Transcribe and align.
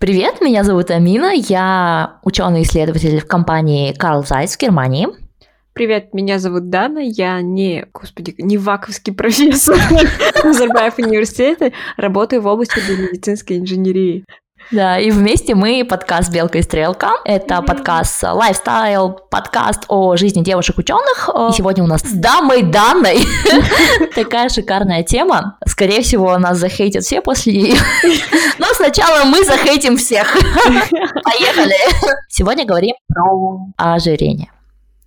Привет, 0.00 0.40
меня 0.40 0.62
зовут 0.62 0.92
Амина, 0.92 1.32
я 1.34 2.20
ученый-исследователь 2.22 3.18
в 3.18 3.26
компании 3.26 3.92
Carl 3.98 4.22
Zeiss 4.22 4.54
в 4.54 4.58
Германии. 4.58 5.08
Привет, 5.72 6.14
меня 6.14 6.38
зовут 6.38 6.70
Дана, 6.70 7.00
я 7.00 7.40
не, 7.42 7.84
господи, 7.92 8.32
не 8.38 8.58
ваковский 8.58 9.12
профессор 9.16 9.76
Назарбаев 10.44 10.98
университета, 10.98 11.72
работаю 11.96 12.42
в 12.42 12.46
области 12.46 12.78
медицинской 12.78 13.58
инженерии. 13.58 14.24
Да, 14.70 14.98
и 14.98 15.10
вместе 15.10 15.54
мы 15.54 15.82
подкаст 15.82 16.30
«Белка 16.30 16.58
и 16.58 16.62
стрелка». 16.62 17.12
Это 17.24 17.54
mm-hmm. 17.54 17.64
подкаст 17.64 18.22
лайфстайл, 18.22 19.18
подкаст 19.30 19.84
о 19.88 20.14
жизни 20.16 20.44
девушек-ученых. 20.44 21.30
И 21.30 21.56
сегодня 21.56 21.84
у 21.84 21.86
нас 21.86 22.02
с 22.02 22.12
дамой 22.12 22.62
Данной 22.62 23.18
такая 24.14 24.50
шикарная 24.50 25.02
тема. 25.02 25.56
Скорее 25.66 26.02
всего, 26.02 26.36
нас 26.36 26.58
захейтят 26.58 27.02
все 27.04 27.22
после 27.22 27.54
нее. 27.54 27.80
Но 28.58 28.66
сначала 28.74 29.24
мы 29.24 29.42
захейтим 29.42 29.96
всех. 29.96 30.34
Поехали. 30.34 31.74
Сегодня 32.28 32.66
говорим 32.66 32.94
про 33.08 33.94
ожирение. 33.94 34.52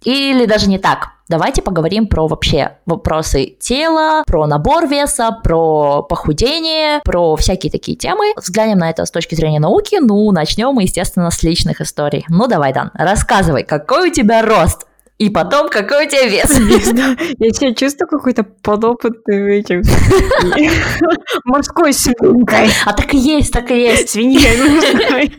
Или 0.04 0.48
даже 0.48 0.68
не 0.68 0.80
так. 0.80 1.10
Давайте 1.32 1.62
поговорим 1.62 2.08
про 2.08 2.28
вообще 2.28 2.74
вопросы 2.86 3.56
тела, 3.58 4.22
про 4.28 4.48
набор 4.48 4.86
веса, 4.86 5.32
про 5.42 6.04
похудение, 6.04 7.00
про 7.06 7.38
всякие 7.38 7.72
такие 7.72 7.98
темы. 7.98 8.34
Взглянем 8.36 8.80
на 8.80 8.90
это 8.90 9.06
с 9.06 9.12
точки 9.12 9.36
зрения 9.36 9.62
науки. 9.62 9.98
Ну, 10.02 10.30
начнем 10.32 10.74
мы, 10.74 10.84
естественно, 10.84 11.32
с 11.32 11.42
личных 11.42 11.80
историй. 11.80 12.26
Ну, 12.28 12.48
давай, 12.48 12.74
Дан, 12.74 12.92
рассказывай, 12.96 13.64
какой 13.64 14.10
у 14.10 14.12
тебя 14.12 14.42
рост? 14.42 14.86
И 15.20 15.30
потом, 15.30 15.70
какой 15.70 16.08
у 16.08 16.10
тебя 16.10 16.28
вес? 16.28 16.50
Я 17.40 17.52
себя 17.52 17.74
чувствую 17.76 18.10
какой-то 18.10 18.44
подопытным 18.44 19.46
этим 19.48 19.84
морской 21.46 21.94
свинкой. 21.94 22.72
А 22.86 22.92
так 22.92 23.14
и 23.14 23.18
есть, 23.18 23.54
так 23.54 23.72
и 23.72 23.80
есть. 23.80 24.10
Свиньей. 24.10 25.32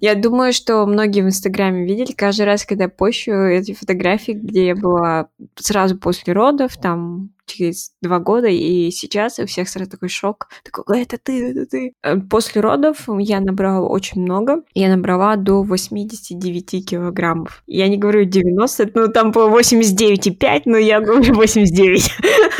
Я 0.00 0.14
думаю, 0.14 0.52
что 0.52 0.86
многие 0.86 1.20
в 1.20 1.26
Инстаграме 1.26 1.84
видели 1.84 2.12
каждый 2.12 2.46
раз, 2.46 2.64
когда 2.64 2.84
я 2.84 2.90
пощу 2.90 3.32
эти 3.32 3.74
фотографии, 3.74 4.32
где 4.32 4.68
я 4.68 4.74
была 4.74 5.28
сразу 5.56 5.98
после 5.98 6.32
родов, 6.32 6.76
там 6.78 7.30
через 7.50 7.92
два 8.02 8.18
года, 8.18 8.48
и 8.48 8.90
сейчас 8.90 9.38
у 9.38 9.46
всех 9.46 9.68
сразу 9.68 9.90
такой 9.90 10.08
шок. 10.08 10.48
Такой, 10.64 11.02
это 11.02 11.18
ты, 11.18 11.50
это 11.50 11.66
ты. 11.66 11.92
Э, 12.02 12.16
после 12.18 12.60
родов 12.60 13.08
я 13.18 13.40
набрала 13.40 13.86
очень 13.86 14.22
много. 14.22 14.62
Я 14.74 14.88
набрала 14.88 15.36
до 15.36 15.62
89 15.62 16.88
килограммов. 16.88 17.62
Я 17.66 17.88
не 17.88 17.96
говорю 17.96 18.24
90, 18.24 18.90
ну 18.94 19.08
там 19.08 19.32
было 19.32 19.48
89,5, 19.48 20.62
но 20.66 20.76
я 20.76 21.00
говорю 21.00 21.34
89. 21.34 22.10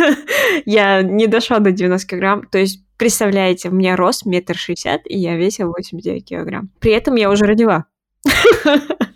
я 0.66 1.02
не 1.02 1.26
дошла 1.26 1.58
до 1.58 1.72
90 1.72 2.08
килограмм. 2.08 2.46
То 2.50 2.58
есть 2.58 2.84
Представляете, 3.00 3.70
у 3.70 3.72
меня 3.72 3.96
рост 3.96 4.26
метр 4.26 4.54
шестьдесят, 4.54 5.00
и 5.06 5.16
я 5.16 5.34
весила 5.34 5.70
89 5.70 6.22
килограмм. 6.22 6.68
При 6.80 6.92
этом 6.92 7.14
я 7.14 7.30
уже 7.30 7.46
родила. 7.46 7.86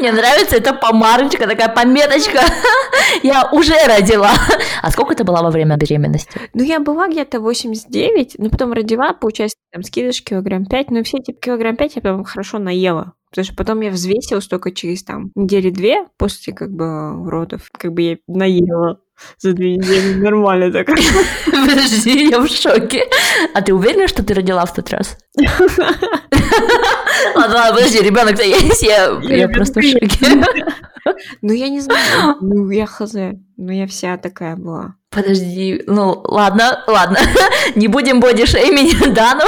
Мне 0.00 0.12
нравится 0.12 0.56
эта 0.56 0.72
помарочка, 0.72 1.46
такая 1.46 1.68
пометочка. 1.68 2.40
Я 3.22 3.50
уже 3.52 3.74
родила. 3.86 4.30
А 4.82 4.90
сколько 4.90 5.14
ты 5.14 5.24
была 5.24 5.42
во 5.42 5.50
время 5.50 5.76
беременности? 5.76 6.40
Ну, 6.54 6.64
я 6.64 6.80
была 6.80 7.08
где-то 7.08 7.38
89, 7.38 8.36
но 8.38 8.48
потом 8.48 8.72
родила, 8.72 9.12
получается, 9.12 9.58
там 9.70 9.82
скидыш 9.82 10.22
килограмм 10.22 10.64
5, 10.64 10.90
но 10.90 11.02
все 11.02 11.18
эти 11.18 11.32
килограмм 11.32 11.76
5 11.76 11.96
я 11.96 12.02
потом 12.02 12.24
хорошо 12.24 12.58
наела. 12.58 13.12
Потому 13.30 13.44
что 13.44 13.54
потом 13.54 13.80
я 13.80 13.90
взвесилась 13.90 14.46
только 14.46 14.72
через 14.72 15.04
там 15.04 15.32
недели 15.34 15.70
две 15.70 16.06
после 16.16 16.54
как 16.54 16.70
бы 16.70 17.30
родов. 17.30 17.68
Как 17.70 17.92
бы 17.92 18.02
я 18.02 18.16
наела 18.26 19.00
за 19.38 19.52
две 19.52 19.76
недели. 19.76 20.14
Нормально 20.14 20.72
так. 20.72 20.86
Подожди, 21.46 22.28
я 22.28 22.40
в 22.40 22.48
шоке. 22.48 23.04
А 23.54 23.62
ты 23.62 23.72
уверена, 23.74 24.08
что 24.08 24.22
ты 24.22 24.34
родила 24.34 24.64
в 24.64 24.74
тот 24.74 24.90
раз? 24.90 25.16
Ладно, 27.34 27.56
ладно, 27.56 27.74
подожди, 27.74 28.00
ребенок-то 28.00 28.42
есть, 28.42 28.82
я, 28.82 29.20
я 29.22 29.48
просто 29.48 29.80
в 29.80 29.84
шоке. 29.84 30.44
Ну, 31.42 31.52
я 31.54 31.68
не 31.70 31.80
знаю, 31.80 32.36
ну, 32.42 32.70
я 32.70 32.86
хз, 32.86 33.14
ну, 33.56 33.72
я 33.72 33.86
вся 33.86 34.16
такая 34.18 34.54
была. 34.56 34.94
Подожди, 35.12 35.82
ну 35.88 36.22
ладно, 36.24 36.84
ладно, 36.86 37.18
не 37.74 37.88
будем 37.88 38.20
бодишеймить 38.20 39.12
Дану, 39.12 39.42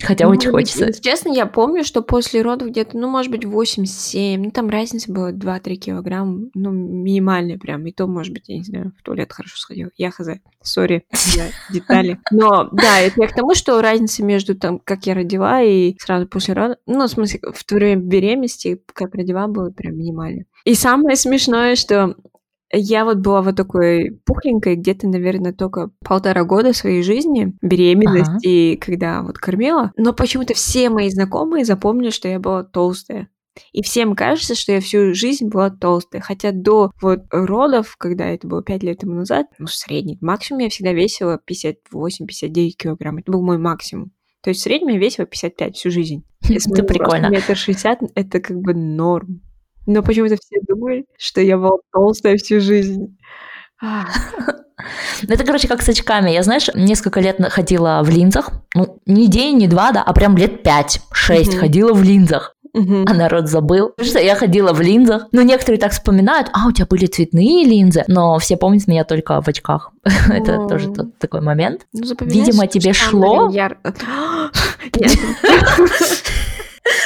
хотя 0.00 0.26
ну, 0.26 0.30
очень 0.30 0.52
хочется. 0.52 0.92
Честно, 0.92 1.30
я 1.30 1.46
помню, 1.46 1.82
что 1.82 2.00
после 2.00 2.42
родов 2.42 2.68
где-то, 2.68 2.96
ну, 2.96 3.08
может 3.08 3.32
быть, 3.32 3.42
8-7, 3.42 4.38
ну, 4.38 4.50
там 4.52 4.70
разница 4.70 5.12
была 5.12 5.32
2-3 5.32 5.74
килограмма, 5.74 6.48
ну, 6.54 6.70
минимальная 6.70 7.58
прям, 7.58 7.84
и 7.86 7.90
то, 7.90 8.06
может 8.06 8.32
быть, 8.32 8.44
я 8.46 8.58
не 8.58 8.62
знаю, 8.62 8.92
в 8.96 9.02
туалет 9.02 9.32
хорошо 9.32 9.56
сходила, 9.56 9.90
я 9.96 10.12
хз, 10.12 10.28
сори, 10.62 11.04
детали. 11.70 12.20
Но, 12.30 12.68
да, 12.70 13.00
это 13.00 13.22
я 13.22 13.26
к 13.26 13.34
тому, 13.34 13.56
что 13.56 13.82
разница 13.82 14.24
между 14.24 14.54
там, 14.54 14.78
как 14.78 15.06
я 15.06 15.14
родила 15.14 15.60
и 15.60 15.96
сразу 15.98 16.28
после 16.28 16.54
родов, 16.54 16.76
ну, 16.86 17.04
в 17.04 17.10
смысле, 17.10 17.40
в 17.52 17.64
то 17.64 17.74
время 17.74 18.00
беременности, 18.00 18.80
как 18.94 19.16
родила, 19.16 19.48
было 19.48 19.70
прям 19.70 19.96
минимальная. 19.96 20.46
И 20.64 20.74
самое 20.74 21.16
смешное, 21.16 21.74
что 21.74 22.14
я 22.72 23.04
вот 23.04 23.18
была 23.18 23.42
вот 23.42 23.56
такой 23.56 24.20
пухленькой 24.24 24.76
где-то, 24.76 25.08
наверное, 25.08 25.52
только 25.52 25.90
полтора 26.04 26.44
года 26.44 26.72
своей 26.72 27.02
жизни, 27.02 27.54
беременности, 27.62 28.74
ага. 28.74 28.80
когда 28.84 29.22
вот 29.22 29.38
кормила. 29.38 29.92
Но 29.96 30.12
почему-то 30.12 30.54
все 30.54 30.90
мои 30.90 31.10
знакомые 31.10 31.64
запомнили, 31.64 32.10
что 32.10 32.28
я 32.28 32.38
была 32.38 32.62
толстая. 32.62 33.28
И 33.72 33.82
всем 33.82 34.14
кажется, 34.14 34.54
что 34.54 34.72
я 34.72 34.80
всю 34.80 35.12
жизнь 35.12 35.48
была 35.48 35.70
толстая. 35.70 36.22
Хотя 36.22 36.52
до 36.52 36.92
вот 37.02 37.24
родов, 37.30 37.96
когда 37.98 38.26
это 38.26 38.46
было 38.46 38.62
5 38.62 38.82
лет 38.84 38.98
тому 38.98 39.14
назад, 39.14 39.46
ну, 39.58 39.66
средний, 39.66 40.18
максимум 40.20 40.62
я 40.62 40.68
всегда 40.68 40.92
весила 40.92 41.40
58-59 41.48 42.70
килограмм. 42.78 43.18
Это 43.18 43.32
был 43.32 43.42
мой 43.42 43.58
максимум. 43.58 44.12
То 44.42 44.50
есть 44.50 44.60
в 44.60 44.62
среднем 44.62 44.94
я 44.94 44.98
весила 44.98 45.26
55 45.26 45.76
всю 45.76 45.90
жизнь. 45.90 46.24
Это 46.48 46.84
прикольно. 46.84 47.28
Метр 47.28 47.56
шестьдесят— 47.56 48.00
это 48.14 48.40
как 48.40 48.56
бы 48.56 48.72
норм. 48.74 49.42
Но 49.90 50.04
почему-то 50.04 50.36
все 50.36 50.60
думают, 50.68 51.06
что 51.18 51.40
я 51.40 51.58
была 51.58 51.78
толстая 51.92 52.36
всю 52.36 52.60
жизнь. 52.60 53.18
Ну, 55.28 55.34
это, 55.34 55.44
короче, 55.44 55.68
как 55.68 55.82
с 55.82 55.88
очками. 55.90 56.30
Я, 56.30 56.42
знаешь, 56.42 56.70
несколько 56.74 57.20
лет 57.20 57.36
ходила 57.50 58.00
в 58.02 58.08
линзах. 58.08 58.48
Ну, 58.74 58.98
не 59.04 59.28
день, 59.28 59.58
не 59.58 59.68
два, 59.68 59.92
да, 59.92 60.02
а 60.02 60.14
прям 60.14 60.38
лет 60.38 60.62
пять, 60.62 61.02
шесть 61.12 61.54
ходила 61.54 61.92
в 61.92 62.02
линзах. 62.02 62.54
А 62.72 63.12
народ 63.12 63.48
забыл, 63.48 63.92
что 64.00 64.18
я 64.18 64.36
ходила 64.36 64.72
в 64.72 64.80
линзах. 64.80 65.26
Ну, 65.32 65.42
некоторые 65.42 65.78
так 65.78 65.92
вспоминают, 65.92 66.48
а, 66.54 66.66
у 66.66 66.72
тебя 66.72 66.86
были 66.86 67.04
цветные 67.04 67.66
линзы, 67.66 68.04
но 68.06 68.38
все 68.38 68.56
помнят 68.56 68.86
меня 68.86 69.04
только 69.04 69.42
в 69.42 69.48
очках. 69.48 69.90
Это 70.30 70.66
тоже 70.66 70.90
тот 70.90 71.18
такой 71.18 71.42
момент. 71.42 71.82
Ну, 71.92 72.14
Видимо, 72.20 72.66
тебе 72.66 72.94
шло. 72.94 73.50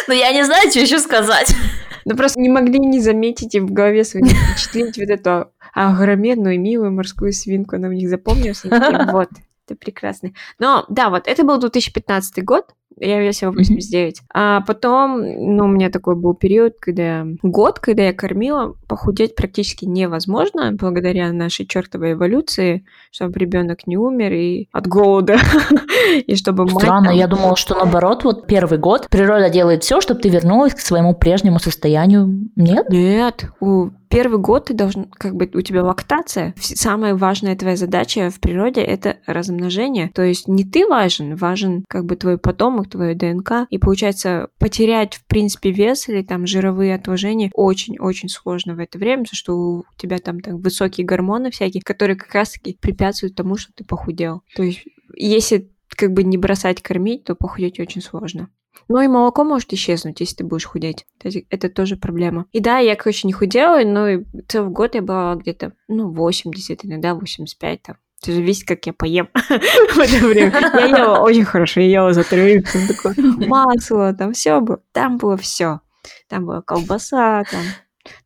Ну, 0.06 0.14
я 0.14 0.32
не 0.32 0.44
знаю, 0.44 0.70
что 0.70 0.80
еще 0.80 0.98
сказать. 0.98 1.54
Ну, 2.04 2.16
просто 2.16 2.40
не 2.40 2.48
могли 2.48 2.78
не 2.78 3.00
заметить 3.00 3.54
и 3.54 3.60
в 3.60 3.72
голове 3.72 4.04
своей 4.04 4.26
впечатлить 4.34 4.98
вот 4.98 5.08
эту 5.08 5.50
огроменную, 5.72 6.60
милую 6.60 6.92
морскую 6.92 7.32
свинку. 7.32 7.76
Она 7.76 7.88
у 7.88 7.92
них 7.92 8.08
запомнилась. 8.08 8.62
Вот, 8.64 9.28
это 9.66 9.78
прекрасно. 9.78 10.32
Но, 10.58 10.84
да, 10.88 11.10
вот, 11.10 11.26
это 11.26 11.44
был 11.44 11.58
2015 11.58 12.44
год, 12.44 12.74
я 12.98 13.20
весила 13.20 13.50
89. 13.50 14.14
Mm-hmm. 14.14 14.24
А 14.34 14.60
потом, 14.62 15.20
ну, 15.20 15.64
у 15.64 15.68
меня 15.68 15.90
такой 15.90 16.16
был 16.16 16.34
период, 16.34 16.74
когда 16.78 17.26
год, 17.42 17.78
когда 17.78 18.04
я 18.04 18.12
кормила, 18.12 18.74
похудеть 18.88 19.34
практически 19.34 19.84
невозможно, 19.84 20.72
благодаря 20.72 21.32
нашей 21.32 21.66
чертовой 21.66 22.12
эволюции, 22.12 22.84
чтобы 23.10 23.38
ребенок 23.38 23.86
не 23.86 23.96
умер 23.96 24.32
и 24.32 24.68
от 24.72 24.86
голода, 24.86 25.38
и 26.26 26.36
чтобы 26.36 26.64
мать... 26.64 26.84
Странно, 26.84 27.10
я 27.10 27.26
думала, 27.26 27.56
что 27.56 27.74
наоборот, 27.74 28.24
вот 28.24 28.46
первый 28.46 28.78
год 28.78 29.08
природа 29.10 29.50
делает 29.50 29.82
все, 29.82 30.00
чтобы 30.00 30.20
ты 30.20 30.28
вернулась 30.28 30.74
к 30.74 30.80
своему 30.80 31.14
прежнему 31.14 31.58
состоянию. 31.58 32.48
Нет? 32.56 32.88
Нет, 32.90 33.46
у 33.60 33.90
первый 34.14 34.38
год 34.38 34.66
ты 34.66 34.74
должен, 34.74 35.06
как 35.10 35.34
бы 35.34 35.50
у 35.52 35.60
тебя 35.60 35.82
лактация. 35.82 36.54
Самая 36.60 37.16
важная 37.16 37.56
твоя 37.56 37.76
задача 37.76 38.30
в 38.30 38.38
природе 38.38 38.80
это 38.80 39.16
размножение. 39.26 40.08
То 40.14 40.22
есть 40.22 40.46
не 40.46 40.64
ты 40.64 40.86
важен, 40.86 41.34
важен 41.34 41.84
как 41.88 42.04
бы 42.04 42.14
твой 42.14 42.38
потомок, 42.38 42.83
твою 42.86 43.14
ДНК. 43.14 43.66
И 43.70 43.78
получается 43.78 44.48
потерять 44.58 45.14
в 45.14 45.26
принципе 45.26 45.70
вес 45.70 46.08
или 46.08 46.22
там 46.22 46.46
жировые 46.46 46.94
отложения 46.94 47.50
очень-очень 47.54 48.28
сложно 48.28 48.74
в 48.74 48.78
это 48.78 48.98
время, 48.98 49.24
потому 49.24 49.36
что 49.36 49.54
у 49.54 49.84
тебя 49.96 50.18
там, 50.18 50.40
там 50.40 50.58
высокие 50.58 51.06
гормоны 51.06 51.50
всякие, 51.50 51.82
которые 51.82 52.16
как 52.16 52.34
раз-таки 52.34 52.76
препятствуют 52.80 53.34
тому, 53.34 53.56
что 53.56 53.72
ты 53.74 53.84
похудел. 53.84 54.42
То 54.56 54.62
есть 54.62 54.84
если 55.16 55.70
как 55.88 56.12
бы 56.12 56.24
не 56.24 56.36
бросать 56.36 56.82
кормить, 56.82 57.24
то 57.24 57.34
похудеть 57.34 57.80
очень 57.80 58.02
сложно. 58.02 58.48
Ну 58.88 59.00
и 59.00 59.08
молоко 59.08 59.44
может 59.44 59.72
исчезнуть, 59.72 60.20
если 60.20 60.36
ты 60.36 60.44
будешь 60.44 60.66
худеть. 60.66 61.06
Это, 61.22 61.40
это 61.48 61.68
тоже 61.68 61.96
проблема. 61.96 62.46
И 62.52 62.60
да, 62.60 62.78
я, 62.78 62.96
короче, 62.96 63.26
не 63.26 63.32
худела, 63.32 63.82
но 63.84 64.08
и 64.08 64.24
целый 64.48 64.70
год 64.70 64.94
я 64.94 65.02
была 65.02 65.36
где-то, 65.36 65.72
ну, 65.88 66.10
80, 66.10 66.84
иногда 66.84 67.14
85 67.14 67.82
там. 67.82 67.96
Это 68.24 68.32
зависит, 68.32 68.66
как 68.66 68.86
я 68.86 68.94
поем 68.94 69.28
в 69.34 69.98
это 69.98 70.26
время. 70.26 70.52
Я 70.74 70.86
ела 70.86 71.20
очень 71.20 71.44
хорошо, 71.44 71.80
я 71.80 71.86
ела 71.86 72.12
за 72.14 72.24
три 72.24 72.64
такое 72.88 73.14
масло, 73.18 74.14
там 74.14 74.32
все 74.32 74.60
было. 74.60 74.80
Там 74.92 75.18
было 75.18 75.36
все. 75.36 75.80
Там 76.28 76.46
была 76.46 76.62
колбаса, 76.62 77.44
там 77.50 77.62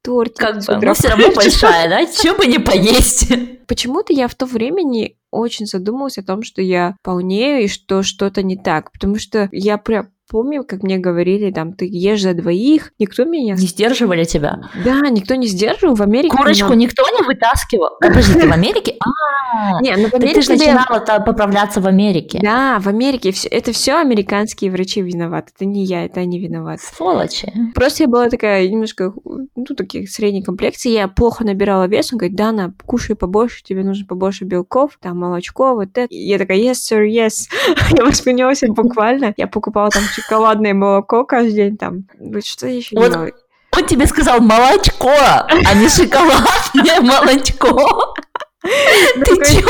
тортик. 0.02 0.38
Как 0.38 0.64
бы, 0.64 0.86
но 0.86 0.94
все 0.94 1.08
равно 1.08 1.32
большая, 1.32 1.88
да? 1.88 2.06
Чего 2.06 2.36
бы 2.36 2.46
не 2.46 2.58
поесть? 2.58 3.32
Почему-то 3.66 4.12
я 4.12 4.28
в 4.28 4.34
то 4.34 4.46
время 4.46 4.82
не 4.82 5.16
очень 5.30 5.66
задумалась 5.66 6.18
о 6.18 6.22
том, 6.22 6.42
что 6.42 6.62
я 6.62 6.96
полнею 7.02 7.64
и 7.64 7.68
что 7.68 8.02
что-то 8.02 8.42
не 8.42 8.56
так. 8.56 8.92
Потому 8.92 9.18
что 9.18 9.48
я 9.52 9.78
прям 9.78 10.10
помню, 10.28 10.64
как 10.64 10.82
мне 10.82 10.98
говорили, 10.98 11.50
там, 11.50 11.72
ты 11.72 11.88
ешь 11.90 12.22
за 12.22 12.34
двоих, 12.34 12.92
никто 12.98 13.24
меня... 13.24 13.54
Не 13.54 13.66
сдерживали 13.66 14.24
тебя? 14.24 14.60
Да, 14.84 15.00
никто 15.10 15.34
не 15.34 15.46
сдерживал. 15.46 15.94
В 15.94 16.02
Америке... 16.02 16.36
Курочку 16.36 16.72
меня... 16.72 16.86
никто 16.86 17.04
не 17.10 17.24
вытаскивал? 17.26 17.90
Подожди, 18.00 18.34
ты 18.34 18.46
в 18.46 18.52
Америке? 18.52 18.96
А, 19.00 19.80
не, 19.80 19.96
ну, 19.96 20.08
ты 20.10 20.42
же 20.42 20.50
начинала 20.50 21.20
поправляться 21.20 21.80
в 21.80 21.86
Америке. 21.86 22.40
Да, 22.42 22.78
в 22.78 22.88
Америке. 22.88 23.32
Это 23.50 23.72
все 23.72 24.00
американские 24.00 24.70
врачи 24.70 25.00
виноваты. 25.00 25.52
Это 25.56 25.64
не 25.64 25.84
я, 25.84 26.04
это 26.04 26.20
они 26.20 26.38
виноваты. 26.38 26.82
Сволочи. 26.82 27.52
Просто 27.74 28.04
я 28.04 28.08
была 28.08 28.28
такая 28.28 28.68
немножко, 28.68 29.12
ну, 29.24 29.64
таких 29.76 30.10
средней 30.10 30.42
комплекции. 30.42 30.90
Я 30.90 31.08
плохо 31.08 31.44
набирала 31.44 31.86
вес. 31.86 32.12
Он 32.12 32.18
говорит, 32.18 32.36
Дана, 32.36 32.74
кушай 32.84 33.16
побольше, 33.16 33.62
тебе 33.62 33.82
нужно 33.82 34.06
побольше 34.06 34.44
белков, 34.44 34.98
там, 35.00 35.18
молочко, 35.18 35.74
вот 35.74 35.88
это. 35.94 36.06
Я 36.10 36.38
такая, 36.38 36.58
yes, 36.58 36.72
sir, 36.72 37.06
yes. 37.06 37.48
я 37.96 38.04
восприняла 38.04 38.54
себя 38.54 38.72
буквально. 38.72 39.34
Я 39.36 39.46
покупала 39.46 39.90
там 39.90 40.02
шоколадное 40.22 40.74
молоко 40.74 41.24
каждый 41.24 41.54
день 41.54 41.76
там. 41.76 42.04
Что 42.44 42.66
еще 42.66 42.96
вот. 42.96 43.12
делать? 43.12 43.34
Он 43.76 43.86
тебе 43.86 44.06
сказал 44.06 44.40
молочко, 44.40 45.10
а 45.10 45.74
не 45.74 45.88
шоколадное 45.88 47.00
молочко. 47.00 48.14
Ты 49.24 49.36
чё, 49.36 49.68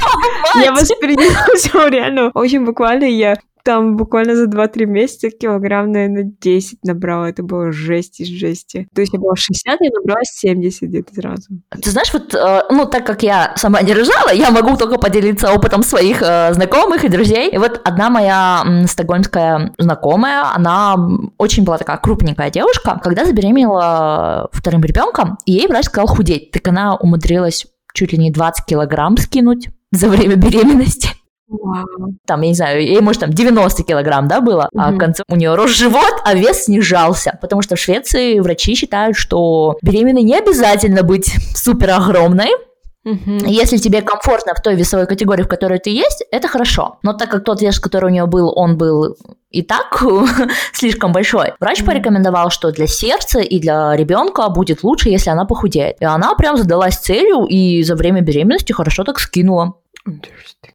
Я 0.63 0.73
восприняла 0.73 1.47
все 1.55 1.89
реально 1.89 2.31
очень 2.35 2.65
буквально. 2.65 3.05
Я 3.05 3.37
там 3.69 3.99
буквально 3.99 4.35
за 4.35 4.47
2-3 4.47 4.87
месяца 4.87 5.29
килограмм, 5.29 5.93
наверное, 5.93 6.33
10 6.41 6.79
набрала. 6.85 7.29
Это 7.29 7.43
было 7.43 7.71
жесть 7.71 8.19
из 8.19 8.29
жести. 8.29 8.89
То 8.95 9.03
есть 9.03 9.13
я 9.13 9.19
была 9.19 9.37
60, 9.37 9.81
я 9.83 9.91
набрала 9.91 10.21
70 10.25 10.89
где-то 10.89 11.15
сразу. 11.15 11.49
Ты 11.83 11.91
знаешь, 11.91 12.11
вот, 12.15 12.35
э, 12.35 12.63
ну, 12.71 12.87
так 12.87 13.05
как 13.05 13.23
я 13.23 13.53
сама 13.57 13.83
не 13.83 13.93
рожала, 13.93 14.33
я 14.33 14.51
могу 14.51 14.75
только 14.79 14.97
поделиться 14.97 15.53
опытом 15.53 15.83
своих 15.83 16.23
э, 16.23 16.55
знакомых 16.55 17.05
и 17.05 17.09
друзей. 17.09 17.51
И 17.51 17.59
вот 17.59 17.83
одна 17.85 18.09
моя 18.09 18.65
стокгольмская 18.87 19.75
знакомая, 19.77 20.45
она 20.55 20.97
очень 21.37 21.65
была 21.65 21.77
такая 21.77 21.99
крупненькая 21.99 22.49
девушка, 22.49 22.99
когда 23.05 23.27
забеременела 23.27 24.49
вторым 24.51 24.83
ребенком, 24.83 25.37
ей 25.45 25.67
врач 25.67 25.85
сказал 25.85 26.07
худеть. 26.07 26.53
Так 26.53 26.67
она 26.69 26.97
умудрилась 26.97 27.67
чуть 27.99 28.13
ли 28.13 28.19
не 28.19 28.31
20 28.31 28.65
килограмм 28.65 29.17
скинуть 29.17 29.69
за 29.91 30.09
время 30.09 30.37
беременности. 30.37 31.09
Вау. 31.49 32.13
Там, 32.27 32.43
я 32.43 32.49
не 32.49 32.55
знаю, 32.55 32.83
ей, 32.83 33.01
может, 33.01 33.23
там 33.23 33.31
90 33.31 33.83
килограмм, 33.83 34.29
да, 34.29 34.41
было, 34.41 34.69
угу. 34.71 34.83
а 34.83 34.93
к 34.93 34.99
концу 34.99 35.25
у 35.29 35.35
нее 35.37 35.55
рос 35.55 35.71
живот, 35.71 36.23
а 36.25 36.35
вес 36.35 36.65
снижался, 36.65 37.39
потому 37.41 37.63
что 37.63 37.75
в 37.75 37.81
Швеции 37.81 38.39
врачи 38.39 38.75
считают, 38.75 39.17
что 39.17 39.79
беременной 39.83 40.23
не 40.23 40.37
обязательно 40.37 41.03
быть 41.03 41.35
супер 41.57 41.91
огромной, 41.91 42.51
Угу. 43.09 43.47
Если 43.47 43.79
тебе 43.79 44.03
комфортно 44.03 44.55
в 44.55 44.61
той 44.61 44.75
весовой 44.75 45.07
категории, 45.07 45.43
в 45.43 45.49
которой 45.49 45.79
ты 45.79 45.89
есть, 45.89 46.25
это 46.31 46.47
хорошо. 46.47 46.99
Но 47.03 47.15
так 47.15 47.31
как 47.31 47.43
тот 47.43 47.63
вес, 47.63 47.81
который 47.81 48.07
у 48.07 48.13
нее 48.13 48.27
был, 48.27 48.53
он 48.55 48.77
был 48.77 49.17
и 49.51 49.63
так 49.63 50.05
слишком 50.73 51.13
большой, 51.13 51.55
врач 51.59 51.81
mm 51.81 51.87
порекомендовал, 51.87 52.51
что 52.51 52.71
для 52.71 52.87
сердца 52.87 53.41
и 53.41 53.59
для 53.59 53.97
ребенка 53.97 54.51
будет 54.51 54.83
лучше, 54.83 55.09
если 55.09 55.31
она 55.31 55.47
похудеет. 55.47 55.97
И 56.01 56.05
она 56.05 56.35
прям 56.35 56.59
задалась 56.59 56.97
целью 56.97 57.47
и 57.47 57.83
за 57.83 57.97
время 57.97 58.21
беременности 58.21 58.73
хорошо 58.73 59.05
так 59.05 59.19
скинула. 59.19 59.75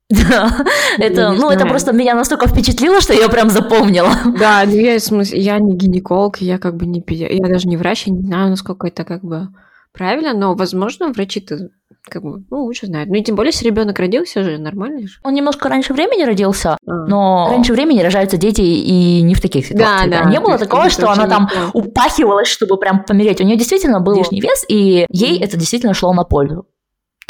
Да, 0.09 0.65
это, 0.99 1.31
ну, 1.31 1.49
это 1.49 1.65
просто 1.65 1.91
меня 1.91 2.13
настолько 2.13 2.47
впечатлило, 2.47 3.01
что 3.01 3.13
я 3.13 3.29
прям 3.29 3.49
запомнила. 3.49 4.11
Да, 4.39 4.63
ну 4.65 4.75
я, 4.75 4.99
в 4.99 5.01
смысле, 5.01 5.39
я 5.39 5.57
не 5.57 5.75
гинеколог, 5.75 6.37
я 6.37 6.59
как 6.59 6.75
бы 6.75 6.85
не 6.85 7.03
я 7.07 7.47
даже 7.47 7.67
не 7.67 7.77
врач, 7.77 8.03
я 8.05 8.13
не 8.13 8.21
знаю, 8.21 8.49
насколько 8.49 8.87
это 8.87 9.05
как 9.05 9.23
бы 9.23 9.47
правильно, 9.93 10.33
но, 10.33 10.55
возможно, 10.55 11.11
врачи-то 11.11 11.69
как 12.05 12.21
бы, 12.21 12.43
ну, 12.49 12.63
лучше 12.63 12.87
знают. 12.87 13.09
Ну 13.09 13.15
и 13.15 13.23
тем 13.23 13.35
более, 13.35 13.51
если 13.51 13.65
ребенок 13.65 13.97
родился 13.97 14.43
же, 14.43 14.57
нормально 14.57 15.07
же. 15.07 15.19
Он 15.23 15.33
немножко 15.33 15.69
раньше 15.69 15.93
времени 15.93 16.23
родился, 16.23 16.77
а. 16.85 16.91
но 17.07 17.47
раньше 17.49 17.71
времени 17.71 18.01
рожаются 18.01 18.37
дети 18.37 18.61
и 18.61 19.21
не 19.21 19.35
в 19.35 19.41
таких 19.41 19.65
ситуациях. 19.65 20.09
Да, 20.09 20.23
да. 20.23 20.29
Не 20.29 20.39
было 20.39 20.57
такого, 20.57 20.89
что 20.89 21.09
она 21.09 21.27
там 21.27 21.49
упахивалась, 21.73 22.49
чтобы 22.49 22.77
прям 22.77 23.03
помереть. 23.05 23.39
У 23.39 23.45
нее 23.45 23.55
действительно 23.55 24.01
был 24.01 24.15
лишний 24.17 24.41
вес, 24.41 24.65
и 24.67 25.05
ей 25.09 25.39
это 25.41 25.55
действительно 25.57 25.93
шло 25.93 26.13
на 26.13 26.23
пользу. 26.23 26.65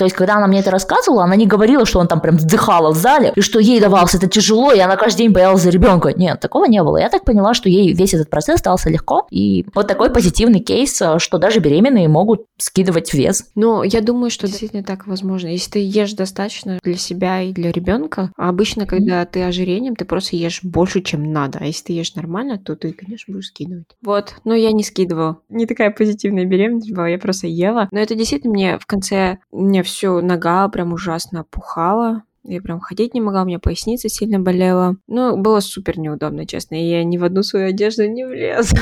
То 0.04 0.06
есть, 0.06 0.18
когда 0.18 0.36
она 0.36 0.48
мне 0.48 0.60
это 0.60 0.70
рассказывала, 0.70 1.24
она 1.24 1.38
не 1.38 1.48
говорила, 1.48 1.86
что 1.86 1.98
он 1.98 2.08
там 2.08 2.20
прям 2.20 2.36
вздыхала 2.36 2.92
в 2.92 2.98
зале, 2.98 3.32
и 3.38 3.40
что 3.40 3.58
ей 3.58 3.80
давалось 3.80 4.14
это 4.14 4.28
тяжело, 4.28 4.74
и 4.74 4.80
она 4.80 4.98
каждый 4.98 5.20
день 5.20 5.32
боялась 5.32 5.62
за 5.62 5.70
ребенка. 5.70 6.12
Нет, 6.14 6.42
такого 6.42 6.66
не 6.66 6.84
было. 6.84 6.98
Я 6.98 7.08
так 7.08 7.24
поняла, 7.24 7.54
что 7.54 7.70
ей 7.70 7.94
весь 7.94 8.14
этот 8.14 8.30
процесс 8.30 8.60
стался 8.60 8.90
легко. 8.90 9.26
И 9.32 9.66
вот 9.74 9.88
такой 9.88 10.12
позитивный 10.12 10.60
кейс, 10.60 11.02
э, 11.02 11.20
что 11.20 11.38
даже 11.38 11.62
беременные 11.62 12.10
могут 12.10 12.48
скидывать 12.58 13.14
вес. 13.14 13.46
Но 13.56 13.86
я 13.86 14.02
думаю, 14.02 14.30
что 14.30 14.46
действительно 14.46 14.84
так 14.84 15.08
возможно. 15.08 15.48
Если 15.48 15.72
ты 15.72 15.80
ешь 15.80 16.12
достаточно 16.12 16.80
для 16.84 16.98
себя 16.98 17.42
и 17.42 17.54
для 17.54 17.72
ребенка, 17.72 18.34
а 18.36 18.50
обычно, 18.50 18.86
когда 18.86 19.24
ты 19.26 19.42
ожирением, 19.44 19.96
ты 19.96 20.04
просто 20.04 20.36
ешь 20.36 20.60
больше, 20.64 21.00
чем 21.00 21.32
надо. 21.32 21.60
А 21.62 21.66
если 21.66 21.86
ты 21.86 21.94
ешь 21.94 22.14
нормально, 22.16 22.58
то 22.58 22.76
ты, 22.76 22.92
конечно, 22.92 23.34
будешь 23.34 23.48
скидывать. 23.48 23.88
Вот, 24.02 24.34
но 24.44 24.54
я 24.54 24.74
не 24.74 24.84
скидывала. 24.84 25.38
Не 25.48 25.66
такая 25.66 25.92
позитивная 25.92 26.44
беременность 26.44 26.92
была, 26.92 27.08
я 27.08 27.18
просто 27.18 27.48
ела. 27.48 27.88
Но 27.92 28.00
это 28.02 28.16
действительно 28.16 28.52
мне 28.52 28.78
в 28.78 28.86
конце, 28.86 29.38
мне 29.54 29.82
все 29.82 29.93
нога 30.02 30.68
прям 30.70 30.94
ужасно 30.94 31.42
опухала. 31.42 32.24
Я 32.44 32.62
прям 32.62 32.82
ходить 32.82 33.14
не 33.14 33.22
могла, 33.22 33.44
у 33.44 33.46
меня 33.46 33.60
поясница 33.60 34.10
сильно 34.10 34.40
болела. 34.40 34.98
Ну, 35.08 35.38
было 35.38 35.62
супер 35.62 35.98
неудобно, 35.98 36.46
честно. 36.46 36.76
И 36.76 36.90
я 36.90 37.04
ни 37.04 37.18
в 37.18 37.24
одну 37.24 37.42
свою 37.42 37.70
одежду 37.70 38.06
не 38.08 38.26
влезла. 38.26 38.80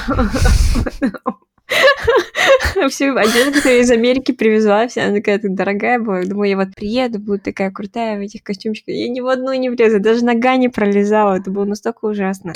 Всю 2.89 3.15
одежду, 3.15 3.53
которую 3.53 3.81
из 3.81 3.91
Америки 3.91 4.31
привезла, 4.31 4.87
вся 4.87 5.05
она 5.05 5.17
такая 5.17 5.39
дорогая 5.43 5.99
была. 5.99 6.23
Думаю, 6.23 6.49
я 6.49 6.57
вот 6.57 6.73
приеду, 6.75 7.19
буду 7.19 7.39
такая 7.39 7.69
крутая 7.69 8.17
в 8.17 8.21
этих 8.21 8.41
костюмчиках. 8.43 8.95
Я 8.95 9.09
ни 9.09 9.19
в 9.19 9.27
одну 9.27 9.53
не 9.53 9.69
влезла, 9.69 9.99
даже 9.99 10.25
нога 10.25 10.55
не 10.55 10.69
пролезала. 10.69 11.35
Это 11.37 11.51
было 11.51 11.65
настолько 11.65 12.05
ужасно. 12.05 12.53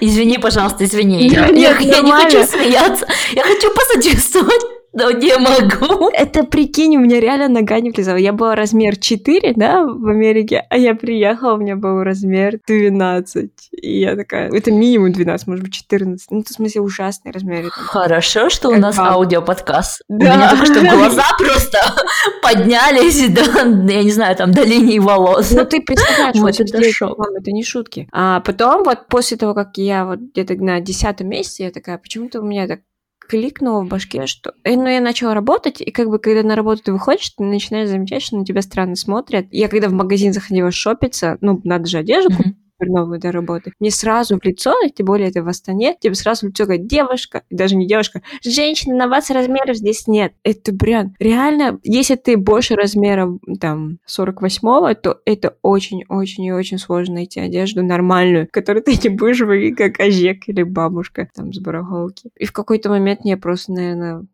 Извини, 0.00 0.38
пожалуйста, 0.38 0.84
извини. 0.84 1.28
Я, 1.28 1.46
я, 1.48 1.78
я 1.78 2.02
не 2.02 2.12
хочу 2.12 2.42
смеяться. 2.44 3.06
Я 3.32 3.42
хочу 3.42 3.72
посочувствовать. 3.74 4.62
Но 4.94 5.10
не 5.10 5.36
могу. 5.38 6.08
Это 6.12 6.44
прикинь, 6.44 6.96
у 6.96 7.00
меня 7.00 7.20
реально 7.20 7.48
нога 7.48 7.80
не 7.80 7.90
влезала. 7.90 8.16
Я 8.16 8.32
была 8.32 8.54
размер 8.54 8.96
4, 8.96 9.54
да, 9.56 9.84
в 9.84 10.06
Америке, 10.06 10.64
а 10.70 10.78
я 10.78 10.94
приехала, 10.94 11.54
у 11.54 11.56
меня 11.56 11.76
был 11.76 12.02
размер 12.02 12.58
12. 12.66 13.50
И 13.72 14.00
я 14.00 14.14
такая, 14.14 14.50
это 14.50 14.70
минимум 14.70 15.12
12, 15.12 15.46
может 15.48 15.64
быть 15.64 15.74
14. 15.74 16.30
Ну, 16.30 16.44
в 16.44 16.48
смысле, 16.48 16.80
ужасный 16.80 17.32
размер. 17.32 17.70
Хорошо, 17.70 18.48
что 18.48 18.68
у 18.68 18.76
нас 18.76 18.98
аудиоподкаст. 18.98 20.02
Да. 20.08 20.16
У 20.16 20.36
меня 20.36 20.50
только 20.50 20.66
что 20.66 20.80
глаза 20.96 21.24
просто 21.36 21.78
поднялись, 22.42 23.28
да, 23.30 23.62
я 23.92 24.02
не 24.02 24.12
знаю, 24.12 24.36
там 24.36 24.52
до 24.52 24.62
линии 24.62 25.00
волос. 25.00 25.50
Ну, 25.50 25.64
ты 25.64 25.80
представляешь, 25.80 26.36
вот 26.36 26.60
это 26.60 26.92
шок. 26.92 27.18
Это 27.36 27.50
не 27.50 27.64
шутки. 27.64 28.08
А 28.12 28.40
потом, 28.40 28.84
вот 28.84 29.08
после 29.08 29.36
того, 29.36 29.54
как 29.54 29.76
я 29.76 30.04
вот 30.04 30.20
где-то 30.20 30.54
на 30.54 30.80
десятом 30.80 31.28
месяце, 31.28 31.64
я 31.64 31.70
такая, 31.70 31.98
почему-то 31.98 32.40
у 32.40 32.44
меня 32.44 32.68
так 32.68 32.80
кликнуло 33.28 33.84
в 33.84 33.88
башке, 33.88 34.26
что... 34.26 34.54
Э, 34.64 34.76
ну, 34.76 34.86
я 34.86 35.00
начала 35.00 35.34
работать, 35.34 35.80
и 35.80 35.90
как 35.90 36.08
бы, 36.08 36.18
когда 36.18 36.42
на 36.42 36.56
работу 36.56 36.82
ты 36.84 36.92
выходишь, 36.92 37.30
ты 37.30 37.44
начинаешь 37.44 37.88
замечать, 37.88 38.22
что 38.22 38.36
на 38.36 38.44
тебя 38.44 38.62
странно 38.62 38.96
смотрят. 38.96 39.46
Я 39.50 39.68
когда 39.68 39.88
в 39.88 39.92
магазин 39.92 40.32
заходила 40.32 40.70
шопиться, 40.70 41.38
ну, 41.40 41.60
надо 41.64 41.86
же 41.86 41.98
одежду 41.98 42.30
mm-hmm. 42.30 42.54
Купить, 42.84 42.94
новую 42.94 43.20
до 43.20 43.32
работы, 43.32 43.72
мне 43.80 43.90
сразу 43.90 44.38
в 44.38 44.44
лицо, 44.44 44.74
тем 44.94 45.06
более 45.06 45.28
это 45.28 45.42
в 45.42 45.48
Астане, 45.48 45.96
тебе 46.00 46.14
сразу 46.14 46.46
в 46.46 46.50
лицо 46.50 46.64
говорит, 46.64 46.86
девушка, 46.86 47.42
даже 47.50 47.76
не 47.76 47.86
девушка, 47.86 48.22
женщина, 48.42 48.96
на 48.96 49.08
вас 49.08 49.30
размеров 49.30 49.76
здесь 49.76 50.06
нет. 50.06 50.32
Это 50.42 50.74
прям, 50.74 51.14
реально, 51.18 51.78
если 51.82 52.16
ты 52.16 52.36
больше 52.36 52.74
размера, 52.74 53.28
там, 53.60 53.98
48-го, 54.08 54.94
то 54.94 55.20
это 55.24 55.56
очень-очень 55.62 56.44
и 56.44 56.52
очень 56.52 56.78
сложно 56.78 57.14
найти 57.14 57.40
одежду 57.40 57.82
нормальную, 57.82 58.48
которую 58.50 58.82
ты 58.82 58.98
не 59.02 59.14
будешь 59.14 59.40
выглядеть 59.40 59.76
как 59.76 60.00
ожек 60.00 60.48
или 60.48 60.62
бабушка, 60.62 61.28
там, 61.34 61.52
с 61.52 61.60
барахолки. 61.60 62.30
И 62.36 62.44
в 62.44 62.52
какой-то 62.52 62.88
момент 62.90 63.20
я 63.24 63.36
просто, 63.36 63.72
наверное, 63.72 64.26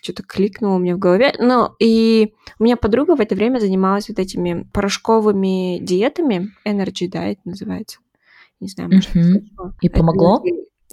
что-то 0.00 0.22
кликнуло 0.22 0.76
у 0.76 0.78
меня 0.78 0.96
в 0.96 0.98
голове. 0.98 1.34
Ну, 1.38 1.70
и 1.78 2.34
у 2.58 2.64
меня 2.64 2.76
подруга 2.76 3.16
в 3.16 3.20
это 3.20 3.34
время 3.34 3.58
занималась 3.58 4.08
вот 4.08 4.18
этими 4.18 4.68
порошковыми 4.72 5.78
диетами. 5.80 6.50
Energy 6.66 7.10
Diet 7.10 7.38
называется. 7.44 7.98
Не 8.60 8.68
знаю, 8.68 8.90
может, 8.92 9.14
mm-hmm. 9.14 9.72
И 9.80 9.88
помогло? 9.88 10.42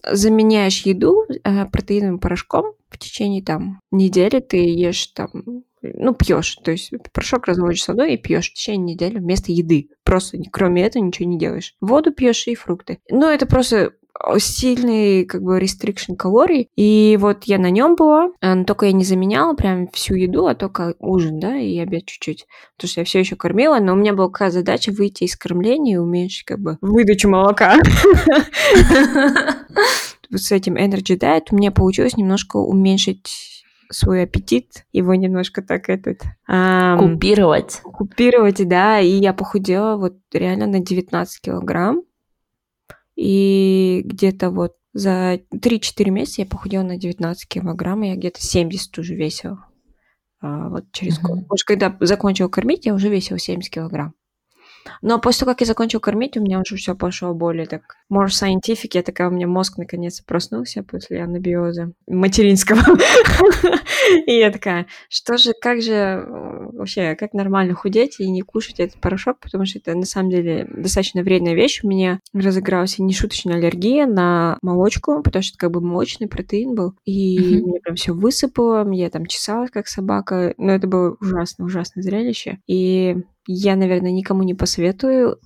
заменяешь 0.10 0.84
еду 0.84 1.26
э, 1.28 1.66
протеиновым 1.66 2.20
порошком 2.20 2.74
в 2.90 2.98
течение 2.98 3.44
там 3.44 3.82
недели 3.92 4.40
ты 4.40 4.58
ешь 4.58 5.08
там 5.08 5.64
ну, 5.82 6.14
пьешь, 6.14 6.56
то 6.64 6.72
есть 6.72 6.92
порошок 7.14 7.46
разводишь 7.46 7.84
с 7.84 7.88
водой 7.88 8.14
и 8.14 8.18
пьешь 8.18 8.50
в 8.50 8.54
течение 8.56 8.96
недели 8.96 9.20
вместо 9.20 9.52
еды. 9.52 9.90
Просто 10.04 10.38
кроме 10.52 10.84
этого 10.84 11.04
ничего 11.04 11.30
не 11.30 11.38
делаешь. 11.38 11.76
Воду 11.82 12.12
пьешь 12.12 12.48
и 12.48 12.56
фрукты. 12.56 13.00
Ну, 13.10 13.28
это 13.28 13.46
просто 13.46 13.94
сильный 14.38 15.26
как 15.26 15.42
бы 15.42 15.60
restriction 15.60 16.16
калорий, 16.16 16.70
и 16.76 17.18
вот 17.20 17.44
я 17.46 17.58
на 17.58 17.70
нем 17.70 17.96
была, 17.96 18.32
э, 18.42 18.64
только 18.64 18.88
я 18.88 18.92
не 18.92 19.04
заменяла 19.04 19.54
прям 19.54 19.88
всю 19.90 20.16
еду, 20.16 20.48
а 20.48 20.56
только 20.56 20.96
ужин, 21.00 21.40
да, 21.40 21.58
и 21.58 21.78
обед 21.80 22.06
чуть-чуть, 22.06 22.46
потому 22.76 22.90
что 22.90 23.02
я 23.02 23.06
все 23.06 23.20
еще 23.20 23.36
кормила, 23.36 23.80
но 23.80 23.94
у 23.94 23.96
меня 23.96 24.14
была 24.14 24.30
какая 24.30 24.52
задача 24.52 24.92
выйти 24.92 25.24
из 25.26 25.36
кормления 25.36 25.96
и 25.96 25.98
уменьшить 25.98 26.46
как 26.46 26.60
бы 26.60 26.78
выдачу 26.82 27.30
молока. 27.30 27.76
С 30.30 30.52
этим 30.52 30.76
Energy 30.76 31.18
Diet 31.18 31.46
мне 31.52 31.72
получилось 31.72 32.18
немножко 32.18 32.58
уменьшить 32.58 33.64
свой 33.90 34.24
аппетит, 34.24 34.86
его 34.92 35.16
немножко 35.16 35.62
так 35.62 35.90
этот... 35.90 36.22
Эм, 36.50 37.14
купировать. 37.14 37.82
Купировать, 37.84 38.68
да, 38.68 39.00
и 39.00 39.08
я 39.08 39.34
похудела 39.34 39.96
вот 39.96 40.18
реально 40.34 40.68
на 40.68 40.80
19 40.80 41.42
килограмм. 41.42 42.02
И 43.18 44.04
где-то 44.06 44.52
вот 44.52 44.76
за 44.94 45.42
3-4 45.52 46.12
месяца 46.12 46.42
я 46.42 46.48
похудела 46.48 46.84
на 46.84 46.98
19 46.98 47.48
килограмм, 47.48 48.04
и 48.04 48.10
я 48.10 48.16
где-то 48.16 48.42
70 48.42 48.98
уже 49.00 49.16
весила. 49.16 49.66
А, 50.40 50.70
вот 50.70 50.86
через 50.92 51.20
год. 51.20 51.40
Может, 51.50 51.66
когда 51.66 51.98
закончила 52.00 52.48
кормить, 52.48 52.86
я 52.86 52.94
уже 52.94 53.10
весила 53.10 53.40
70 53.40 53.74
килограмм. 53.74 54.14
Но 55.02 55.20
после 55.20 55.42
того, 55.42 55.52
как 55.54 55.62
я 55.62 55.68
закончил 55.68 56.00
кормить, 56.00 56.38
у 56.38 56.42
меня 56.42 56.60
уже 56.60 56.76
все 56.76 56.96
пошло 56.96 57.34
более 57.34 57.66
так 57.66 57.98
more 58.12 58.28
scientific. 58.28 58.92
Я 58.94 59.04
такая, 59.04 59.30
у 59.30 59.32
меня 59.32 59.48
мозг 59.48 59.78
наконец 59.78 60.22
проснулся 60.22 60.84
после 60.84 61.22
анабиоза 61.22 61.92
материнского. 62.08 62.82
И 64.26 64.34
я 64.34 64.52
такая, 64.52 64.88
что 65.10 65.38
же, 65.38 65.54
как 65.60 65.82
же 65.82 66.26
вообще, 66.28 67.16
как 67.16 67.34
нормально 67.34 67.74
худеть 67.74 68.20
и 68.20 68.30
не 68.30 68.42
кушать 68.42 68.80
этот 68.80 69.00
порошок, 69.02 69.40
потому 69.40 69.66
что 69.66 69.80
это 69.80 69.96
на 69.96 70.06
самом 70.06 70.30
деле 70.30 70.68
достаточно 70.72 71.22
вредная 71.24 71.56
вещь. 71.56 71.82
У 71.84 71.88
меня 71.88 72.20
разыгралась 72.34 73.00
нешуточная 73.00 73.56
аллергия 73.56 74.06
на 74.06 74.58
молочку, 74.62 75.22
потому 75.22 75.44
что 75.44 75.52
это 75.52 75.60
как 75.60 75.72
бы 75.72 75.82
молочный 75.82 76.28
протеин 76.28 76.76
был. 76.76 76.94
И 77.06 77.62
мне 77.64 77.80
прям 77.80 77.96
все 77.96 78.14
высыпало, 78.14 78.90
я 78.92 79.10
там 79.10 79.26
чесалась 79.26 79.72
как 79.72 79.88
собака. 79.88 80.54
Но 80.58 80.72
это 80.72 80.88
было 80.88 81.16
ужасно, 81.20 81.66
ужасное 81.66 82.04
зрелище. 82.04 82.60
И 82.68 83.18
я, 83.48 83.76
наверное, 83.76 84.12
никому 84.12 84.44
не 84.44 84.54
посоветую 84.54 85.40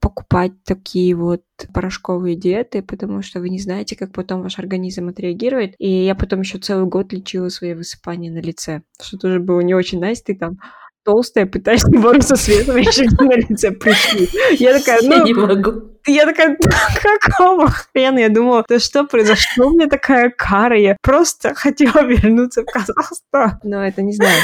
покупать 0.00 0.52
такие 0.64 1.14
вот 1.14 1.42
порошковые 1.72 2.36
диеты, 2.36 2.82
потому 2.82 3.22
что 3.22 3.40
вы 3.40 3.48
не 3.48 3.58
знаете, 3.58 3.96
как 3.96 4.12
потом 4.12 4.42
ваш 4.42 4.58
организм 4.58 5.08
отреагирует. 5.08 5.74
И 5.78 5.88
я 5.88 6.14
потом 6.14 6.40
еще 6.40 6.58
целый 6.58 6.86
год 6.86 7.12
лечила 7.12 7.48
свои 7.48 7.72
высыпания 7.72 8.30
на 8.30 8.40
лице, 8.40 8.82
что 9.00 9.16
тоже 9.16 9.40
было 9.40 9.60
не 9.60 9.74
очень 9.74 10.02
nice. 10.02 10.18
Ты 10.24 10.34
там 10.34 10.58
толстая, 11.04 11.46
пытаешься 11.46 11.88
бороться 11.92 12.36
с 12.36 12.48
ветром, 12.48 12.76
еще 12.76 13.04
на 13.04 13.36
лице 13.36 13.70
пришли. 13.70 14.28
Я 14.58 14.78
такая, 14.78 15.00
ну... 15.02 15.16
Я 15.16 15.22
не 15.24 15.32
могу. 15.32 15.93
Я 16.06 16.26
такая, 16.26 16.56
какого 17.00 17.70
хрена? 17.70 18.18
Я 18.18 18.28
думала, 18.28 18.64
да 18.68 18.78
что 18.78 19.04
произошло? 19.04 19.68
У 19.68 19.70
меня 19.70 19.88
такая 19.88 20.30
кара. 20.30 20.78
Я 20.78 20.96
просто 21.00 21.54
хотела 21.54 22.02
вернуться 22.02 22.62
в 22.62 22.66
Казахстан. 22.66 23.58
Но 23.62 23.86
это 23.86 24.02
не 24.02 24.12
знаю. 24.12 24.42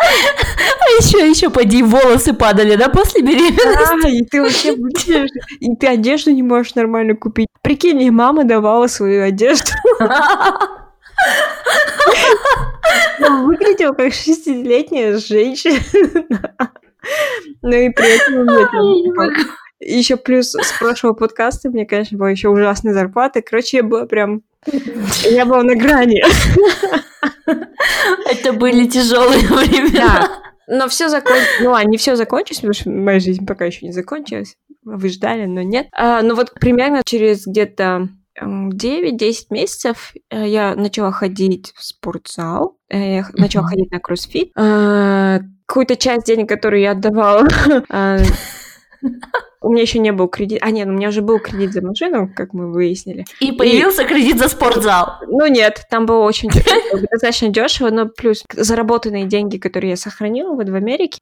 А 0.00 0.90
еще, 1.00 1.28
еще 1.28 1.50
поди, 1.50 1.82
волосы 1.82 2.32
падали, 2.32 2.76
да, 2.76 2.88
после 2.88 3.22
беременности? 3.22 4.02
Да, 4.02 4.08
и 4.08 4.22
ты 4.22 4.42
вообще 4.42 4.74
и 5.60 5.76
ты 5.76 5.86
одежду 5.86 6.32
не 6.32 6.42
можешь 6.42 6.74
нормально 6.74 7.14
купить. 7.14 7.48
Прикинь, 7.62 7.96
мне 7.96 8.10
мама 8.10 8.44
давала 8.44 8.88
свою 8.88 9.24
одежду. 9.24 9.70
Ну, 13.20 13.46
выглядел 13.46 13.94
как 13.94 14.12
шестилетняя 14.12 15.18
женщина. 15.18 15.78
Ну 17.62 17.72
и 17.72 17.90
при 17.90 18.16
этом 18.16 18.34
у 18.34 18.44
меня 18.44 18.66
там, 18.68 19.34
еще 19.80 20.16
плюс 20.16 20.54
с 20.54 20.78
прошлого 20.78 21.14
подкаста 21.14 21.70
мне, 21.70 21.86
конечно, 21.86 22.18
была 22.18 22.30
еще 22.30 22.48
ужасная 22.48 22.92
зарплата. 22.92 23.42
Короче, 23.42 23.78
я 23.78 23.82
была 23.82 24.06
прям... 24.06 24.42
Я 25.24 25.46
была 25.46 25.62
на 25.62 25.76
грани. 25.76 26.22
Это 28.30 28.52
были 28.52 28.86
тяжелые 28.86 29.40
времена. 29.40 29.92
Да. 30.20 30.42
Но 30.68 30.88
все 30.88 31.08
закончилось. 31.08 31.60
Ну, 31.60 31.74
а 31.74 31.84
не 31.84 31.96
все 31.96 32.16
закончилось, 32.16 32.58
потому 32.58 32.74
что 32.74 32.90
моя 32.90 33.20
жизнь 33.20 33.46
пока 33.46 33.64
еще 33.64 33.86
не 33.86 33.92
закончилась. 33.92 34.56
Вы 34.84 35.08
ждали, 35.08 35.46
но 35.46 35.62
нет. 35.62 35.88
А, 35.92 36.22
ну 36.22 36.34
вот 36.34 36.52
примерно 36.54 37.02
через 37.04 37.46
где-то 37.46 38.08
9-10 38.40 39.46
месяцев 39.50 40.12
э, 40.30 40.46
я 40.46 40.74
начала 40.74 41.10
ходить 41.10 41.72
в 41.74 41.84
спортзал, 41.84 42.76
э, 42.88 43.16
я 43.16 43.26
начала 43.34 43.66
ходить 43.66 43.90
на 43.90 43.98
кроссфит. 43.98 44.50
А, 44.56 45.40
какую-то 45.66 45.96
часть 45.96 46.26
денег, 46.26 46.48
которую 46.48 46.80
я 46.82 46.92
отдавала 46.92 47.48
а, 47.88 48.18
у 49.60 49.72
меня 49.72 49.82
еще 49.82 49.98
не 49.98 50.12
был 50.12 50.28
кредит. 50.28 50.60
А, 50.62 50.70
нет, 50.70 50.88
у 50.88 50.92
меня 50.92 51.08
уже 51.08 51.22
был 51.22 51.38
кредит 51.38 51.72
за 51.72 51.82
машину, 51.82 52.30
как 52.34 52.52
мы 52.52 52.72
выяснили. 52.72 53.24
И 53.40 53.52
появился 53.52 54.02
и... 54.02 54.06
кредит 54.06 54.38
за 54.38 54.48
спортзал. 54.48 55.14
Ну 55.26 55.46
нет, 55.46 55.84
там 55.90 56.06
было 56.06 56.24
очень 56.24 56.48
достаточно 57.10 57.48
дешево, 57.48 57.90
но 57.90 58.08
плюс 58.08 58.44
заработанные 58.54 59.24
деньги, 59.26 59.58
которые 59.58 59.90
я 59.90 59.96
сохранила 59.96 60.54
вот 60.54 60.68
в 60.68 60.74
Америке, 60.74 61.20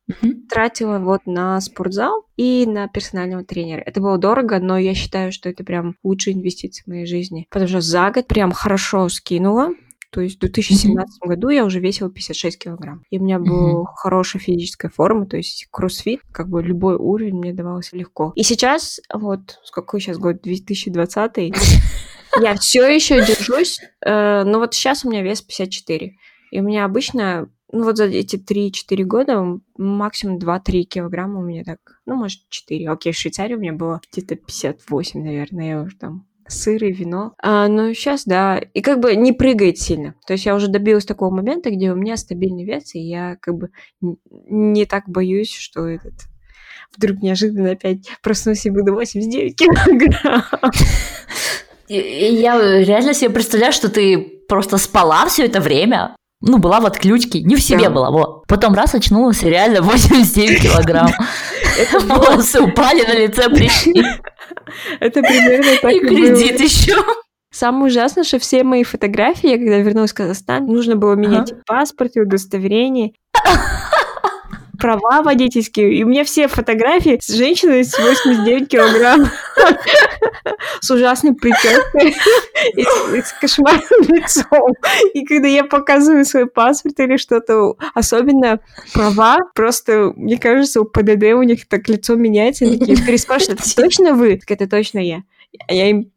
тратила 0.49 0.99
вот 0.99 1.23
на 1.26 1.61
спортзал 1.61 2.25
и 2.37 2.66
на 2.66 2.88
персонального 2.88 3.45
тренера. 3.45 3.83
Это 3.85 4.00
было 4.00 4.19
дорого, 4.19 4.59
но 4.59 4.78
я 4.78 4.95
считаю, 4.95 5.33
что 5.33 5.49
это 5.49 5.64
прям 5.64 5.97
лучшая 6.02 6.35
инвестиция 6.35 6.85
в 6.85 6.88
моей 6.88 7.07
жизни. 7.07 7.47
Потому 7.50 7.69
что 7.69 7.81
за 7.81 8.11
год 8.11 8.26
прям 8.26 8.52
хорошо 8.52 9.09
скинула. 9.09 9.71
То 10.16 10.23
есть 10.23 10.37
в 10.37 10.40
2017 10.40 10.96
mm-hmm. 10.96 11.28
году 11.28 11.50
я 11.50 11.66
уже 11.66 11.78
весила 11.78 12.11
56 12.11 12.58
килограмм. 12.58 13.02
И 13.11 13.18
у 13.18 13.23
меня 13.23 13.38
была 13.38 13.82
mm-hmm. 13.82 13.85
хорошая 13.96 14.40
физическая 14.40 14.90
форма, 14.90 15.26
то 15.26 15.37
есть 15.37 15.68
кроссфит, 15.70 16.23
как 16.32 16.49
бы 16.49 16.62
любой 16.62 16.96
уровень 16.96 17.35
мне 17.35 17.52
давался 17.52 17.99
легко. 17.99 18.32
И 18.35 18.42
сейчас, 18.42 18.99
вот, 19.12 19.58
какой 19.70 20.00
сейчас 20.00 20.16
год, 20.16 20.40
2020 20.40 21.54
я 22.40 22.54
все 22.54 22.88
еще 22.88 23.26
держусь, 23.26 23.78
э, 24.06 24.42
но 24.44 24.58
вот 24.58 24.73
сейчас 24.73 25.04
у 25.04 25.11
меня 25.11 25.20
вес 25.20 25.42
54. 25.42 26.14
И 26.50 26.61
у 26.61 26.62
меня 26.62 26.87
обычно, 26.87 27.50
ну 27.70 27.85
вот 27.85 27.99
за 27.99 28.04
эти 28.04 28.37
3-4 28.37 29.02
года 29.02 29.44
максимум 29.76 30.38
2-3 30.38 30.85
килограмма 30.85 31.40
у 31.40 31.44
меня 31.44 31.62
так, 31.62 32.00
ну 32.06 32.14
может 32.14 32.49
4. 32.49 32.88
Окей, 32.88 33.12
в 33.12 33.18
Швейцарии 33.18 33.52
у 33.52 33.61
меня 33.61 33.75
было 33.75 34.00
где-то 34.11 34.37
58, 34.37 35.23
наверное, 35.23 35.68
я 35.68 35.82
уже 35.82 35.94
там 35.99 36.26
сыр 36.49 36.83
и 36.85 36.93
вино. 36.93 37.35
А, 37.43 37.69
ну, 37.69 37.93
сейчас, 37.95 38.25
да. 38.25 38.59
И 38.59 38.81
как 38.81 39.00
бы 39.00 39.17
не 39.17 39.33
прыгает 39.33 39.79
сильно. 39.79 40.15
То 40.26 40.35
есть 40.35 40.47
я 40.47 40.55
уже 40.55 40.69
добилась 40.69 41.05
такого 41.05 41.35
момента, 41.35 41.71
где 41.71 41.93
у 41.93 41.97
меня 41.97 42.17
стабильный 42.17 42.65
вес, 42.65 42.95
и 42.95 43.00
я 43.00 43.37
как 43.41 43.55
бы 43.55 43.71
не 44.00 44.87
так 44.87 45.05
боюсь, 45.09 45.53
что 45.53 45.87
этот 45.87 46.15
вдруг 46.97 47.23
неожиданно 47.23 47.73
опять 47.73 48.09
проснусь 48.23 48.65
и 48.67 48.71
буду 48.71 48.95
89 48.95 49.57
килограмм. 49.57 50.45
Я 51.88 52.59
реально 52.83 53.15
себе 53.15 53.31
представляю, 53.31 53.73
что 53.73 53.88
ты 53.88 54.19
просто 54.49 54.76
спала 54.76 55.26
все 55.26 55.45
это 55.45 55.61
время, 55.61 56.17
ну, 56.41 56.59
была 56.59 56.81
в 56.81 56.87
отключке, 56.87 57.41
не 57.43 57.57
в 57.57 57.62
себе 57.62 57.85
да. 57.85 57.91
была, 57.91 58.11
вот. 58.11 58.47
Потом 58.47 58.75
раз 58.75 58.95
очнулась, 58.95 59.43
и 59.43 59.49
реально 59.49 59.83
89 59.83 60.62
килограмм. 60.62 61.11
Волосы 62.00 62.61
упали 62.61 63.02
на 63.02 63.14
лице, 63.14 63.49
пришли. 63.49 64.04
Это 65.00 65.23
примерно 65.23 65.76
так 65.80 65.92
и 65.92 66.00
кредит 66.00 66.61
еще. 66.61 66.97
Самое 67.50 67.87
ужасное, 67.87 68.25
что 68.25 68.38
все 68.38 68.64
мои 68.64 68.83
фотографии, 68.83 69.49
я 69.49 69.56
когда 69.56 69.78
вернулась 69.78 70.12
в 70.12 70.14
Казахстан, 70.14 70.66
нужно 70.66 70.97
было 70.97 71.14
менять 71.14 71.52
ага. 71.52 71.62
паспорт 71.66 72.16
и 72.16 72.21
удостоверение 72.21 73.12
права 74.78 75.23
водительские, 75.23 75.95
и 75.95 76.04
у 76.04 76.09
меня 76.09 76.25
все 76.25 76.49
фотографии 76.49 77.18
с 77.21 77.28
женщиной 77.28 77.85
с 77.85 77.99
89 77.99 78.68
килограмм, 78.68 79.26
с 80.80 80.90
ужасной 80.90 81.35
прической 81.35 82.14
и 82.75 82.83
с 83.21 83.33
кошмарным 83.40 84.02
лицом. 84.09 84.73
И 85.14 85.25
когда 85.25 85.49
я 85.49 85.64
показываю 85.64 86.25
свой 86.25 86.47
паспорт 86.47 86.99
или 87.00 87.16
что-то, 87.16 87.76
особенно 87.95 88.61
права, 88.92 89.38
просто, 89.54 90.12
мне 90.16 90.38
кажется, 90.38 90.80
у 90.80 90.85
ПДД 90.85 91.35
у 91.35 91.42
них 91.42 91.68
так 91.68 91.88
лицо 91.88 92.14
меняется, 92.14 92.64
и 92.64 92.78
такие 92.78 92.97
переспрашивают, 92.97 93.61
это 93.61 93.75
точно 93.75 94.14
вы? 94.14 94.37
Так 94.38 94.50
это 94.50 94.68
точно 94.68 94.99
я. 94.99 95.23
А 95.68 95.73
я 95.73 95.90
им 95.90 96.11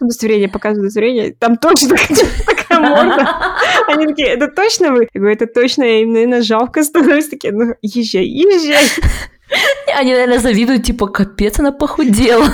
удостоверение, 0.00 0.48
показываю 0.48 0.84
удостоверение, 0.84 1.34
там 1.38 1.56
точно 1.56 1.96
такая 2.72 2.80
морда. 2.80 3.56
Они 3.88 4.06
такие, 4.06 4.28
это 4.28 4.48
точно 4.48 4.92
вы? 4.92 5.08
Я 5.12 5.20
говорю, 5.20 5.36
это 5.36 5.46
точно, 5.46 5.84
я 5.84 6.02
им, 6.02 6.12
наверное, 6.12 6.42
жалко 6.42 6.82
становится. 6.82 7.30
Такие, 7.30 7.52
ну, 7.52 7.74
езжай, 7.82 8.24
езжай. 8.24 8.84
Они, 9.94 10.12
наверное, 10.12 10.38
завидуют, 10.38 10.84
типа, 10.84 11.06
капец, 11.08 11.58
она 11.58 11.72
похудела. 11.72 12.46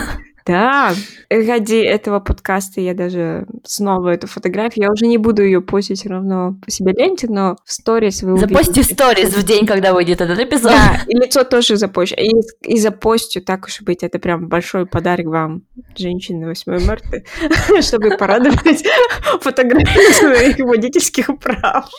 Да, 0.49 0.95
ради 1.29 1.77
этого 1.77 2.21
подкаста 2.21 2.81
я 2.81 2.95
даже 2.95 3.47
снова 3.65 4.09
эту 4.09 4.27
фотографию, 4.27 4.87
я 4.87 4.91
уже 4.91 5.07
не 5.07 5.19
буду 5.19 5.43
ее 5.43 5.61
постить 5.61 6.01
все 6.01 6.09
равно 6.09 6.55
по 6.65 6.71
себе 6.71 6.93
ленте, 6.93 7.27
но 7.29 7.57
в 7.67 7.71
сторис 7.71 8.23
вы 8.23 8.39
Запости 8.39 8.81
сторис 8.81 9.37
в 9.37 9.45
день, 9.45 9.67
когда 9.67 9.93
выйдет 9.93 10.23
этот 10.23 10.39
эпизод. 10.39 10.73
Да, 10.73 11.03
и 11.07 11.15
лицо 11.15 11.45
тоже 11.45 11.77
запощу. 11.77 12.15
И, 12.15 12.31
и 12.63 12.79
запостю, 12.79 13.43
так 13.43 13.67
уж 13.67 13.83
и 13.83 13.85
быть, 13.85 14.03
это 14.03 14.19
прям 14.19 14.49
большой 14.49 14.87
подарок 14.87 15.27
вам, 15.27 15.63
женщины, 15.95 16.47
8 16.47 16.87
марта, 16.87 17.23
чтобы 17.83 18.17
порадовать 18.17 18.87
фотографии 19.43 20.13
своих 20.15 20.59
водительских 20.61 21.27
прав. 21.39 21.91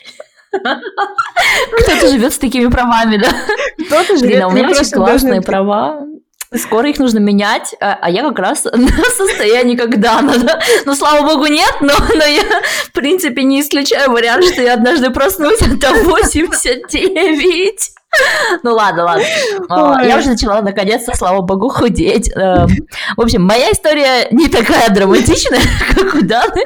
Кто-то 0.52 2.10
живет 2.10 2.34
с 2.34 2.40
такими 2.40 2.66
правами, 2.72 3.18
да? 3.18 3.30
Кто-то 3.86 4.18
живет. 4.18 4.46
у 4.46 4.52
меня 4.52 4.70
очень 4.72 4.90
классные 4.90 5.44
права. 5.44 6.08
Скоро 6.56 6.90
их 6.90 6.98
нужно 6.98 7.20
менять, 7.20 7.76
а, 7.80 7.98
а 8.02 8.10
я 8.10 8.24
как 8.24 8.40
раз 8.40 8.64
на 8.74 9.04
состоянии, 9.16 9.76
когда 9.76 10.20
надо. 10.22 10.60
Ну, 10.86 10.96
слава 10.96 11.22
богу, 11.26 11.46
нет, 11.46 11.76
но, 11.82 11.94
но 12.16 12.26
я, 12.26 12.44
в 12.88 12.92
принципе, 12.92 13.44
не 13.44 13.62
исключаю 13.62 14.12
вариант, 14.12 14.46
что 14.46 14.62
я 14.64 14.74
однажды 14.74 15.12
проснусь, 15.12 15.62
а 15.62 15.78
там 15.80 16.04
89. 16.04 17.92
Ну 18.64 18.74
ладно, 18.74 19.04
ладно. 19.04 19.26
Ой. 19.70 20.08
Я 20.08 20.18
уже 20.18 20.30
начала 20.30 20.64
наконец-то, 20.64 21.16
слава 21.16 21.42
богу, 21.42 21.70
худеть. 21.70 22.32
Эм, 22.36 22.68
в 23.16 23.22
общем, 23.22 23.44
моя 23.44 23.72
история 23.72 24.28
не 24.32 24.48
такая 24.48 24.90
драматичная, 24.90 25.62
как 25.96 26.16
у 26.16 26.22
Даны. 26.24 26.64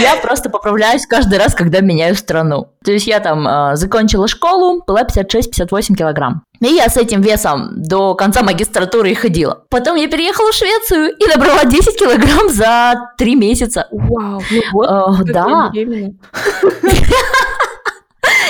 Я 0.00 0.16
просто 0.16 0.50
поправляюсь 0.50 1.06
каждый 1.06 1.38
раз, 1.38 1.54
когда 1.54 1.80
меняю 1.80 2.16
страну. 2.16 2.72
То 2.84 2.90
есть 2.90 3.06
я 3.06 3.20
там 3.20 3.76
закончила 3.76 4.26
школу, 4.26 4.82
была 4.84 5.04
56-58 5.04 5.94
килограмм. 5.94 6.42
И 6.62 6.74
я 6.74 6.88
с 6.88 6.96
этим 6.96 7.20
весом 7.22 7.70
до 7.82 8.14
конца 8.14 8.42
магистратуры 8.42 9.10
и 9.10 9.14
ходила. 9.14 9.64
Потом 9.68 9.96
я 9.96 10.06
переехала 10.08 10.52
в 10.52 10.54
Швецию 10.54 11.10
и 11.10 11.26
набрала 11.26 11.64
10 11.64 11.98
килограмм 11.98 12.48
за 12.48 13.12
3 13.18 13.34
месяца. 13.34 13.88
Вау, 13.90 14.40
ну 14.48 14.62
вот, 14.72 14.88
uh, 14.88 15.24
да. 15.24 15.72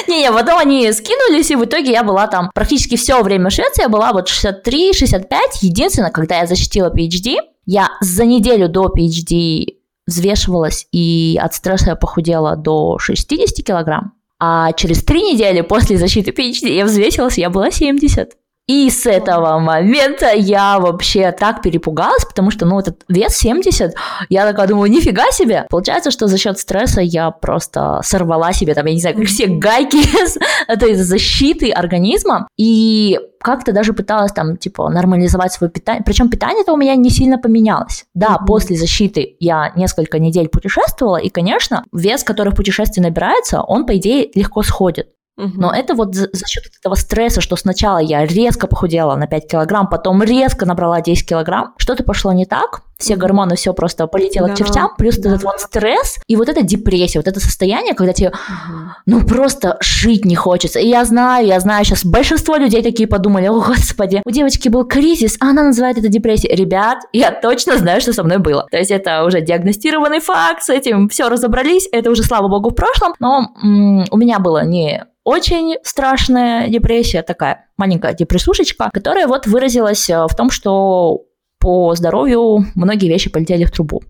Не-не, 0.06 0.30
потом 0.32 0.58
они 0.58 0.92
скинулись, 0.92 1.50
и 1.50 1.56
в 1.56 1.64
итоге 1.64 1.92
я 1.92 2.02
была 2.02 2.26
там 2.26 2.50
практически 2.54 2.96
все 2.96 3.22
время 3.22 3.48
в 3.48 3.52
Швеции, 3.54 3.82
я 3.82 3.88
была 3.88 4.12
вот 4.12 4.28
63-65. 4.28 5.38
Единственное, 5.62 6.10
когда 6.10 6.40
я 6.40 6.46
защитила 6.46 6.94
PhD, 6.94 7.36
я 7.64 7.88
за 8.02 8.26
неделю 8.26 8.68
до 8.68 8.92
PhD 8.94 9.78
взвешивалась, 10.06 10.86
и 10.92 11.38
от 11.40 11.54
стресса 11.54 11.90
я 11.90 11.96
похудела 11.96 12.56
до 12.56 12.98
60 12.98 13.64
килограмм. 13.64 14.12
А 14.44 14.72
через 14.72 15.04
три 15.04 15.22
недели 15.22 15.60
после 15.60 15.96
защиты 15.96 16.32
PhD 16.32 16.74
я 16.74 16.84
взвесилась, 16.84 17.38
я 17.38 17.48
была 17.48 17.70
70. 17.70 18.36
И 18.68 18.90
с 18.90 19.06
этого 19.06 19.58
момента 19.58 20.30
я 20.32 20.78
вообще 20.78 21.32
так 21.32 21.62
перепугалась, 21.62 22.24
потому 22.24 22.50
что, 22.50 22.64
ну, 22.64 22.78
этот 22.78 23.02
вес 23.08 23.36
70, 23.36 23.94
я 24.28 24.46
такая 24.46 24.68
думаю, 24.68 24.90
нифига 24.90 25.30
себе. 25.32 25.66
Получается, 25.68 26.12
что 26.12 26.28
за 26.28 26.38
счет 26.38 26.58
стресса 26.58 27.00
я 27.00 27.30
просто 27.32 28.00
сорвала 28.04 28.52
себе, 28.52 28.74
там, 28.74 28.86
я 28.86 28.94
не 28.94 29.00
знаю, 29.00 29.16
как 29.16 29.26
все 29.26 29.46
гайки 29.46 29.98
этой 30.68 30.94
защиты 30.94 31.72
организма. 31.72 32.46
И 32.56 33.18
как-то 33.40 33.72
даже 33.72 33.92
пыталась 33.92 34.32
там, 34.32 34.56
типа, 34.56 34.88
нормализовать 34.88 35.52
свое 35.52 35.70
питание. 35.70 36.04
Причем 36.04 36.30
питание-то 36.30 36.72
у 36.72 36.76
меня 36.76 36.94
не 36.94 37.10
сильно 37.10 37.38
поменялось. 37.38 38.04
Да, 38.14 38.38
mm-hmm. 38.40 38.46
после 38.46 38.76
защиты 38.76 39.36
я 39.40 39.72
несколько 39.74 40.20
недель 40.20 40.48
путешествовала, 40.48 41.16
и, 41.16 41.28
конечно, 41.28 41.84
вес, 41.92 42.22
который 42.22 42.52
в 42.52 42.56
путешествии 42.56 43.00
набирается, 43.00 43.60
он, 43.62 43.86
по 43.86 43.96
идее, 43.96 44.30
легко 44.34 44.62
сходит. 44.62 45.08
Но 45.54 45.72
это 45.74 45.94
вот 45.94 46.14
за, 46.14 46.28
за 46.32 46.46
счет 46.46 46.64
этого 46.78 46.94
стресса, 46.94 47.40
что 47.40 47.56
сначала 47.56 47.98
я 47.98 48.24
резко 48.24 48.66
похудела 48.66 49.16
на 49.16 49.26
5 49.26 49.50
килограмм, 49.50 49.88
потом 49.88 50.22
резко 50.22 50.66
набрала 50.66 51.00
10 51.00 51.28
килограмм, 51.28 51.74
что-то 51.78 52.04
пошло 52.04 52.32
не 52.32 52.46
так, 52.46 52.82
все 53.02 53.16
гормоны, 53.16 53.56
все 53.56 53.74
просто 53.74 54.06
полетело 54.06 54.48
да, 54.48 54.54
к 54.54 54.58
чертям, 54.58 54.90
плюс 54.96 55.16
да. 55.16 55.30
этот 55.30 55.42
вот 55.42 55.60
стресс 55.60 56.18
и 56.28 56.36
вот 56.36 56.48
эта 56.48 56.62
депрессия, 56.62 57.18
вот 57.18 57.26
это 57.26 57.40
состояние, 57.40 57.94
когда 57.94 58.12
тебе, 58.12 58.28
угу. 58.28 58.90
ну, 59.06 59.26
просто 59.26 59.76
жить 59.80 60.24
не 60.24 60.36
хочется. 60.36 60.78
И 60.78 60.88
я 60.88 61.04
знаю, 61.04 61.46
я 61.46 61.58
знаю, 61.60 61.84
сейчас 61.84 62.04
большинство 62.04 62.56
людей 62.56 62.82
такие 62.82 63.08
подумали, 63.08 63.48
о, 63.48 63.60
господи, 63.60 64.22
у 64.24 64.30
девочки 64.30 64.68
был 64.68 64.84
кризис, 64.84 65.36
а 65.40 65.50
она 65.50 65.64
называет 65.64 65.98
это 65.98 66.08
депрессией. 66.08 66.54
Ребят, 66.54 66.98
я 67.12 67.32
точно 67.32 67.76
знаю, 67.76 68.00
что 68.00 68.12
со 68.12 68.22
мной 68.22 68.38
было. 68.38 68.66
То 68.70 68.78
есть 68.78 68.90
это 68.90 69.24
уже 69.24 69.40
диагностированный 69.40 70.20
факт, 70.20 70.62
с 70.62 70.70
этим 70.70 71.08
все 71.08 71.28
разобрались, 71.28 71.88
это 71.90 72.10
уже, 72.10 72.22
слава 72.22 72.48
богу, 72.48 72.70
в 72.70 72.74
прошлом, 72.74 73.14
но 73.18 73.52
м- 73.62 74.04
у 74.10 74.16
меня 74.16 74.38
было 74.38 74.64
не 74.64 75.04
очень 75.24 75.76
страшная 75.82 76.68
депрессия, 76.68 77.22
такая 77.22 77.66
маленькая 77.76 78.14
депрессушечка, 78.14 78.90
которая 78.92 79.26
вот 79.26 79.46
выразилась 79.46 80.08
э, 80.10 80.26
в 80.26 80.34
том, 80.36 80.50
что 80.50 81.22
по 81.58 81.94
здоровью 81.94 82.66
многие 82.74 83.08
вещи 83.08 83.30
полетели 83.30 83.64
в 83.64 83.70
трубу. 83.70 84.02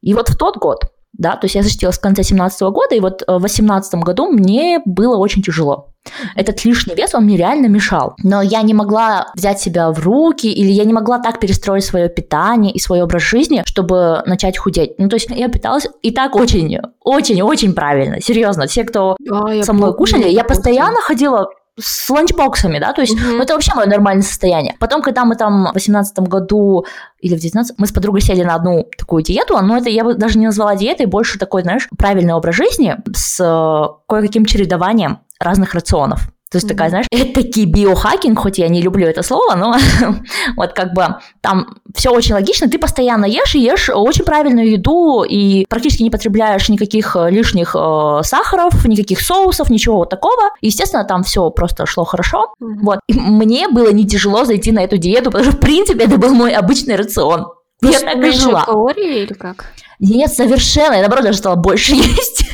И 0.00 0.14
вот 0.14 0.28
в 0.28 0.36
тот 0.36 0.56
год, 0.58 0.84
да, 1.12 1.36
то 1.36 1.46
есть 1.46 1.54
я 1.54 1.62
защитилась 1.62 1.98
в 1.98 2.00
конце 2.00 2.22
17 2.22 2.60
года, 2.62 2.94
и 2.94 3.00
вот 3.00 3.22
э, 3.26 3.36
в 3.36 3.42
18 3.42 3.94
году 3.94 4.26
мне 4.26 4.80
было 4.84 5.16
очень 5.16 5.42
тяжело. 5.42 5.93
Этот 6.34 6.64
лишний 6.64 6.94
вес, 6.94 7.14
он 7.14 7.24
мне 7.24 7.36
реально 7.36 7.66
мешал. 7.66 8.14
Но 8.22 8.42
я 8.42 8.62
не 8.62 8.74
могла 8.74 9.32
взять 9.34 9.60
себя 9.60 9.90
в 9.90 10.00
руки, 10.00 10.46
или 10.52 10.70
я 10.70 10.84
не 10.84 10.92
могла 10.92 11.18
так 11.18 11.40
перестроить 11.40 11.84
свое 11.84 12.08
питание 12.08 12.72
и 12.72 12.78
свой 12.78 13.02
образ 13.02 13.22
жизни, 13.22 13.62
чтобы 13.66 14.22
начать 14.26 14.58
худеть. 14.58 14.98
Ну, 14.98 15.08
то 15.08 15.16
есть 15.16 15.28
я 15.30 15.48
питалась 15.48 15.86
и 16.02 16.10
так 16.10 16.36
очень, 16.36 16.78
очень, 17.00 17.42
очень 17.42 17.74
правильно. 17.74 18.20
Серьезно, 18.20 18.66
все, 18.66 18.84
кто 18.84 19.16
да, 19.18 19.62
со 19.62 19.72
мной 19.72 19.90
помню, 19.90 19.94
кушали, 19.94 20.28
я 20.28 20.44
постоянно 20.44 21.00
ходила 21.00 21.48
с 21.78 22.08
ланчбоксами, 22.08 22.78
да, 22.78 22.92
то 22.92 23.00
есть 23.00 23.16
mm-hmm. 23.16 23.36
ну, 23.36 23.42
это 23.42 23.54
вообще 23.54 23.74
мое 23.74 23.86
нормальное 23.86 24.22
состояние. 24.22 24.76
Потом, 24.78 25.02
когда 25.02 25.24
мы 25.24 25.34
там 25.34 25.70
в 25.72 25.74
18 25.74 26.16
году 26.20 26.86
или 27.20 27.34
в 27.34 27.40
19 27.40 27.78
мы 27.78 27.86
с 27.86 27.92
подругой 27.92 28.20
сели 28.20 28.44
на 28.44 28.54
одну 28.54 28.86
такую 28.96 29.24
диету, 29.24 29.58
но 29.60 29.76
это 29.76 29.90
я 29.90 30.04
бы 30.04 30.14
даже 30.14 30.38
не 30.38 30.46
назвала 30.46 30.76
диетой, 30.76 31.06
больше 31.06 31.38
такой, 31.38 31.62
знаешь, 31.62 31.88
правильный 31.98 32.34
образ 32.34 32.54
жизни 32.54 32.96
с 33.12 33.40
э, 33.40 33.88
кое-каким 34.06 34.44
чередованием 34.44 35.18
разных 35.38 35.74
рационов. 35.74 36.28
То 36.54 36.58
есть 36.58 36.66
mm-hmm. 36.66 36.68
такая, 36.68 36.88
знаешь, 36.90 37.06
это 37.10 37.42
такие 37.42 37.66
биохакинг, 37.66 38.38
хоть 38.38 38.58
я 38.58 38.68
не 38.68 38.80
люблю 38.80 39.08
это 39.08 39.24
слово, 39.24 39.56
но 39.56 39.74
вот 40.56 40.72
как 40.72 40.94
бы 40.94 41.16
там 41.40 41.78
все 41.96 42.10
очень 42.10 42.34
логично, 42.34 42.68
ты 42.68 42.78
постоянно 42.78 43.24
ешь 43.24 43.56
и 43.56 43.58
ешь 43.58 43.90
очень 43.92 44.24
правильную 44.24 44.70
еду 44.70 45.24
и 45.24 45.66
практически 45.68 46.04
не 46.04 46.10
потребляешь 46.10 46.68
никаких 46.68 47.16
э, 47.16 47.28
лишних 47.30 47.74
э, 47.76 48.20
сахаров, 48.22 48.86
никаких 48.86 49.20
соусов, 49.20 49.68
ничего 49.68 49.96
вот 49.96 50.10
такого. 50.10 50.50
Естественно, 50.60 51.02
там 51.02 51.24
все 51.24 51.50
просто 51.50 51.86
шло 51.86 52.04
хорошо. 52.04 52.54
Mm-hmm. 52.62 52.78
Вот. 52.82 53.00
И 53.08 53.14
мне 53.14 53.68
было 53.68 53.92
не 53.92 54.06
тяжело 54.06 54.44
зайти 54.44 54.70
на 54.70 54.84
эту 54.84 54.96
диету, 54.96 55.32
потому 55.32 55.50
что, 55.50 55.56
в 55.56 55.60
принципе, 55.60 56.04
это 56.04 56.18
был 56.18 56.34
мой 56.34 56.54
обычный 56.54 56.94
рацион. 56.94 57.46
Я 57.90 58.00
так 58.00 58.16
и 58.16 58.30
жила. 58.30 58.64
калории 58.64 59.22
или 59.22 59.32
как? 59.32 59.66
Нет, 60.00 60.32
совершенно. 60.32 60.94
Я, 60.94 61.00
наоборот, 61.00 61.24
даже 61.24 61.38
стала 61.38 61.56
больше 61.56 61.94
есть. 61.94 62.44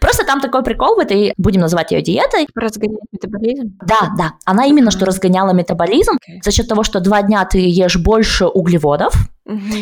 Просто 0.00 0.24
там 0.26 0.40
такой 0.40 0.62
прикол 0.62 0.96
в 0.96 0.98
этой, 0.98 1.32
будем 1.36 1.60
называть 1.60 1.92
ее 1.92 2.02
диетой. 2.02 2.46
Разгонять 2.54 3.00
метаболизм? 3.12 3.76
Да, 3.80 4.12
да. 4.16 4.32
Она 4.44 4.66
именно 4.66 4.90
что 4.90 5.06
разгоняла 5.06 5.52
метаболизм 5.52 6.14
okay. 6.14 6.42
за 6.42 6.50
счет 6.50 6.68
того, 6.68 6.82
что 6.82 7.00
два 7.00 7.22
дня 7.22 7.44
ты 7.44 7.58
ешь 7.58 7.96
больше 7.96 8.46
углеводов, 8.46 9.14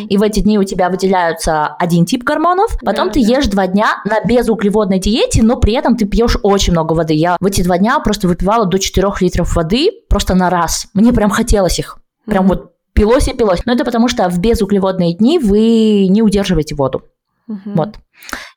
и 0.09 0.17
в 0.17 0.21
эти 0.21 0.39
дни 0.39 0.57
у 0.57 0.63
тебя 0.63 0.89
выделяются 0.89 1.67
один 1.67 2.05
тип 2.05 2.23
гормонов, 2.23 2.77
потом 2.85 3.07
да, 3.07 3.15
ты 3.15 3.21
да. 3.21 3.35
ешь 3.35 3.47
два 3.47 3.67
дня 3.67 4.01
на 4.05 4.21
безуглеводной 4.21 4.99
диете, 4.99 5.43
но 5.43 5.57
при 5.57 5.73
этом 5.73 5.97
ты 5.97 6.05
пьешь 6.05 6.37
очень 6.41 6.71
много 6.71 6.93
воды. 6.93 7.13
Я 7.13 7.35
в 7.41 7.45
эти 7.45 7.63
два 7.63 7.77
дня 7.77 7.99
просто 7.99 8.29
выпивала 8.29 8.65
до 8.65 8.79
4 8.79 9.07
литров 9.19 9.55
воды 9.57 9.91
просто 10.09 10.35
на 10.35 10.49
раз. 10.49 10.87
Мне 10.93 11.11
прям 11.11 11.29
хотелось 11.29 11.79
их. 11.79 11.97
Прям 12.25 12.45
uh-huh. 12.45 12.49
вот 12.49 12.76
пилось 12.97 13.27
и 13.27 13.33
пилось. 13.33 13.61
Но 13.65 13.73
это 13.73 13.85
потому 13.85 14.07
что 14.07 14.27
в 14.29 14.39
безуглеводные 14.39 15.13
дни 15.13 15.39
вы 15.39 16.07
не 16.07 16.21
удерживаете 16.21 16.75
воду. 16.75 17.03
Угу. 17.47 17.71
Вот. 17.75 17.89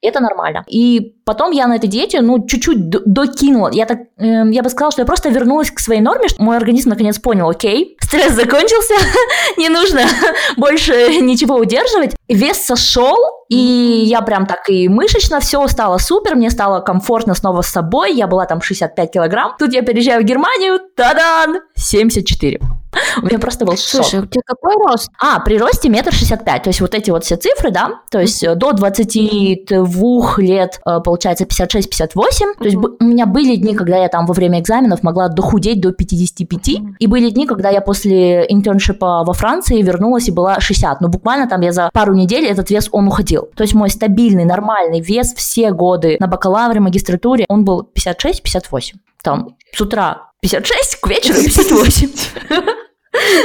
Это 0.02 0.20
нормально. 0.20 0.64
И 0.66 1.14
потом 1.24 1.52
я 1.52 1.66
на 1.68 1.76
этой 1.76 1.88
диете, 1.88 2.22
ну, 2.22 2.44
чуть-чуть 2.44 2.88
докинула. 2.88 3.70
Я 3.72 3.84
так, 3.84 3.98
э, 4.16 4.42
я 4.50 4.62
бы 4.62 4.70
сказала, 4.70 4.90
что 4.90 5.02
я 5.02 5.06
просто 5.06 5.28
вернулась 5.28 5.70
к 5.70 5.78
своей 5.78 6.00
норме, 6.00 6.28
что 6.28 6.42
мой 6.42 6.56
организм 6.56 6.88
наконец 6.88 7.18
понял, 7.18 7.48
окей, 7.50 7.96
стресс 8.00 8.32
закончился, 8.32 8.94
не 9.58 9.68
нужно 9.68 10.00
больше 10.56 11.20
ничего 11.20 11.56
удерживать. 11.56 12.16
Вес 12.28 12.64
сошел, 12.64 13.16
и 13.48 13.56
я 13.56 14.22
прям 14.22 14.46
так 14.46 14.68
и 14.70 14.88
мышечно 14.88 15.38
все 15.38 15.68
стало 15.68 15.98
супер, 15.98 16.34
мне 16.34 16.50
стало 16.50 16.80
комфортно 16.80 17.34
снова 17.34 17.60
с 17.60 17.68
собой, 17.68 18.14
я 18.14 18.26
была 18.26 18.46
там 18.46 18.62
65 18.62 19.12
килограмм. 19.12 19.54
Тут 19.58 19.72
я 19.74 19.82
переезжаю 19.82 20.22
в 20.22 20.24
Германию, 20.24 20.80
тадан, 20.96 21.60
74. 21.76 22.79
У 23.22 23.26
меня 23.26 23.38
просто 23.38 23.64
был 23.64 23.74
шок. 23.76 24.04
Слушай, 24.04 24.20
у 24.20 24.26
тебя 24.26 24.42
какой 24.44 24.74
рост? 24.76 25.10
А, 25.20 25.40
при 25.40 25.58
росте 25.58 25.88
метр 25.88 26.12
шестьдесят 26.12 26.44
пять. 26.44 26.62
То 26.62 26.70
есть 26.70 26.80
вот 26.80 26.94
эти 26.94 27.10
вот 27.10 27.24
все 27.24 27.36
цифры, 27.36 27.70
да, 27.70 28.00
то 28.10 28.20
есть 28.20 28.44
до 28.56 28.72
22 28.72 30.38
лет, 30.38 30.80
э, 30.84 31.00
получается, 31.00 31.44
56-58. 31.44 32.54
То 32.58 32.64
есть 32.64 32.76
у 32.76 33.04
меня 33.04 33.26
были 33.26 33.56
дни, 33.56 33.74
когда 33.74 33.96
я 33.98 34.08
там 34.08 34.26
во 34.26 34.34
время 34.34 34.60
экзаменов 34.60 35.02
могла 35.02 35.28
дохудеть 35.28 35.80
до 35.80 35.92
55. 35.92 36.80
И 36.98 37.06
были 37.06 37.30
дни, 37.30 37.46
когда 37.46 37.70
я 37.70 37.80
после 37.80 38.44
интерншипа 38.48 39.24
во 39.24 39.32
Франции 39.32 39.82
вернулась 39.82 40.28
и 40.28 40.32
была 40.32 40.60
60. 40.60 41.00
Но 41.00 41.08
буквально 41.08 41.48
там 41.48 41.60
я 41.60 41.72
за 41.72 41.90
пару 41.92 42.14
недель 42.14 42.46
этот 42.46 42.70
вес, 42.70 42.88
он 42.92 43.08
уходил. 43.08 43.48
То 43.54 43.62
есть 43.62 43.74
мой 43.74 43.90
стабильный, 43.90 44.44
нормальный 44.44 45.00
вес 45.00 45.34
все 45.34 45.70
годы 45.70 46.16
на 46.20 46.26
бакалавре, 46.26 46.80
магистратуре, 46.80 47.44
он 47.48 47.64
был 47.64 47.88
56-58. 47.94 48.94
Там 49.22 49.56
с 49.72 49.80
утра 49.80 50.29
56, 50.42 50.96
к 51.00 51.06
вечеру 51.08 51.34
58. 51.42 52.10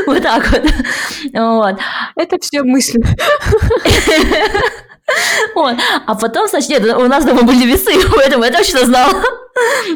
Вот 0.06 0.22
так 0.22 0.48
вот. 0.52 0.62
вот. 1.34 1.76
Это 2.16 2.38
все 2.40 2.64
мысли. 2.64 3.02
Вот. 5.54 5.76
А 6.08 6.16
потом, 6.16 6.48
значит, 6.48 6.70
нет, 6.70 6.84
у 6.98 7.08
нас 7.08 7.26
дома 7.26 7.44
были 7.44 7.66
весы, 7.66 7.92
поэтому 8.16 8.44
я 8.44 8.52
точно 8.52 8.86
знала. 8.86 9.14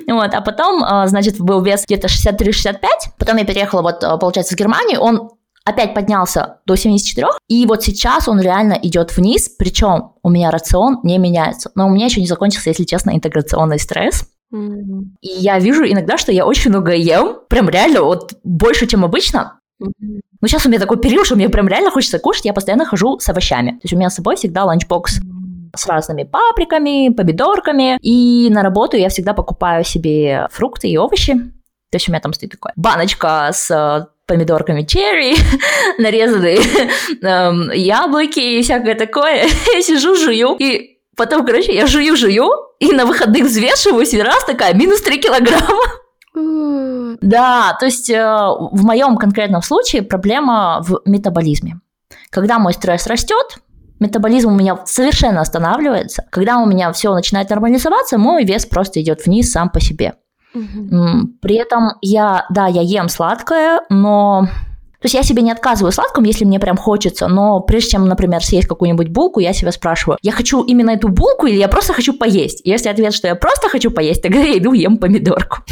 Вот. 0.08 0.34
А 0.34 0.42
потом, 0.42 0.84
а, 0.84 1.08
значит, 1.08 1.40
был 1.40 1.62
вес 1.62 1.86
где-то 1.86 2.08
63-65. 2.08 2.78
Потом 3.18 3.38
я 3.38 3.46
переехала, 3.46 3.82
вот, 3.82 4.04
а, 4.04 4.18
получается, 4.18 4.56
в 4.56 4.58
Германию. 4.58 5.00
Он 5.00 5.32
опять 5.66 5.94
поднялся 5.94 6.60
до 6.66 6.76
74, 6.76 7.28
и 7.48 7.66
вот 7.66 7.84
сейчас 7.84 8.28
он 8.28 8.40
реально 8.40 8.78
идет 8.82 9.16
вниз, 9.16 9.50
причем 9.50 10.14
у 10.24 10.30
меня 10.30 10.52
рацион 10.52 11.00
не 11.04 11.18
меняется. 11.18 11.72
Но 11.76 11.88
у 11.88 11.90
меня 11.90 12.06
еще 12.06 12.22
не 12.22 12.28
закончился, 12.28 12.70
если 12.70 12.84
честно, 12.84 13.16
интеграционный 13.16 13.80
стресс. 13.80 14.26
Mm-hmm. 14.54 15.02
И 15.22 15.28
я 15.28 15.60
вижу 15.60 15.84
иногда, 15.86 16.18
что 16.18 16.32
я 16.32 16.46
очень 16.46 16.72
много 16.72 16.94
ем, 16.94 17.40
прям 17.50 17.70
реально 17.70 18.02
вот 18.02 18.34
больше, 18.44 18.88
чем 18.88 19.06
обычно, 19.06 19.60
Ну, 19.80 20.48
сейчас 20.48 20.66
у 20.66 20.70
меня 20.70 20.80
такой 20.80 21.00
период, 21.00 21.26
что 21.26 21.36
мне 21.36 21.50
прям 21.50 21.68
реально 21.68 21.92
хочется 21.92 22.20
кушать, 22.20 22.46
я 22.46 22.54
постоянно 22.54 22.86
хожу 22.86 23.20
с 23.20 23.30
овощами. 23.30 23.72
То 23.72 23.80
есть 23.84 23.94
у 23.94 23.98
меня 23.98 24.10
с 24.10 24.16
собой 24.16 24.36
всегда 24.36 24.66
ланчбокс 24.66 25.20
с 25.76 25.88
разными 25.88 26.24
паприками, 26.24 27.14
помидорками. 27.14 27.98
И 28.02 28.50
на 28.50 28.64
работу 28.64 28.98
я 28.98 29.10
всегда 29.10 29.34
покупаю 29.34 29.84
себе 29.84 30.48
фрукты 30.52 30.88
и 30.88 30.98
овощи. 30.98 31.34
То 31.92 31.96
есть 31.96 32.08
у 32.08 32.12
меня 32.12 32.22
там 32.22 32.34
стоит 32.34 32.52
такая 32.52 32.74
баночка 32.76 33.50
с 33.52 33.72
э, 33.72 34.06
помидорками 34.28 34.84
черри, 34.84 35.36
нарезанные 35.98 36.58
эм, 37.22 37.72
яблоки 37.72 38.40
и 38.40 38.62
всякое 38.62 38.96
такое. 38.96 39.48
я 39.74 39.82
сижу, 39.82 40.16
жую, 40.16 40.56
и 40.60 40.99
потом, 41.20 41.46
короче, 41.46 41.76
я 41.76 41.86
жую-жую, 41.86 42.50
и 42.80 42.92
на 42.94 43.06
выходных 43.06 43.44
взвешиваюсь, 43.44 44.14
и 44.14 44.22
раз 44.22 44.44
такая, 44.46 44.74
минус 44.74 45.02
3 45.02 45.20
килограмма. 45.20 45.84
Да, 47.22 47.76
то 47.80 47.86
есть 47.86 48.10
э, 48.10 48.18
в 48.18 48.84
моем 48.86 49.18
конкретном 49.18 49.62
случае 49.62 50.02
проблема 50.04 50.82
в 50.82 51.02
метаболизме. 51.06 51.82
Когда 52.30 52.60
мой 52.60 52.74
стресс 52.74 53.08
растет, 53.08 53.58
метаболизм 54.00 54.50
у 54.54 54.56
меня 54.56 54.80
совершенно 54.86 55.42
останавливается. 55.42 56.26
Когда 56.32 56.60
у 56.60 56.66
меня 56.66 56.92
все 56.94 57.14
начинает 57.14 57.50
нормализоваться, 57.50 58.18
мой 58.18 58.46
вес 58.46 58.66
просто 58.66 59.02
идет 59.02 59.26
вниз 59.26 59.52
сам 59.52 59.70
по 59.70 59.82
себе. 59.82 60.14
Угу. 60.56 61.40
При 61.42 61.56
этом 61.56 61.92
я, 62.02 62.46
да, 62.50 62.68
я 62.68 62.82
ем 62.82 63.10
сладкое, 63.10 63.82
но 63.90 64.48
то 65.02 65.06
есть 65.06 65.16
я 65.16 65.24
себе 65.24 65.42
не 65.42 65.52
отказываю 65.52 65.94
сладком, 65.94 66.26
если 66.26 66.44
мне 66.44 66.60
прям 66.60 66.76
хочется, 66.76 67.28
но 67.28 67.62
прежде 67.62 67.92
чем, 67.92 68.06
например, 68.06 68.44
съесть 68.44 68.68
какую-нибудь 68.68 69.08
булку, 69.08 69.40
я 69.40 69.54
себя 69.54 69.72
спрашиваю, 69.72 70.18
я 70.22 70.34
хочу 70.34 70.62
именно 70.64 70.90
эту 70.92 71.08
булку 71.08 71.48
или 71.48 71.56
я 71.56 71.70
просто 71.70 71.94
хочу 71.94 72.14
поесть? 72.14 72.62
Если 72.66 72.90
ответ, 72.90 73.14
что 73.14 73.28
я 73.30 73.36
просто 73.36 73.70
хочу 73.70 73.92
поесть, 73.92 74.22
тогда 74.22 74.40
я 74.40 74.58
иду 74.58 74.74
ем 74.74 74.98
помидорку. 74.98 75.60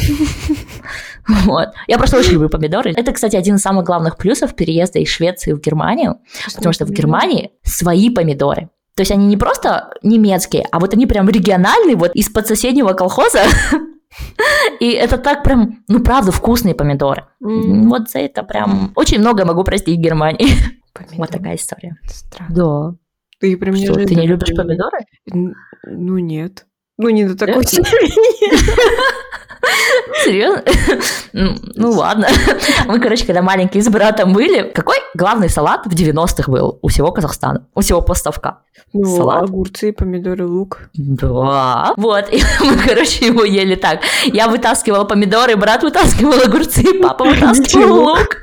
Вот. 1.44 1.72
Я 1.88 1.98
просто 1.98 2.18
очень 2.18 2.32
люблю 2.32 2.48
помидоры. 2.48 2.94
Это, 2.96 3.12
кстати, 3.12 3.36
один 3.36 3.56
из 3.56 3.62
самых 3.62 3.84
главных 3.84 4.16
плюсов 4.16 4.56
переезда 4.56 5.00
из 5.00 5.10
Швеции 5.10 5.52
в 5.52 5.60
Германию, 5.60 6.20
потому 6.56 6.72
что 6.72 6.86
в 6.86 6.90
Германии 6.90 7.52
свои 7.64 8.10
помидоры. 8.10 8.70
То 8.96 9.02
есть 9.02 9.12
они 9.12 9.28
не 9.28 9.36
просто 9.36 9.90
немецкие, 10.04 10.66
а 10.72 10.80
вот 10.80 10.94
они 10.94 11.06
прям 11.06 11.28
региональные, 11.28 11.98
вот 11.98 12.16
из-под 12.16 12.48
соседнего 12.48 12.94
колхоза 12.94 13.42
И 14.80 14.92
это 14.92 15.18
так 15.18 15.44
прям, 15.44 15.84
ну 15.88 16.04
правда, 16.04 16.32
вкусные 16.32 16.76
помидоры. 16.76 17.26
Mm. 17.44 17.88
Вот 17.88 18.10
за 18.10 18.20
это 18.20 18.44
прям 18.44 18.92
очень 18.96 19.20
много 19.20 19.46
могу 19.46 19.64
простить 19.64 20.00
Германии. 20.00 20.48
Помидоры. 20.94 21.18
Вот 21.18 21.30
такая 21.30 21.56
история. 21.56 21.98
Странно. 22.06 22.56
Да. 22.56 22.96
Ты 23.40 23.56
прям 23.58 23.76
Что, 23.76 23.94
ты 23.94 24.16
не 24.16 24.28
любишь 24.28 24.56
помидоры? 24.56 25.00
Ну 25.26 26.18
нет. 26.18 26.66
Ну 26.98 27.10
не 27.10 27.26
до 27.26 27.38
такой 27.38 27.64
степени. 27.66 28.52
Серьезно? 30.24 30.64
Ну 31.34 31.92
ладно. 31.92 32.28
Мы, 32.88 33.00
короче, 33.00 33.26
когда 33.26 33.42
маленькие 33.42 33.84
с 33.84 33.90
братом 33.90 34.34
были, 34.34 34.64
какой 34.72 34.98
главный 35.14 35.50
салат 35.50 35.86
в 35.86 35.94
90-х 35.94 36.52
был 36.52 36.80
у 36.82 36.88
всего 36.88 37.12
Казахстана, 37.12 37.68
у 37.76 37.82
всего 37.82 38.02
поставка? 38.02 38.60
Ну, 38.94 39.18
салат. 39.18 39.44
огурцы, 39.44 39.94
помидоры, 39.94 40.48
лук. 40.48 40.90
Да. 40.96 41.94
Вот, 41.98 42.26
и 42.32 42.42
мы, 42.62 42.78
короче, 42.78 43.28
его 43.28 43.44
ели 43.44 43.76
так. 43.76 44.00
Я 44.26 44.48
вытаскивала 44.48 45.04
помидоры, 45.04 45.56
брат 45.56 45.84
вытаскивал 45.84 46.42
огурцы, 46.42 47.00
папа 47.02 47.26
вытаскивал 47.26 48.06
лук. 48.06 48.38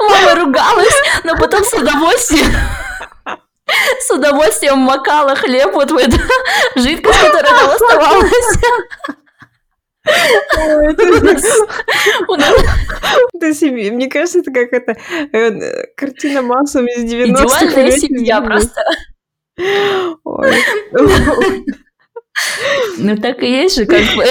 Мама 0.00 0.34
ругалась, 0.34 1.02
но 1.24 1.36
потом 1.36 1.64
с 1.64 1.72
удовольствием 1.72 2.52
с 4.00 4.10
удовольствием 4.10 4.78
макала 4.78 5.34
хлеб 5.34 5.72
вот 5.72 5.90
в 5.90 5.96
эту 5.96 6.16
жидкость, 6.76 7.20
которая 7.20 7.52
там 7.52 7.70
оставалась. 7.70 8.58
Это 13.32 13.52
себе, 13.54 13.90
мне 13.90 14.08
кажется, 14.08 14.38
это 14.40 14.52
как 14.52 14.72
это 14.72 14.96
э, 15.32 15.86
картина 15.96 16.42
массом 16.42 16.86
из 16.86 17.04
90-х. 17.04 17.66
Идеальная 17.66 17.98
семья 17.98 18.40
просто. 18.40 18.80
Ну 22.98 23.16
так 23.16 23.42
и 23.42 23.50
есть 23.50 23.76
же, 23.76 23.86
как 23.86 24.02
бы. 24.14 24.24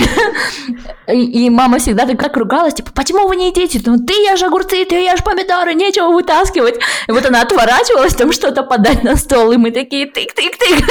И, 1.07 1.45
и 1.45 1.49
мама 1.49 1.77
всегда 1.77 2.05
так 2.05 2.19
как 2.19 2.35
ругалась, 2.37 2.73
типа, 2.73 2.91
почему 2.93 3.27
вы 3.27 3.35
не 3.35 3.49
едите? 3.49 3.79
Ну 3.85 3.97
ты 3.97 4.13
ешь 4.13 4.41
огурцы, 4.41 4.85
ты 4.85 4.95
ешь 4.95 5.23
помидоры, 5.23 5.73
нечего 5.73 6.09
вытаскивать. 6.11 6.79
И 7.07 7.11
вот 7.11 7.25
она 7.25 7.41
отворачивалась, 7.41 8.15
там 8.15 8.31
что-то 8.31 8.63
подать 8.63 9.03
на 9.03 9.15
стол, 9.15 9.51
и 9.51 9.57
мы 9.57 9.71
такие 9.71 10.07
тык-тык-тык, 10.07 10.83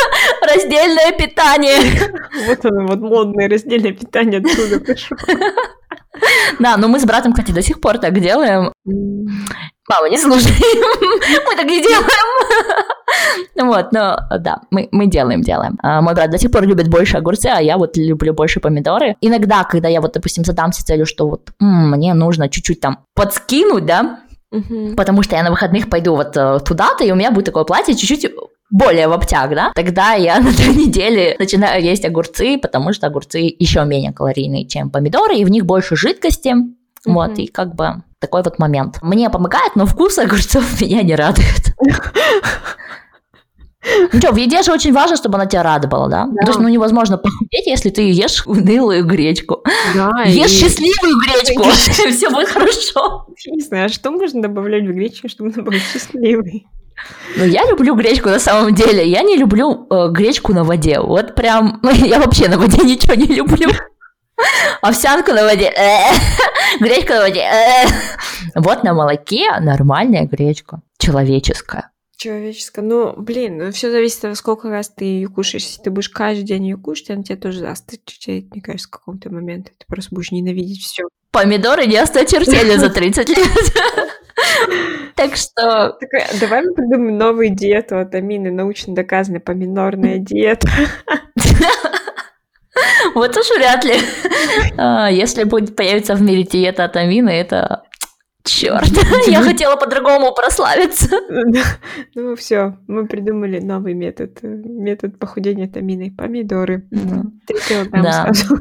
раздельное 0.42 1.12
питание. 1.12 1.78
Вот 2.46 2.64
оно, 2.64 2.86
вот 2.86 3.00
модное 3.00 3.48
раздельное 3.48 3.92
питание 3.92 4.40
отсюда 4.40 4.80
пришло. 4.80 5.16
Да, 6.60 6.76
но 6.76 6.88
мы 6.88 7.00
с 7.00 7.04
братом, 7.04 7.32
кстати, 7.32 7.50
до 7.50 7.62
сих 7.62 7.80
пор 7.80 7.98
так 7.98 8.20
делаем. 8.20 8.72
Мама, 9.88 10.08
не 10.08 10.18
слушай, 10.18 10.50
мы 11.46 11.56
так 11.56 11.66
не 11.66 11.82
делаем. 11.82 12.04
Вот, 13.56 13.92
но 13.92 14.18
да, 14.40 14.62
мы, 14.70 14.88
мы 14.90 15.06
делаем, 15.06 15.40
делаем. 15.40 15.78
А, 15.82 16.00
мой 16.00 16.14
брат 16.14 16.30
до 16.30 16.38
сих 16.38 16.50
пор 16.50 16.64
любит 16.64 16.88
больше 16.88 17.16
огурцы, 17.16 17.46
а 17.46 17.60
я 17.60 17.78
вот 17.78 17.96
люблю 17.96 18.34
больше 18.34 18.60
помидоры. 18.60 19.16
Иногда, 19.20 19.62
когда 19.64 19.88
я 19.88 20.00
вот, 20.00 20.12
допустим, 20.12 20.44
задамся 20.44 20.84
целью, 20.84 21.06
что 21.06 21.28
вот 21.28 21.50
м-м, 21.60 21.90
мне 21.92 22.12
нужно 22.14 22.48
чуть-чуть 22.48 22.80
там 22.80 22.98
подскинуть, 23.14 23.86
да. 23.86 24.20
Потому 24.96 25.22
что 25.22 25.36
я 25.36 25.42
на 25.42 25.50
выходных 25.50 25.88
пойду 25.88 26.14
вот 26.14 26.36
э, 26.36 26.58
туда-то, 26.64 27.04
и 27.04 27.10
у 27.10 27.14
меня 27.14 27.30
будет 27.30 27.46
такое 27.46 27.64
платье 27.64 27.94
чуть-чуть 27.94 28.30
более 28.70 29.08
в 29.08 29.12
обтяг, 29.12 29.50
да, 29.54 29.72
тогда 29.74 30.14
я 30.14 30.38
на 30.40 30.52
той 30.52 30.74
неделе 30.74 31.36
начинаю 31.38 31.82
есть 31.82 32.04
огурцы, 32.04 32.58
потому 32.58 32.92
что 32.92 33.06
огурцы 33.06 33.38
еще 33.58 33.84
менее 33.84 34.12
калорийные, 34.12 34.66
чем 34.66 34.90
помидоры, 34.90 35.36
и 35.36 35.44
в 35.44 35.50
них 35.50 35.64
больше 35.64 35.96
жидкости, 35.96 36.54
mm-hmm. 37.06 37.12
вот, 37.12 37.38
и 37.38 37.46
как 37.46 37.74
бы 37.74 38.02
такой 38.18 38.42
вот 38.42 38.58
момент. 38.58 38.98
Мне 39.02 39.30
помогает, 39.30 39.76
но 39.76 39.86
вкус 39.86 40.18
огурцов 40.18 40.64
меня 40.80 41.02
не 41.02 41.14
радует. 41.14 41.74
Ну 44.12 44.18
что, 44.18 44.32
в 44.32 44.36
еде 44.36 44.62
же 44.62 44.72
очень 44.72 44.92
важно, 44.92 45.16
чтобы 45.16 45.36
она 45.36 45.46
тебя 45.46 45.62
радовала, 45.62 46.08
да? 46.08 46.26
да. 46.26 46.46
То 46.46 46.52
есть, 46.52 46.58
ну, 46.58 46.68
невозможно 46.68 47.18
похудеть, 47.18 47.66
если 47.66 47.90
ты 47.90 48.10
ешь 48.10 48.46
унылую 48.46 49.04
гречку. 49.04 49.62
Да, 49.94 50.22
ешь 50.24 50.52
и... 50.52 50.60
счастливую 50.60 51.16
гречку, 51.18 51.62
все 52.10 52.30
будет 52.30 52.48
хорошо. 52.48 53.26
Не 53.46 53.60
знаю, 53.60 53.86
а 53.86 53.88
что 53.88 54.10
можно 54.10 54.40
добавлять 54.40 54.84
в 54.84 54.92
гречку, 54.92 55.28
чтобы 55.28 55.52
она 55.54 55.62
была 55.62 55.76
счастливой? 55.76 56.66
Ну, 57.36 57.44
я 57.44 57.66
люблю 57.68 57.94
гречку 57.94 58.28
на 58.28 58.38
самом 58.38 58.74
деле. 58.74 59.06
Я 59.06 59.22
не 59.22 59.36
люблю 59.36 59.86
э, 59.90 60.08
гречку 60.10 60.54
на 60.54 60.64
воде. 60.64 61.00
Вот 61.00 61.34
прям, 61.34 61.80
я 61.82 62.20
вообще 62.20 62.48
на 62.48 62.56
воде 62.56 62.82
ничего 62.84 63.14
не 63.14 63.26
люблю. 63.26 63.68
Овсянку 64.82 65.32
на 65.32 65.44
воде, 65.44 65.72
гречку 66.80 67.12
на 67.14 67.20
воде. 67.20 67.48
Вот 68.54 68.84
на 68.84 68.94
молоке 68.94 69.48
нормальная 69.60 70.26
гречка, 70.26 70.80
человеческая. 70.98 71.90
Человеческая. 72.16 72.82
Ну, 72.82 73.14
блин, 73.16 73.58
ну 73.58 73.72
все 73.72 73.90
зависит 73.90 74.24
от 74.24 74.36
сколько 74.36 74.70
раз 74.70 74.88
ты 74.88 75.04
ее 75.04 75.28
кушаешь. 75.28 75.64
Если 75.64 75.82
ты 75.82 75.90
будешь 75.90 76.08
каждый 76.08 76.44
день 76.44 76.66
ее 76.68 76.76
кушать, 76.76 77.10
она 77.10 77.22
тебе 77.22 77.36
тоже 77.36 77.66
осточертеет, 77.66 78.50
мне 78.52 78.62
кажется, 78.62 78.88
в 78.88 78.92
каком-то 78.92 79.30
моменте. 79.30 79.72
Ты 79.76 79.84
просто 79.86 80.14
будешь 80.14 80.30
ненавидеть 80.30 80.80
все. 80.80 81.08
Помидоры 81.32 81.86
не 81.86 81.96
осточертели 81.96 82.76
за 82.76 82.90
30 82.90 83.28
лет. 83.28 83.38
Так 85.16 85.36
что... 85.36 85.96
Давай 86.40 86.62
мы 86.62 86.74
придумаем 86.74 87.16
новую 87.16 87.50
диету 87.50 87.98
от 87.98 88.14
Амины, 88.16 88.50
научно 88.50 88.94
доказанная 88.94 89.40
помидорная 89.40 90.18
диета. 90.18 90.68
Вот 93.14 93.36
уж 93.36 93.50
вряд 93.56 93.84
ли. 93.84 93.94
А, 94.76 95.10
если 95.10 95.44
будет 95.44 95.76
появиться 95.76 96.14
в 96.14 96.22
мире 96.22 96.42
диета 96.42 96.84
от 96.84 96.96
Амины, 96.96 97.30
это 97.30 97.84
Черт, 98.46 98.90
я 99.26 99.40
хотела 99.40 99.76
по-другому 99.76 100.34
прославиться. 100.34 101.08
Ну 102.14 102.36
все, 102.36 102.76
мы 102.86 103.06
придумали 103.06 103.58
новый 103.58 103.94
метод. 103.94 104.38
Метод 104.42 105.18
похудения 105.18 105.66
таминой. 105.66 106.10
Помидоры. 106.10 106.86
Три 107.46 107.56
килограмма 107.66 108.34
сразу. 108.34 108.58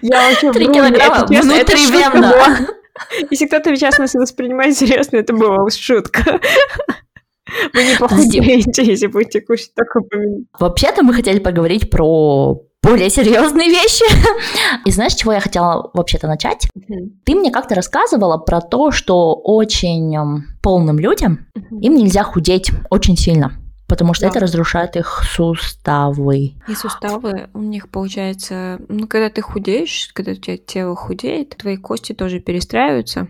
Я 0.00 0.30
очень 0.30 0.52
Три 0.52 0.66
килограмма 0.68 1.26
внутривенно. 1.26 2.66
Если 3.30 3.46
кто-то 3.46 3.76
сейчас 3.76 3.98
нас 3.98 4.14
воспринимает 4.14 4.74
серьезно, 4.74 5.18
это 5.18 5.34
была 5.34 5.68
шутка. 5.68 6.40
Вы 7.72 7.84
не 7.84 7.96
похудеете, 7.98 8.84
если 8.84 9.06
будете 9.06 9.40
кушать 9.40 9.74
только 9.74 10.00
помидоры. 10.00 10.44
Вообще-то 10.58 11.02
мы 11.02 11.14
хотели 11.14 11.38
поговорить 11.38 11.90
про 11.90 12.60
более 12.82 13.10
серьезные 13.10 13.68
вещи. 13.68 14.04
И 14.84 14.90
знаешь, 14.90 15.14
чего 15.14 15.32
я 15.32 15.40
хотела 15.40 15.90
вообще-то 15.94 16.26
начать? 16.26 16.68
Mm-hmm. 16.76 17.10
Ты 17.24 17.34
мне 17.34 17.50
как-то 17.50 17.74
рассказывала 17.74 18.38
про 18.38 18.60
то, 18.60 18.90
что 18.90 19.34
очень 19.34 20.14
эм, 20.14 20.44
полным 20.62 20.98
людям 20.98 21.46
mm-hmm. 21.56 21.80
им 21.80 21.94
нельзя 21.96 22.22
худеть 22.24 22.70
очень 22.90 23.16
сильно. 23.16 23.60
Потому 23.86 24.14
что 24.14 24.24
да. 24.24 24.30
это 24.30 24.40
разрушает 24.40 24.96
их 24.96 25.22
суставы. 25.24 26.54
И 26.68 26.74
суставы 26.74 27.50
у 27.52 27.60
них 27.60 27.90
получается, 27.90 28.80
ну, 28.88 29.06
когда 29.06 29.28
ты 29.28 29.42
худеешь, 29.42 30.10
когда 30.14 30.32
у 30.32 30.36
тебя 30.36 30.56
тело 30.56 30.96
худеет, 30.96 31.56
твои 31.58 31.76
кости 31.76 32.14
тоже 32.14 32.40
перестраиваются, 32.40 33.28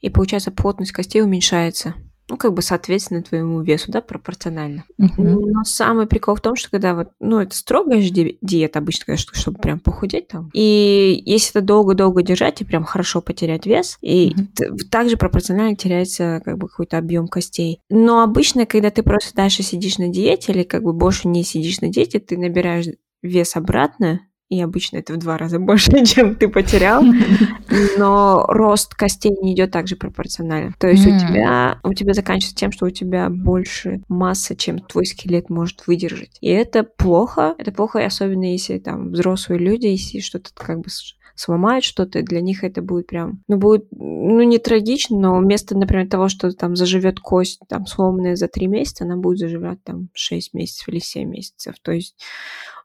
и 0.00 0.10
получается 0.10 0.50
плотность 0.50 0.92
костей 0.92 1.22
уменьшается. 1.22 1.94
Ну, 2.32 2.38
как 2.38 2.54
бы 2.54 2.62
соответственно 2.62 3.22
твоему 3.22 3.60
весу, 3.60 3.92
да, 3.92 4.00
пропорционально. 4.00 4.84
Мгм. 4.96 5.50
Но 5.50 5.64
самый 5.64 6.06
прикол 6.06 6.34
в 6.34 6.40
том, 6.40 6.56
что 6.56 6.70
когда 6.70 6.94
вот, 6.94 7.08
ну, 7.20 7.40
это 7.40 7.54
строгая 7.54 8.00
же 8.00 8.08
ди- 8.08 8.38
диета 8.40 8.78
обычно, 8.78 9.04
конечно, 9.04 9.34
чтобы 9.34 9.58
прям 9.58 9.78
похудеть 9.78 10.28
там. 10.28 10.48
И 10.54 11.22
если 11.26 11.50
это 11.50 11.60
долго-долго 11.60 12.22
держать 12.22 12.62
и 12.62 12.64
прям 12.64 12.84
хорошо 12.84 13.20
потерять 13.20 13.66
вес, 13.66 13.98
и 14.00 14.34
т- 14.54 14.74
также 14.90 15.18
пропорционально 15.18 15.76
теряется 15.76 16.40
как 16.42 16.56
бы 16.56 16.68
какой-то 16.68 16.96
объем 16.96 17.28
костей. 17.28 17.80
Но 17.90 18.22
обычно, 18.22 18.64
когда 18.64 18.88
ты 18.88 19.02
просто 19.02 19.34
дальше 19.34 19.62
сидишь 19.62 19.98
на 19.98 20.08
диете 20.08 20.52
или 20.52 20.62
как 20.62 20.84
бы 20.84 20.94
больше 20.94 21.28
не 21.28 21.44
сидишь 21.44 21.82
на 21.82 21.88
диете, 21.88 22.18
ты 22.18 22.38
набираешь 22.38 22.86
вес 23.22 23.56
обратно, 23.56 24.20
и 24.52 24.60
обычно 24.60 24.98
это 24.98 25.14
в 25.14 25.16
два 25.16 25.38
раза 25.38 25.58
больше, 25.60 26.04
чем 26.04 26.34
ты 26.34 26.48
потерял 26.48 27.02
но 27.98 28.44
рост 28.48 28.94
костей 28.94 29.34
не 29.40 29.54
идет 29.54 29.70
также 29.70 29.96
пропорционально. 29.96 30.74
То 30.78 30.88
есть 30.88 31.06
у 31.06 31.18
тебя 31.18 31.78
у 31.82 31.94
тебя 31.94 32.12
заканчивается 32.12 32.56
тем, 32.56 32.72
что 32.72 32.86
у 32.86 32.90
тебя 32.90 33.30
больше 33.30 34.02
массы, 34.08 34.54
чем 34.54 34.78
твой 34.78 35.06
скелет 35.06 35.48
может 35.48 35.86
выдержать. 35.86 36.36
И 36.40 36.48
это 36.48 36.82
плохо. 36.84 37.54
Это 37.58 37.72
плохо, 37.72 38.00
и 38.00 38.04
особенно 38.04 38.52
если 38.52 38.78
там 38.78 39.10
взрослые 39.12 39.58
люди, 39.58 39.86
если 39.86 40.20
что-то 40.20 40.50
как 40.54 40.80
бы 40.80 40.90
сломают 41.34 41.84
что-то, 41.84 42.22
для 42.22 42.40
них 42.40 42.62
это 42.62 42.82
будет 42.82 43.06
прям, 43.06 43.42
ну, 43.48 43.56
будет, 43.56 43.86
ну, 43.90 44.42
не 44.42 44.58
трагично, 44.58 45.18
но 45.18 45.38
вместо, 45.38 45.76
например, 45.76 46.08
того, 46.08 46.28
что 46.28 46.52
там 46.52 46.76
заживет 46.76 47.20
кость, 47.20 47.60
там, 47.68 47.86
сломанная 47.86 48.36
за 48.36 48.48
три 48.48 48.66
месяца, 48.66 49.04
она 49.04 49.16
будет 49.16 49.38
заживать 49.38 49.82
там 49.82 50.08
6 50.12 50.52
месяцев 50.52 50.88
или 50.88 50.98
7 50.98 51.28
месяцев. 51.28 51.74
То 51.82 51.92
есть 51.92 52.16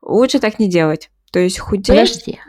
лучше 0.02 0.40
так 0.40 0.60
не 0.60 0.70
делать. 0.70 1.10
То 1.32 1.40
есть 1.40 1.60
худеть, 1.60 1.88
Подожди. 1.88 2.40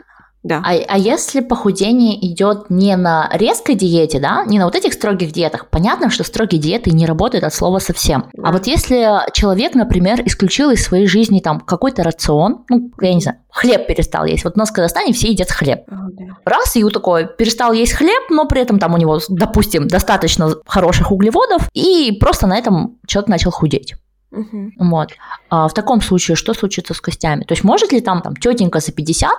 да. 0.43 0.63
А, 0.65 0.71
а 0.87 0.97
если 0.97 1.41
похудение 1.41 2.25
идет 2.25 2.69
не 2.69 2.95
на 2.95 3.29
резкой 3.33 3.75
диете, 3.75 4.19
да, 4.19 4.45
не 4.45 4.57
на 4.57 4.65
вот 4.65 4.75
этих 4.75 4.93
строгих 4.93 5.31
диетах, 5.33 5.69
понятно, 5.69 6.09
что 6.09 6.23
строгие 6.23 6.61
диеты 6.61 6.91
не 6.91 7.05
работают 7.05 7.43
от 7.43 7.53
слова 7.53 7.79
совсем. 7.79 8.29
Да. 8.33 8.49
А 8.49 8.51
вот 8.53 8.67
если 8.67 9.31
человек, 9.33 9.75
например, 9.75 10.21
исключил 10.25 10.71
из 10.71 10.83
своей 10.83 11.07
жизни 11.07 11.39
там 11.41 11.59
какой-то 11.59 12.03
рацион, 12.03 12.63
ну, 12.69 12.91
я 13.01 13.13
не 13.13 13.21
знаю, 13.21 13.39
хлеб 13.51 13.85
перестал 13.87 14.25
есть. 14.25 14.45
Вот 14.45 14.53
у 14.55 14.59
нас 14.59 14.69
в 14.69 14.73
Казахстане 14.73 15.11
все 15.11 15.29
едят 15.29 15.51
хлеб. 15.51 15.81
А, 15.87 16.07
да. 16.11 16.37
Раз, 16.45 16.75
и 16.77 16.83
у 16.83 16.89
такой 16.89 17.27
перестал 17.27 17.73
есть 17.73 17.93
хлеб, 17.93 18.29
но 18.29 18.45
при 18.45 18.61
этом 18.61 18.79
там 18.79 18.93
у 18.93 18.97
него, 18.97 19.19
допустим, 19.27 19.87
достаточно 19.87 20.53
хороших 20.65 21.11
углеводов, 21.11 21.69
и 21.73 22.17
просто 22.19 22.47
на 22.47 22.57
этом 22.57 22.97
человек 23.07 23.27
начал 23.27 23.51
худеть. 23.51 23.95
Мгм. 24.31 24.73
Вот. 24.77 25.09
А 25.49 25.67
в 25.67 25.73
таком 25.73 26.01
случае 26.01 26.35
что 26.35 26.53
случится 26.53 26.93
с 26.93 27.01
костями? 27.01 27.43
То 27.43 27.53
есть 27.53 27.63
может 27.63 27.91
ли 27.91 28.01
там, 28.01 28.21
там 28.21 28.35
тетенька 28.35 28.79
за 28.79 28.91
50, 28.91 29.29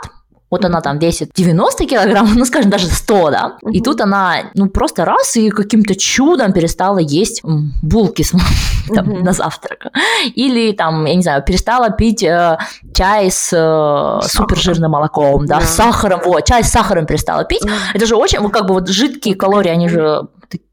вот 0.51 0.65
она 0.65 0.81
там 0.81 0.99
весит 0.99 1.31
90 1.37 1.87
килограмм, 1.87 2.29
ну, 2.35 2.45
скажем, 2.45 2.71
даже 2.71 2.87
100, 2.89 3.31
да, 3.31 3.57
и 3.63 3.77
Мгм. 3.77 3.83
тут 3.85 4.01
она, 4.01 4.51
ну, 4.55 4.69
просто 4.69 5.05
раз 5.05 5.37
и 5.37 5.49
каким-то 5.51 5.95
чудом 5.95 6.53
перестала 6.53 6.99
есть 6.99 7.43
булки 7.83 8.23
с, 8.23 8.33
там, 8.95 9.07
Мгм. 9.07 9.23
на 9.23 9.33
завтрак. 9.33 9.87
Или 10.35 10.73
там, 10.73 11.05
я 11.05 11.15
не 11.15 11.23
знаю, 11.23 11.45
перестала 11.45 11.91
пить 11.91 12.25
э, 12.25 12.59
чай 12.93 13.31
с 13.31 13.53
э, 13.53 14.27
супержирным 14.27 14.91
молоком, 14.91 15.47
да, 15.47 15.61
Да. 15.61 15.65
с 15.67 15.77
сахаром, 15.77 16.21
вот, 16.25 16.45
чай 16.47 16.65
с 16.65 16.71
сахаром 16.73 17.07
перестала 17.07 17.45
пить. 17.45 17.65
Мгм. 17.65 17.75
Это 17.95 18.07
же 18.07 18.17
очень, 18.17 18.41
вот 18.41 18.53
как 18.53 18.67
бы 18.67 18.75
вот 18.75 18.89
жидкие 18.89 19.37
калории, 19.37 19.71
они 19.71 19.89
же 19.89 20.23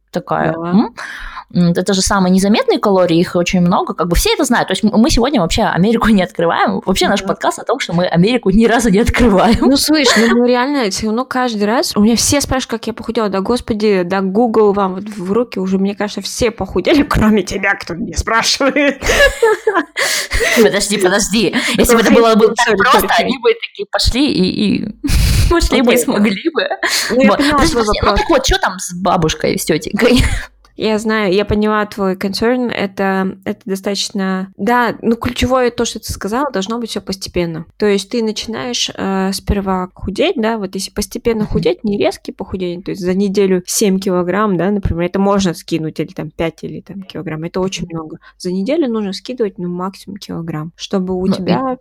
такая... 0.10 0.54
Да. 0.54 0.70
м? 0.72 0.96
Это 1.54 1.94
же 1.94 2.02
самые 2.02 2.32
незаметные 2.32 2.78
калории, 2.78 3.18
их 3.18 3.36
очень 3.36 3.62
много, 3.62 3.94
как 3.94 4.10
бы 4.10 4.16
все 4.18 4.34
это 4.34 4.44
знают. 4.44 4.68
То 4.68 4.74
есть 4.74 4.84
мы 4.84 5.10
сегодня 5.10 5.40
вообще 5.40 5.64
Америку 5.64 6.08
не 6.10 6.22
открываем. 6.22 6.82
Вообще 6.86 7.08
наш 7.08 7.22
Да. 7.22 7.28
подкаст 7.28 7.60
о 7.60 7.64
том, 7.64 7.80
что 7.80 7.94
мы 7.94 8.06
Америку 8.06 8.50
ни 8.50 8.66
разу 8.66 8.90
не 8.90 9.00
открываем. 9.00 9.58
Ну, 9.62 9.78
слышь, 9.78 10.10
ну, 10.18 10.42
мы 10.42 10.48
реально 10.48 10.90
все 10.90 11.06
равно 11.08 11.24
каждый 11.24 11.64
раз... 11.64 11.96
У 11.96 12.02
меня 12.02 12.16
все 12.18 12.42
спрашивают, 12.42 12.72
как 12.72 12.88
я 12.88 12.94
похудела. 12.94 13.30
Да, 13.30 13.40
господи, 13.40 14.04
да, 14.04 14.22
Google 14.22 14.74
вам 14.74 14.96
вот 14.96 15.06
в 15.06 15.32
руки 15.32 15.60
уже, 15.60 15.78
мне 15.78 15.96
кажется, 15.96 16.22
все 16.22 16.52
похудели, 16.52 17.04
кроме 17.10 17.44
тебя, 17.44 17.76
кто 17.76 17.94
меня 17.94 18.18
спрашивает. 18.18 19.02
Подожди, 20.62 20.98
подожди. 20.98 21.56
Если 21.76 21.96
бы 21.96 22.02
это 22.02 22.12
было 22.12 22.36
бы 22.36 22.48
так 22.48 22.68
Sorry, 22.68 22.78
просто, 22.78 23.08
они 23.20 23.38
бы 23.40 23.54
такие 23.54 23.86
пошли 23.90 24.32
и, 24.32 24.88
пошли 25.50 25.82
бы 25.82 25.98
смогли 25.98 26.50
бы. 26.54 26.68
Ну, 27.12 27.24
ну 27.24 27.36
так 28.02 28.30
вот, 28.30 28.46
что 28.46 28.60
там 28.60 28.80
с 28.80 28.94
бабушкой, 28.94 29.58
с 29.58 29.66
тетенькой? 29.66 30.22
Я 30.78 31.00
знаю, 31.00 31.34
я 31.34 31.44
поняла 31.44 31.86
твой 31.88 32.13
concern. 32.13 32.70
Это, 32.70 33.38
это 33.46 33.60
достаточно... 33.66 34.54
Да, 34.58 34.96
ну, 35.02 35.16
ключевое 35.16 35.72
то, 35.72 35.86
что 35.86 36.00
ты 36.00 36.13
сказала, 36.13 36.52
должно 36.52 36.80
быть 36.80 36.92
все 36.92 37.02
постепенно. 37.02 37.66
То 37.78 37.88
есть 37.88 38.10
ты 38.10 38.24
начинаешь 38.24 38.90
э, 38.94 39.32
сперва 39.34 39.90
худеть, 39.94 40.36
да, 40.38 40.58
вот 40.60 40.76
если 40.76 40.92
постепенно 40.92 41.46
худеть, 41.46 41.84
не 41.84 41.98
резкий 41.98 42.32
похудение, 42.32 42.82
то 42.84 42.92
есть 42.92 43.02
за 43.02 43.16
неделю 43.16 43.63
7 43.66 44.00
килограмм, 44.00 44.56
да, 44.56 44.70
например, 44.70 45.08
это 45.08 45.20
можно 45.20 45.54
скинуть, 45.56 46.00
или 46.00 46.13
там 46.13 46.30
5 46.30 46.63
или 46.63 46.82
там 46.82 47.02
килограмм, 47.02 47.44
это 47.44 47.60
очень 47.60 47.88
много. 47.90 48.20
За 48.38 48.52
неделю 48.52 48.88
нужно 48.88 49.13
скидывать, 49.13 49.58
ну, 49.58 49.70
максимум 49.70 50.18
килограмм, 50.18 50.74
чтобы 50.76 51.16
у 51.16 51.26
Ну, 51.26 51.34
тебя... 51.34 51.78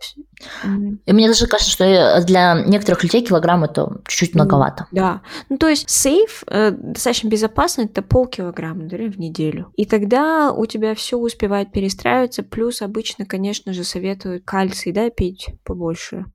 И 1.05 1.13
мне 1.13 1.27
даже 1.27 1.47
кажется, 1.47 1.71
что 1.71 1.83
э, 1.83 2.23
для 2.23 2.63
некоторых 2.65 3.03
людей 3.03 3.21
килограмм 3.21 3.63
это 3.63 4.01
чуть-чуть 4.07 4.35
Ну, 4.35 4.43
многовато. 4.43 4.87
Да. 4.91 5.21
Ну, 5.49 5.57
то 5.57 5.67
есть 5.67 5.89
сейф, 5.89 6.43
э, 6.47 6.71
достаточно 6.71 7.27
безопасно, 7.27 7.83
это 7.83 8.01
полкилограмма, 8.01 8.83
например, 8.83 9.11
в 9.11 9.19
неделю. 9.19 9.71
И 9.75 9.85
тогда 9.85 10.51
у 10.51 10.65
тебя 10.65 10.93
все 10.95 11.17
успевает 11.17 11.71
перестраиваться, 11.71 12.43
плюс 12.43 12.81
обычно, 12.81 13.25
конечно 13.25 13.73
же, 13.73 13.83
советуют 13.83 14.43
кальций, 14.45 14.91
да, 14.91 15.09
пить 15.09 15.49
побольше. 15.63 16.25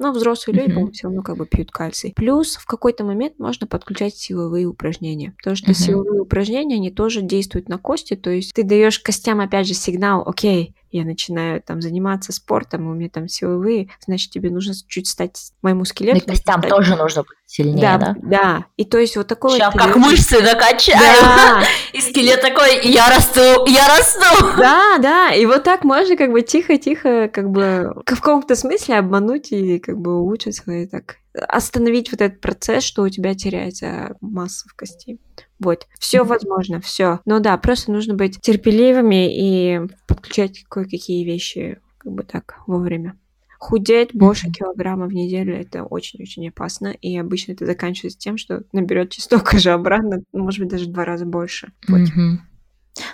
Но 0.00 0.12
взрослые 0.12 0.56
люди, 0.56 0.68
по-моему, 0.70 0.92
все 0.92 1.08
равно 1.08 1.22
как 1.22 1.36
бы 1.36 1.44
пьют 1.44 1.70
кальций. 1.70 2.14
Плюс 2.16 2.56
в 2.56 2.64
какой-то 2.64 3.04
момент 3.04 3.38
можно 3.38 3.66
подключать 3.66 4.16
силовые 4.16 4.64
упражнения. 4.64 5.34
Потому 5.36 5.56
что 5.56 5.74
силовые 5.74 6.22
упражнения, 6.22 6.76
они 6.76 6.90
тоже 6.90 7.20
действуют 7.20 7.68
на 7.68 7.76
кости. 7.76 8.16
То 8.16 8.30
есть 8.30 8.54
ты 8.54 8.62
даешь 8.62 8.98
костям, 8.98 9.40
опять 9.40 9.66
же, 9.66 9.74
сигнал, 9.74 10.26
окей, 10.26 10.74
я 10.90 11.04
начинаю 11.04 11.62
там 11.62 11.80
заниматься 11.80 12.32
спортом, 12.32 12.86
у 12.88 12.94
меня 12.94 13.08
там 13.08 13.28
силовые, 13.28 13.88
значит, 14.04 14.30
тебе 14.32 14.50
нужно 14.50 14.74
чуть 14.88 15.06
стать 15.08 15.52
моему 15.62 15.80
Ну, 15.80 15.84
скелету. 15.84 16.18
и 16.18 16.20
костям 16.20 16.60
стать- 16.60 16.70
тоже 16.70 16.96
нужно 16.96 17.22
быть 17.22 17.38
сильнее, 17.46 17.80
да, 17.80 17.98
да? 17.98 18.16
да. 18.22 18.64
И 18.76 18.84
то 18.84 18.98
есть 18.98 19.16
вот 19.16 19.26
такой 19.28 19.52
Сейчас 19.52 19.72
вот 19.74 19.82
как 19.82 19.96
мышцы 19.96 20.40
накачаю. 20.40 20.98
Да, 21.22 21.62
И 21.92 22.00
скелет 22.00 22.40
такой, 22.40 22.80
я 22.88 23.08
расту, 23.08 23.66
я 23.66 23.88
расту. 23.88 24.56
да, 24.58 24.98
да. 24.98 25.32
И 25.34 25.46
вот 25.46 25.64
так 25.64 25.84
можно 25.84 26.16
как 26.16 26.30
бы 26.32 26.42
тихо-тихо, 26.42 27.28
как 27.28 27.50
бы 27.50 27.92
в 27.94 28.02
каком-то 28.04 28.54
смысле 28.56 28.98
обмануть 28.98 29.52
и 29.52 29.78
как 29.78 29.98
бы 29.98 30.18
улучшить 30.20 30.56
свои 30.56 30.86
так 30.86 31.16
остановить 31.48 32.10
вот 32.10 32.20
этот 32.20 32.40
процесс, 32.40 32.82
что 32.84 33.02
у 33.02 33.08
тебя 33.08 33.34
теряется 33.34 34.16
масса 34.20 34.68
в 34.68 34.74
кости. 34.74 35.18
Вот, 35.60 35.86
все 35.98 36.24
возможно, 36.24 36.80
все. 36.80 37.20
Но 37.26 37.38
да, 37.38 37.56
просто 37.58 37.92
нужно 37.92 38.14
быть 38.14 38.40
терпеливыми 38.40 39.30
и 39.30 39.80
подключать 40.08 40.64
кое-какие 40.68 41.24
вещи 41.24 41.78
как 41.98 42.12
бы 42.12 42.22
так 42.22 42.56
вовремя. 42.66 43.16
Худеть 43.58 44.14
больше 44.14 44.50
килограмма 44.50 45.06
в 45.06 45.12
неделю 45.12 45.54
это 45.54 45.84
очень-очень 45.84 46.48
опасно, 46.48 46.88
и 46.88 47.18
обычно 47.18 47.52
это 47.52 47.66
заканчивается 47.66 48.18
тем, 48.18 48.38
что 48.38 48.62
наберете 48.72 49.20
столько 49.20 49.58
же 49.58 49.70
обратно, 49.70 50.22
ну, 50.32 50.44
может 50.44 50.60
быть 50.60 50.70
даже 50.70 50.86
в 50.86 50.92
два 50.92 51.04
раза 51.04 51.26
больше. 51.26 51.70
Вот. 51.86 52.00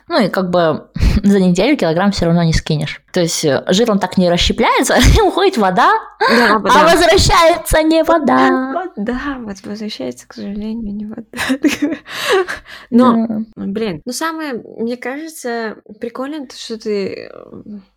Ну 0.09 0.25
и 0.25 0.29
как 0.29 0.51
бы 0.51 0.89
за 1.23 1.41
неделю 1.41 1.77
килограмм 1.77 2.11
все 2.13 2.27
равно 2.27 2.43
не 2.43 2.53
скинешь. 2.53 3.03
То 3.13 3.21
есть 3.21 3.45
э, 3.45 3.65
жир 3.69 3.91
он 3.91 3.99
так 3.99 4.19
не 4.19 4.31
расщепляется, 4.31 4.97
уходит 5.25 5.57
вода, 5.57 5.93
Да, 6.21 6.55
а 6.57 6.59
вода. 6.59 6.85
возвращается 6.93 7.83
не 7.83 8.03
вода. 8.05 8.89
Да, 8.97 9.37
вот 9.41 9.57
возвращается, 9.65 10.27
к 10.29 10.35
сожалению, 10.35 10.95
не 10.95 11.07
вода. 11.07 11.97
Но, 12.91 13.27
Да. 13.27 13.41
блин, 13.57 14.03
ну 14.05 14.13
самое, 14.13 14.55
мне 14.79 14.97
кажется, 14.97 15.77
прикольно, 16.01 16.47
то, 16.47 16.57
что 16.57 16.79
ты... 16.79 17.31
э, 17.31 17.31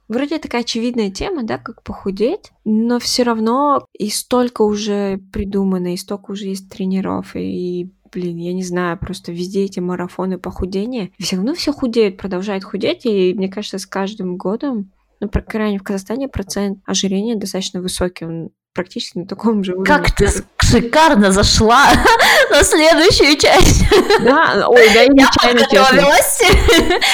Вроде 0.08 0.40
такая 0.40 0.62
очевидная 0.62 1.12
тема, 1.12 1.44
да, 1.44 1.60
как 1.60 1.84
похудеть, 1.84 2.52
но 2.66 2.98
все 2.98 3.22
равно 3.22 3.86
и 3.94 4.10
столько 4.10 4.64
уже 4.64 5.20
придумано, 5.32 5.94
и 5.94 5.98
столько 5.98 6.32
уже 6.32 6.46
есть 6.46 6.68
тренеров, 6.68 7.36
и 7.36 7.92
блин, 8.12 8.38
я 8.38 8.54
не 8.54 8.64
знаю, 8.64 8.98
просто 8.98 9.32
везде 9.32 9.66
эти 9.66 9.80
марафоны 9.80 10.38
похудения, 10.38 11.12
все 11.20 11.36
равно 11.36 11.54
все 11.54 11.72
худеют, 11.72 12.18
продолжают 12.18 12.64
худеть, 12.64 13.06
и 13.06 13.34
мне 13.34 13.50
кажется, 13.50 13.80
с 13.80 13.86
каждым 13.86 14.38
годом, 14.38 14.92
ну, 15.20 15.28
по 15.28 15.42
крайней 15.42 15.74
мере, 15.74 15.82
в 15.82 15.84
Казахстане 15.84 16.28
процент 16.28 16.80
ожирения 16.86 17.36
достаточно 17.36 17.82
высокий, 17.82 18.26
он 18.26 18.50
практически 18.74 19.18
на 19.18 19.26
таком 19.26 19.64
же 19.64 19.74
уровне. 19.74 19.86
Как 19.86 20.16
ты 20.16 20.30
шикарно 20.60 21.32
зашла 21.32 21.88
на 22.52 22.64
следующую 22.64 23.38
часть. 23.38 23.84
Да, 24.24 24.66
ой, 24.68 24.88
да, 24.94 25.02
я 25.02 25.08
нечаянно, 25.08 25.66
подготовилась, 25.66 26.42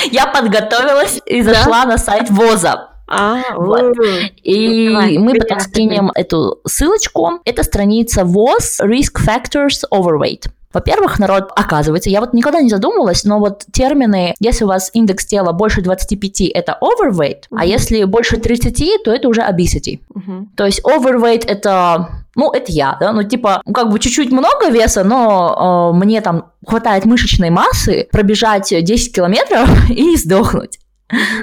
я 0.11 0.27
подготовилась 0.27 1.21
и 1.25 1.41
зашла 1.41 1.85
на 1.85 1.97
сайт 1.97 2.29
ВОЗа. 2.29 2.89
А, 3.07 3.55
Вот. 3.55 3.95
И 4.43 4.89
Давай, 4.89 5.17
мы 5.17 5.35
потом 5.35 5.59
скинем 5.59 6.11
эту 6.15 6.59
ссылочку. 6.65 7.39
Это 7.45 7.63
страница 7.63 8.25
ВОЗ 8.25 8.81
Risk 8.81 9.23
Factors 9.25 9.83
Overweight. 9.91 10.49
Во-первых, 10.75 11.19
народ, 11.19 11.51
оказывается, 11.55 12.09
я 12.09 12.19
вот 12.19 12.33
никогда 12.33 12.59
не 12.59 12.69
задумывалась, 12.69 13.23
но 13.23 13.39
вот 13.39 13.63
термины, 13.71 14.35
если 14.41 14.65
у 14.65 14.67
вас 14.67 14.91
индекс 14.93 15.25
тела 15.25 15.53
больше 15.53 15.81
25, 15.81 16.41
это 16.53 16.77
overweight, 16.81 17.43
mm-hmm. 17.49 17.57
а 17.57 17.65
если 17.65 18.03
больше 18.03 18.35
30, 18.35 19.03
то 19.05 19.13
это 19.13 19.29
уже 19.29 19.39
obesity. 19.39 20.01
Mm-hmm. 20.13 20.47
То 20.57 20.65
есть 20.65 20.81
overweight 20.85 21.47
это 21.47 22.09
ну, 22.35 22.51
это 22.51 22.69
я, 22.73 22.97
да, 22.99 23.13
ну, 23.13 23.23
типа, 23.23 23.61
как 23.73 23.89
бы 23.89 23.97
чуть-чуть 23.97 24.33
много 24.33 24.67
веса, 24.69 25.05
но 25.05 25.93
э, 25.93 25.97
мне 25.97 26.19
там 26.19 26.47
хватает 26.67 27.05
мышечной 27.05 27.49
массы 27.49 28.09
пробежать 28.11 28.73
10 28.77 29.15
километров 29.15 29.69
и 29.89 30.17
сдохнуть 30.17 30.79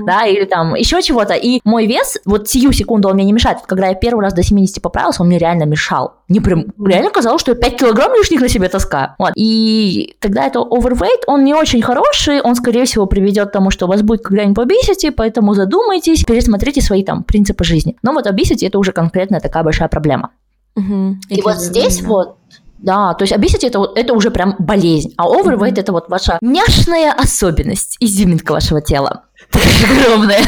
да, 0.06 0.26
или 0.26 0.44
там 0.44 0.74
еще 0.74 1.02
чего-то. 1.02 1.34
И 1.34 1.60
мой 1.64 1.86
вес, 1.86 2.18
вот 2.24 2.48
сию 2.48 2.72
секунду 2.72 3.08
он 3.08 3.14
мне 3.14 3.24
не 3.24 3.32
мешает. 3.32 3.58
Когда 3.66 3.88
я 3.88 3.94
первый 3.94 4.22
раз 4.22 4.34
до 4.34 4.42
70 4.42 4.82
поправился, 4.82 5.22
он 5.22 5.28
мне 5.28 5.38
реально 5.38 5.64
мешал. 5.64 6.14
Мне 6.28 6.40
прям 6.40 6.66
реально 6.84 7.10
казалось, 7.10 7.40
что 7.40 7.52
я 7.52 7.56
5 7.56 7.76
килограмм 7.76 8.12
лишних 8.14 8.40
на 8.40 8.48
себе 8.48 8.68
таскаю. 8.68 9.14
Вот. 9.18 9.32
И 9.36 10.16
тогда 10.20 10.46
это 10.46 10.60
overweight, 10.60 11.24
он 11.26 11.44
не 11.44 11.54
очень 11.54 11.82
хороший, 11.82 12.40
он, 12.40 12.54
скорее 12.54 12.84
всего, 12.84 13.06
приведет 13.06 13.50
к 13.50 13.52
тому, 13.52 13.70
что 13.70 13.86
у 13.86 13.88
вас 13.88 14.02
будет 14.02 14.22
когда-нибудь 14.22 14.66
obesity, 14.66 15.10
поэтому 15.10 15.54
задумайтесь, 15.54 16.24
пересмотрите 16.24 16.80
свои 16.80 17.04
там 17.04 17.22
принципы 17.22 17.64
жизни. 17.64 17.96
Но 18.02 18.12
вот 18.12 18.26
obesity 18.26 18.66
это 18.66 18.78
уже 18.78 18.92
конкретно 18.92 19.40
такая 19.40 19.62
большая 19.62 19.88
проблема. 19.88 20.30
Угу. 20.76 21.16
И 21.28 21.42
вот 21.42 21.58
здесь 21.58 22.00
да. 22.00 22.08
вот 22.08 22.36
да, 22.82 23.14
то 23.14 23.22
есть 23.22 23.32
obesity 23.32 23.68
это, 23.68 23.86
это 23.94 24.12
уже 24.12 24.30
прям 24.30 24.56
болезнь, 24.58 25.14
а 25.16 25.28
overweight 25.28 25.74
mm-hmm. 25.74 25.80
это 25.80 25.92
вот 25.92 26.08
ваша 26.08 26.38
няшная 26.40 27.12
особенность, 27.12 27.96
изюминка 28.00 28.52
вашего 28.52 28.82
тела. 28.82 29.26
Огромная. 29.52 30.42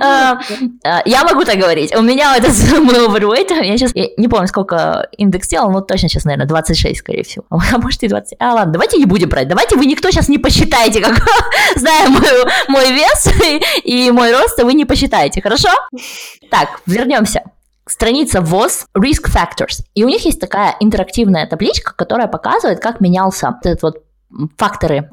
А, 0.00 0.40
а, 0.84 1.02
я 1.04 1.24
могу 1.24 1.44
так 1.44 1.56
говорить. 1.56 1.94
У 1.94 2.02
меня 2.02 2.36
это 2.36 2.48
мой 2.80 3.06
overweight, 3.06 3.64
я 3.64 3.78
сейчас 3.78 3.94
не 3.94 4.28
помню, 4.28 4.48
сколько 4.48 5.08
индекс 5.16 5.48
тела, 5.48 5.70
но 5.70 5.80
точно 5.80 6.08
сейчас, 6.08 6.24
наверное, 6.24 6.46
26, 6.46 7.00
скорее 7.00 7.22
всего. 7.22 7.44
А 7.50 7.78
может 7.78 8.02
и 8.02 8.08
20. 8.08 8.36
А, 8.40 8.54
ладно, 8.54 8.72
давайте 8.72 8.98
не 8.98 9.06
будем 9.06 9.28
брать. 9.28 9.48
Давайте 9.48 9.76
вы 9.76 9.86
никто 9.86 10.10
сейчас 10.10 10.28
не 10.28 10.38
посчитаете, 10.38 11.00
как 11.00 11.14
зная 11.76 12.08
мой 12.68 12.92
вес 12.92 13.28
и 13.84 14.10
мой 14.10 14.32
рост, 14.32 14.62
вы 14.62 14.74
не 14.74 14.84
посчитаете, 14.84 15.40
хорошо? 15.40 15.68
Так, 16.50 16.80
вернемся 16.86 17.42
страница 17.86 18.40
ВОЗ 18.40 18.86
Risk 18.96 19.28
Factors. 19.28 19.82
И 19.94 20.04
у 20.04 20.08
них 20.08 20.24
есть 20.24 20.40
такая 20.40 20.76
интерактивная 20.80 21.46
табличка, 21.46 21.94
которая 21.94 22.28
показывает, 22.28 22.80
как 22.80 23.00
менялся 23.00 23.58
этот 23.62 23.82
вот 23.82 24.03
факторы 24.56 25.10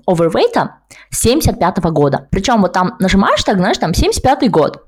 с 1.09 1.19
75 1.21 1.79
года. 1.91 2.27
Причем 2.31 2.61
вот 2.61 2.73
там 2.73 2.95
нажимаешь 2.99 3.43
так, 3.43 3.57
знаешь, 3.57 3.77
там 3.77 3.93
75 3.93 4.49
год. 4.49 4.83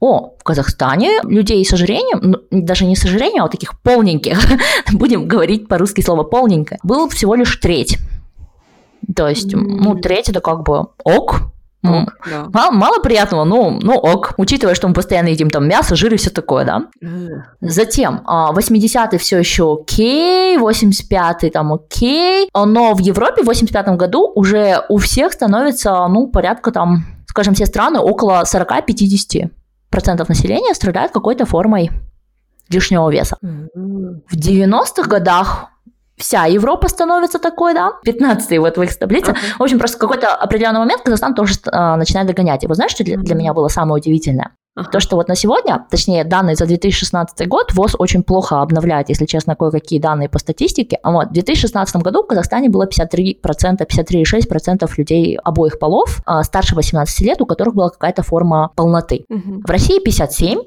О, 0.00 0.36
в 0.38 0.42
Казахстане 0.42 1.20
людей 1.22 1.64
с 1.64 1.72
ожирением, 1.72 2.20
ну, 2.22 2.38
даже 2.50 2.84
не 2.84 2.94
с 2.94 3.04
ожирением, 3.04 3.40
а 3.40 3.44
вот 3.44 3.52
таких 3.52 3.80
полненьких, 3.80 4.38
будем 4.92 5.26
говорить 5.26 5.66
по-русски 5.66 6.02
слово 6.02 6.24
полненькое, 6.24 6.78
был 6.82 7.08
всего 7.08 7.34
лишь 7.34 7.56
треть. 7.56 7.98
То 9.14 9.28
есть, 9.28 9.54
ну, 9.54 9.94
треть 9.96 10.28
это 10.28 10.40
как 10.40 10.62
бы 10.62 10.88
ок, 11.04 11.53
Ок, 11.84 12.18
да. 12.28 12.46
мало, 12.52 12.70
мало 12.70 12.98
приятного, 13.00 13.44
ну, 13.44 13.78
ну 13.82 13.94
ок, 13.94 14.34
учитывая, 14.36 14.74
что 14.74 14.88
мы 14.88 14.94
постоянно 14.94 15.28
едим 15.28 15.50
там 15.50 15.68
мясо, 15.68 15.96
жир 15.96 16.14
и 16.14 16.16
все 16.16 16.30
такое, 16.30 16.64
да. 16.64 16.86
Затем, 17.60 18.22
80-й 18.26 19.18
все 19.18 19.38
еще 19.38 19.80
окей, 19.80 20.56
85-й 20.56 21.50
там 21.50 21.72
окей, 21.72 22.48
но 22.54 22.94
в 22.94 23.00
Европе 23.00 23.42
в 23.42 23.50
85-м 23.50 23.96
году 23.96 24.32
уже 24.34 24.82
у 24.88 24.98
всех 24.98 25.32
становится, 25.32 26.06
ну, 26.08 26.28
порядка 26.28 26.70
там, 26.70 27.04
скажем, 27.26 27.54
все 27.54 27.66
страны 27.66 27.98
около 27.98 28.44
40-50 28.44 29.50
процентов 29.90 30.28
населения 30.28 30.74
страдают 30.74 31.12
какой-то 31.12 31.46
формой 31.46 31.90
лишнего 32.68 33.10
веса. 33.10 33.36
В 33.42 34.34
90-х 34.34 35.08
годах 35.08 35.66
вся 36.16 36.46
Европа 36.46 36.88
становится 36.88 37.38
такой, 37.38 37.74
да, 37.74 37.92
15-й 38.06 38.58
вот 38.58 38.76
в 38.76 38.82
их 38.82 38.96
таблице. 38.98 39.32
Uh-huh. 39.32 39.58
В 39.58 39.62
общем, 39.62 39.78
просто 39.78 39.96
в 39.98 40.00
какой-то 40.00 40.28
определенный 40.28 40.80
момент 40.80 41.02
Казахстан 41.02 41.34
тоже 41.34 41.54
э, 41.70 41.96
начинает 41.96 42.28
догонять. 42.28 42.64
И 42.64 42.66
вы 42.66 42.74
знаете, 42.74 42.94
что 42.94 43.04
для, 43.04 43.16
для 43.16 43.34
меня 43.34 43.54
было 43.54 43.68
самое 43.68 44.00
удивительное? 44.00 44.52
Uh-huh. 44.78 44.90
То, 44.90 45.00
что 45.00 45.16
вот 45.16 45.28
на 45.28 45.36
сегодня, 45.36 45.86
точнее, 45.90 46.24
данные 46.24 46.56
за 46.56 46.66
2016 46.66 47.48
год, 47.48 47.72
ВОЗ 47.74 47.96
очень 47.98 48.22
плохо 48.22 48.60
обновляет, 48.60 49.08
если 49.08 49.26
честно, 49.26 49.56
кое-какие 49.56 50.00
данные 50.00 50.28
по 50.28 50.38
статистике. 50.38 50.98
Вот, 51.04 51.28
в 51.28 51.32
2016 51.32 51.96
году 51.96 52.22
в 52.22 52.26
Казахстане 52.26 52.68
было 52.68 52.86
53%, 52.86 53.40
53,6% 53.42 54.90
людей 54.96 55.38
обоих 55.42 55.78
полов, 55.78 56.22
э, 56.26 56.42
старше 56.42 56.74
18 56.74 57.20
лет, 57.20 57.40
у 57.40 57.46
которых 57.46 57.74
была 57.74 57.90
какая-то 57.90 58.22
форма 58.22 58.70
полноты. 58.76 59.24
Uh-huh. 59.30 59.60
В 59.64 59.70
России 59.70 60.04
57%, 60.04 60.58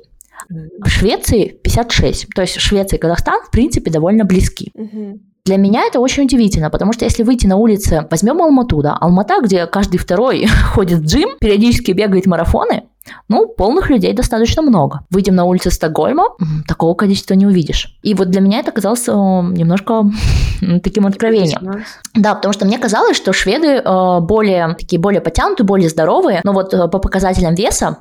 в 0.50 0.88
Швеции 0.88 1.60
56. 1.64 2.28
То 2.34 2.42
есть 2.42 2.60
Швеция 2.60 2.98
и 2.98 3.02
Казахстан, 3.02 3.42
в 3.44 3.52
принципе, 3.52 3.92
довольно 3.92 4.24
близки. 4.26 4.72
Угу. 4.74 5.20
Для 5.48 5.56
меня 5.56 5.86
это 5.86 6.02
очень 6.02 6.24
удивительно, 6.24 6.70
потому 6.70 6.92
что 6.92 7.06
если 7.06 7.24
выйти 7.24 7.48
на 7.48 7.56
улицы, 7.56 8.06
возьмем 8.12 8.42
Алмату, 8.42 8.82
да, 8.82 8.98
Алмата, 9.00 9.40
где 9.42 9.66
каждый 9.66 9.98
второй 9.98 10.46
ходит 10.74 11.00
в 11.00 11.06
джим, 11.06 11.30
периодически 11.40 11.92
бегает 11.94 12.26
марафоны, 12.26 12.84
ну, 13.30 13.48
полных 13.48 13.90
людей 13.90 14.12
достаточно 14.12 14.62
много. 14.62 15.06
Выйдем 15.10 15.36
на 15.36 15.46
улицы 15.46 15.72
Стокгольма, 15.72 16.36
такого 16.68 16.96
количества 16.96 17.36
не 17.36 17.46
увидишь. 17.46 17.98
И 18.04 18.14
вот 18.14 18.30
для 18.30 18.42
меня 18.42 18.60
это 18.60 18.74
казалось 18.74 19.08
э, 19.08 19.12
немножко 19.14 20.12
таким 20.84 21.08
откровением. 21.08 21.86
Да, 22.14 22.36
потому 22.36 22.54
что 22.54 22.66
мне 22.66 22.78
казалось, 22.78 23.16
что 23.16 23.32
шведы 23.32 23.68
э, 23.78 24.20
более 24.20 24.76
такие 24.78 25.00
более 25.00 25.22
потянутые, 25.22 25.66
более 25.66 25.88
здоровые, 25.88 26.42
но 26.44 26.52
вот 26.52 26.74
э, 26.74 26.90
по 26.90 27.00
показателям 27.00 27.56
веса 27.56 28.00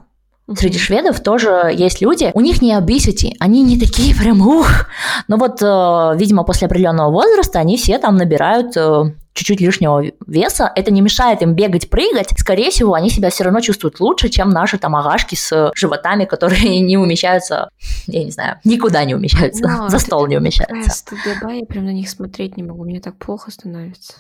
Среди 0.55 0.79
шведов 0.79 1.21
тоже 1.21 1.73
есть 1.75 2.01
люди, 2.01 2.31
у 2.33 2.41
них 2.41 2.63
не 2.63 2.73
obesity, 2.73 3.33
они 3.41 3.65
не 3.65 3.81
такие 3.81 4.15
прям 4.15 4.47
ух, 4.47 4.87
но 5.27 5.39
вот, 5.39 5.61
э, 5.61 6.13
видимо, 6.17 6.45
после 6.45 6.67
определенного 6.67 7.11
возраста 7.11 7.59
они 7.59 7.77
все 7.77 7.99
там 7.99 8.17
набирают 8.17 8.77
э, 8.77 9.13
чуть-чуть 9.33 9.61
лишнего 9.61 10.05
веса, 10.25 10.71
это 10.77 10.93
не 10.93 11.01
мешает 11.01 11.43
им 11.43 11.55
бегать, 11.55 11.91
прыгать, 11.91 12.29
скорее 12.39 12.71
всего, 12.71 12.95
они 12.95 13.11
себя 13.11 13.31
все 13.31 13.43
равно 13.43 13.61
чувствуют 13.61 13.99
лучше, 13.99 14.29
чем 14.29 14.51
наши 14.51 14.79
там 14.79 14.95
агашки 14.95 15.35
с 15.35 15.73
животами, 15.75 16.27
которые 16.27 16.79
не 16.81 16.97
умещаются, 16.97 17.69
я 18.07 18.23
не 18.23 18.31
знаю, 18.31 18.61
никуда 18.63 19.05
не 19.05 19.17
умещаются, 19.17 19.65
да, 19.65 19.89
за 19.89 19.99
стол 19.99 20.29
не 20.29 20.37
умещаются. 20.37 20.91
Стыдоба, 20.91 21.55
я 21.55 21.65
прям 21.65 21.87
на 21.87 21.93
них 21.93 22.09
смотреть 22.09 22.57
не 22.57 22.63
могу, 22.63 22.85
мне 22.85 23.01
так 23.01 23.17
плохо 23.17 23.51
становится. 23.51 24.15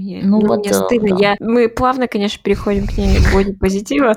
Мне, 0.00 0.20
ну, 0.24 0.40
ну, 0.40 0.48
вот, 0.48 0.60
мне 0.60 0.72
стыдно. 0.72 1.10
Да. 1.10 1.22
Я, 1.22 1.36
мы 1.40 1.68
плавно, 1.68 2.08
конечно, 2.08 2.40
переходим 2.42 2.86
к 2.86 2.96
ней 2.96 3.18
боди-позитива. 3.34 4.14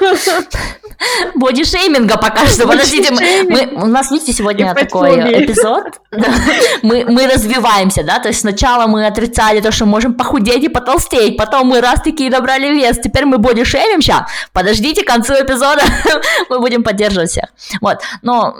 Боди-шейминга 1.34 2.16
пока 2.16 2.46
что. 2.46 2.68
Подождите, 2.68 3.12
мы, 3.12 3.50
мы, 3.50 3.82
у 3.82 3.86
нас, 3.86 4.12
видите, 4.12 4.32
сегодня 4.32 4.72
такой 4.72 5.16
эпизод. 5.44 6.00
мы, 6.82 7.04
мы 7.06 7.26
развиваемся, 7.26 8.04
да, 8.04 8.20
то 8.20 8.28
есть 8.28 8.40
сначала 8.40 8.86
мы 8.86 9.04
отрицали 9.04 9.60
то, 9.60 9.72
что 9.72 9.84
можем 9.84 10.14
похудеть 10.14 10.62
и 10.62 10.68
потолстеть, 10.68 11.36
потом 11.36 11.66
мы 11.66 11.80
раз 11.80 12.02
такие 12.02 12.30
набрали 12.30 12.68
вес, 12.68 12.96
теперь 13.02 13.24
мы 13.24 13.38
боди-шеймимся. 13.38 14.26
Подождите 14.52 15.02
к 15.02 15.08
концу 15.08 15.34
эпизода, 15.34 15.82
мы 16.50 16.60
будем 16.60 16.84
поддерживать 16.84 17.30
всех. 17.30 17.46
Вот, 17.80 17.98
но 18.22 18.54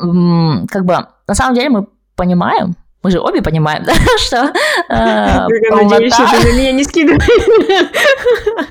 как 0.69 0.85
бы 0.85 1.07
на 1.29 1.35
самом 1.35 1.55
деле 1.55 1.69
мы 1.69 1.87
понимаем, 2.17 2.75
мы 3.07 3.13
же 3.13 3.21
обе 3.21 3.41
понимаем, 3.41 3.85
да, 3.85 3.93
что 4.19 4.53
э, 4.89 5.47
Надеюсь, 5.71 6.19
на 6.19 6.59
меня 6.59 6.73
не 6.73 6.83
скидываешь. 6.83 7.23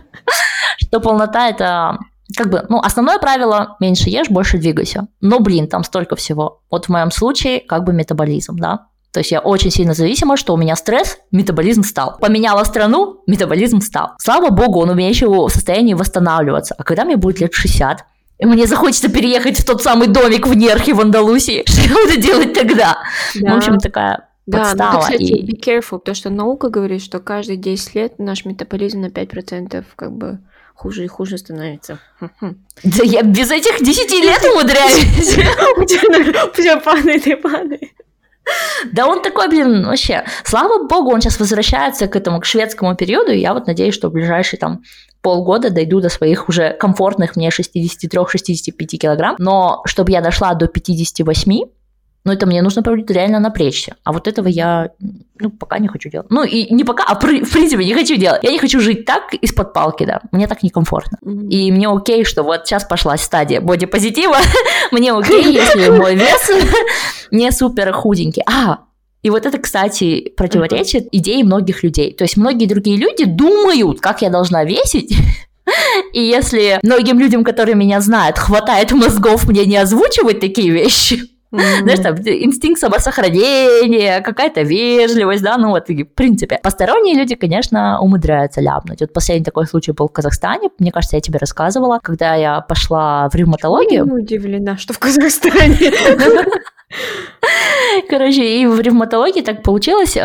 Что 0.77 0.99
полнота– 0.99 1.49
это 1.49 1.99
как 2.35 2.49
бы, 2.49 2.65
ну, 2.67 2.79
основное 2.79 3.17
правило– 3.17 3.77
меньше 3.79 4.09
ешь, 4.09 4.29
больше 4.29 4.57
двигайся. 4.57 5.07
Но, 5.21 5.39
блин, 5.39 5.69
там 5.69 5.85
столько 5.85 6.17
всего. 6.17 6.63
Вот 6.69 6.87
в 6.87 6.89
моем 6.89 7.11
случае 7.11 7.61
как 7.61 7.85
бы 7.85 7.93
метаболизм, 7.93 8.57
да. 8.57 8.87
То 9.13 9.21
есть 9.21 9.31
я 9.31 9.39
очень 9.39 9.71
сильно 9.71 9.93
зависима, 9.93 10.35
что 10.35 10.53
у 10.53 10.57
меня 10.57 10.75
стресс, 10.75 11.17
метаболизм 11.31 11.83
стал. 11.83 12.17
Поменяла 12.19 12.65
страну, 12.65 13.21
метаболизм 13.25 13.79
стал. 13.79 14.15
Слава 14.19 14.49
богу, 14.49 14.81
он 14.81 14.89
у 14.89 14.95
меня 14.95 15.07
еще 15.07 15.27
в 15.29 15.49
состоянии 15.49 15.93
восстанавливаться. 15.93 16.75
А 16.77 16.83
когда 16.83 17.05
мне 17.05 17.15
будет 17.15 17.39
лет 17.39 17.53
60, 17.53 18.03
и 18.37 18.45
мне 18.45 18.67
захочется 18.67 19.09
переехать 19.09 19.59
в 19.59 19.65
тот 19.65 19.81
самый 19.81 20.07
домик 20.07 20.47
в 20.47 20.53
Нерхе 20.55 20.93
в 20.93 21.01
Андалусии. 21.01 21.63
Что 21.67 21.93
буду 21.93 22.19
делать 22.19 22.53
тогда? 22.53 22.97
Да. 23.35 23.53
в 23.53 23.57
общем, 23.57 23.77
такая 23.77 24.24
да, 24.45 24.59
подстава. 24.59 24.93
Ну, 24.93 24.99
кстати, 24.99 25.23
и... 25.23 25.45
be 25.45 25.59
careful, 25.59 25.99
потому 25.99 26.15
что 26.15 26.29
наука 26.29 26.69
говорит, 26.69 27.01
что 27.01 27.19
каждые 27.19 27.57
10 27.57 27.95
лет 27.95 28.19
наш 28.19 28.45
метаболизм 28.45 29.01
на 29.01 29.07
5% 29.07 29.83
как 29.95 30.11
бы 30.11 30.39
хуже 30.75 31.05
и 31.05 31.07
хуже 31.07 31.37
становится. 31.37 31.99
Да 32.19 33.03
я 33.03 33.23
без 33.23 33.49
этих 33.51 33.83
10 33.83 34.11
лет 34.11 34.41
умудряюсь. 34.53 35.37
У 35.77 35.85
тебя 35.85 36.51
все 36.53 36.79
падает 36.79 37.25
и 37.27 37.35
падает. 37.35 37.91
Да 38.91 39.07
он 39.07 39.23
такой, 39.23 39.49
блин, 39.49 39.85
вообще. 39.85 40.23
Слава 40.43 40.87
богу, 40.87 41.11
он 41.11 41.21
сейчас 41.21 41.39
возвращается 41.39 42.07
к 42.07 42.15
этому, 42.15 42.39
к 42.39 42.45
шведскому 42.45 42.95
периоду, 42.95 43.31
и 43.31 43.39
я 43.39 43.53
вот 43.53 43.65
надеюсь, 43.65 43.95
что 43.95 44.09
в 44.09 44.11
ближайшие 44.11 44.59
там 44.59 44.83
полгода 45.21 45.71
дойду 45.71 46.01
до 46.01 46.09
своих 46.09 46.47
уже 46.47 46.73
комфортных 46.73 47.35
мне 47.35 47.49
63-65 47.49 48.85
килограмм. 48.97 49.35
Но 49.39 49.81
чтобы 49.85 50.11
я 50.11 50.21
дошла 50.21 50.53
до 50.53 50.67
58, 50.67 51.61
но 52.25 52.33
это 52.33 52.47
мне 52.47 52.63
нужно, 52.63 52.83
реально 53.07 53.39
напрячься. 53.39 53.95
А 54.03 54.11
вот 54.11 54.27
этого 54.27 54.47
я, 54.47 54.89
ну, 55.39 55.51
пока 55.51 55.77
не 55.77 55.87
хочу 55.87 56.09
делать. 56.09 56.27
Ну, 56.31 56.43
и 56.43 56.73
не 56.73 56.83
пока, 56.83 57.03
а 57.03 57.13
в 57.15 57.19
принципе 57.19 57.85
не 57.85 57.93
хочу 57.93 58.15
делать. 58.15 58.43
Я 58.43 58.51
не 58.51 58.57
хочу 58.57 58.79
жить 58.79 59.05
так 59.05 59.35
из-под 59.35 59.73
палки, 59.73 60.05
да. 60.05 60.21
Мне 60.31 60.47
так 60.47 60.63
некомфортно. 60.63 61.19
Mm-hmm. 61.23 61.49
И 61.49 61.71
мне 61.71 61.87
окей, 61.87 62.25
что 62.25 62.41
вот 62.41 62.65
сейчас 62.65 62.83
пошла 62.83 63.15
стадия 63.17 63.61
бодипозитива. 63.61 64.37
мне 64.91 65.13
окей, 65.13 65.53
если 65.53 65.89
мой 65.89 66.15
вес 66.15 66.51
не 67.31 67.51
супер 67.51 67.93
худенький. 67.93 68.41
А, 68.51 68.79
И 69.21 69.29
вот 69.29 69.45
это, 69.45 69.59
кстати, 69.59 70.33
противоречит 70.35 71.07
идее 71.11 71.43
многих 71.43 71.83
людей. 71.83 72.11
То 72.11 72.23
есть 72.23 72.37
многие 72.37 72.65
другие 72.65 72.97
люди 72.97 73.25
думают, 73.25 74.01
как 74.01 74.23
я 74.23 74.31
должна 74.31 74.63
весить, 74.63 75.15
и 76.13 76.21
если 76.21 76.79
многим 76.81 77.19
людям, 77.19 77.43
которые 77.43 77.75
меня 77.75 78.01
знают, 78.01 78.39
хватает 78.39 78.91
мозгов 78.93 79.47
мне 79.47 79.65
не 79.65 79.77
озвучивать 79.77 80.39
такие 80.39 80.71
вещи, 80.71 81.34
Mm-hmm. 81.55 81.83
Знаешь, 81.83 81.99
там 81.99 82.15
инстинкт 82.15 82.79
самосохранения, 82.79 84.21
какая-то 84.21 84.61
вежливость, 84.61 85.43
да, 85.43 85.57
ну 85.57 85.69
вот, 85.69 85.89
в 85.89 86.05
принципе. 86.05 86.59
Посторонние 86.61 87.15
люди, 87.15 87.35
конечно, 87.35 87.99
умудряются 87.99 88.61
ляпнуть. 88.61 89.01
Вот 89.01 89.13
последний 89.13 89.45
такой 89.45 89.67
случай 89.67 89.91
был 89.91 90.07
в 90.07 90.11
Казахстане, 90.11 90.69
мне 90.79 90.91
кажется, 90.91 91.15
я 91.15 91.21
тебе 91.21 91.39
рассказывала, 91.39 91.99
когда 92.01 92.35
я 92.35 92.61
пошла 92.61 93.29
в 93.29 93.35
ревматологию. 93.35 94.05
Я 94.05 94.11
не 94.11 94.23
удивлена, 94.23 94.77
что 94.77 94.93
в 94.93 94.99
Казахстане. 94.99 95.79
Короче, 98.09 98.61
и 98.61 98.65
в 98.65 98.79
ревматологии 98.79 99.41
так 99.41 99.63
получилось. 99.63 100.17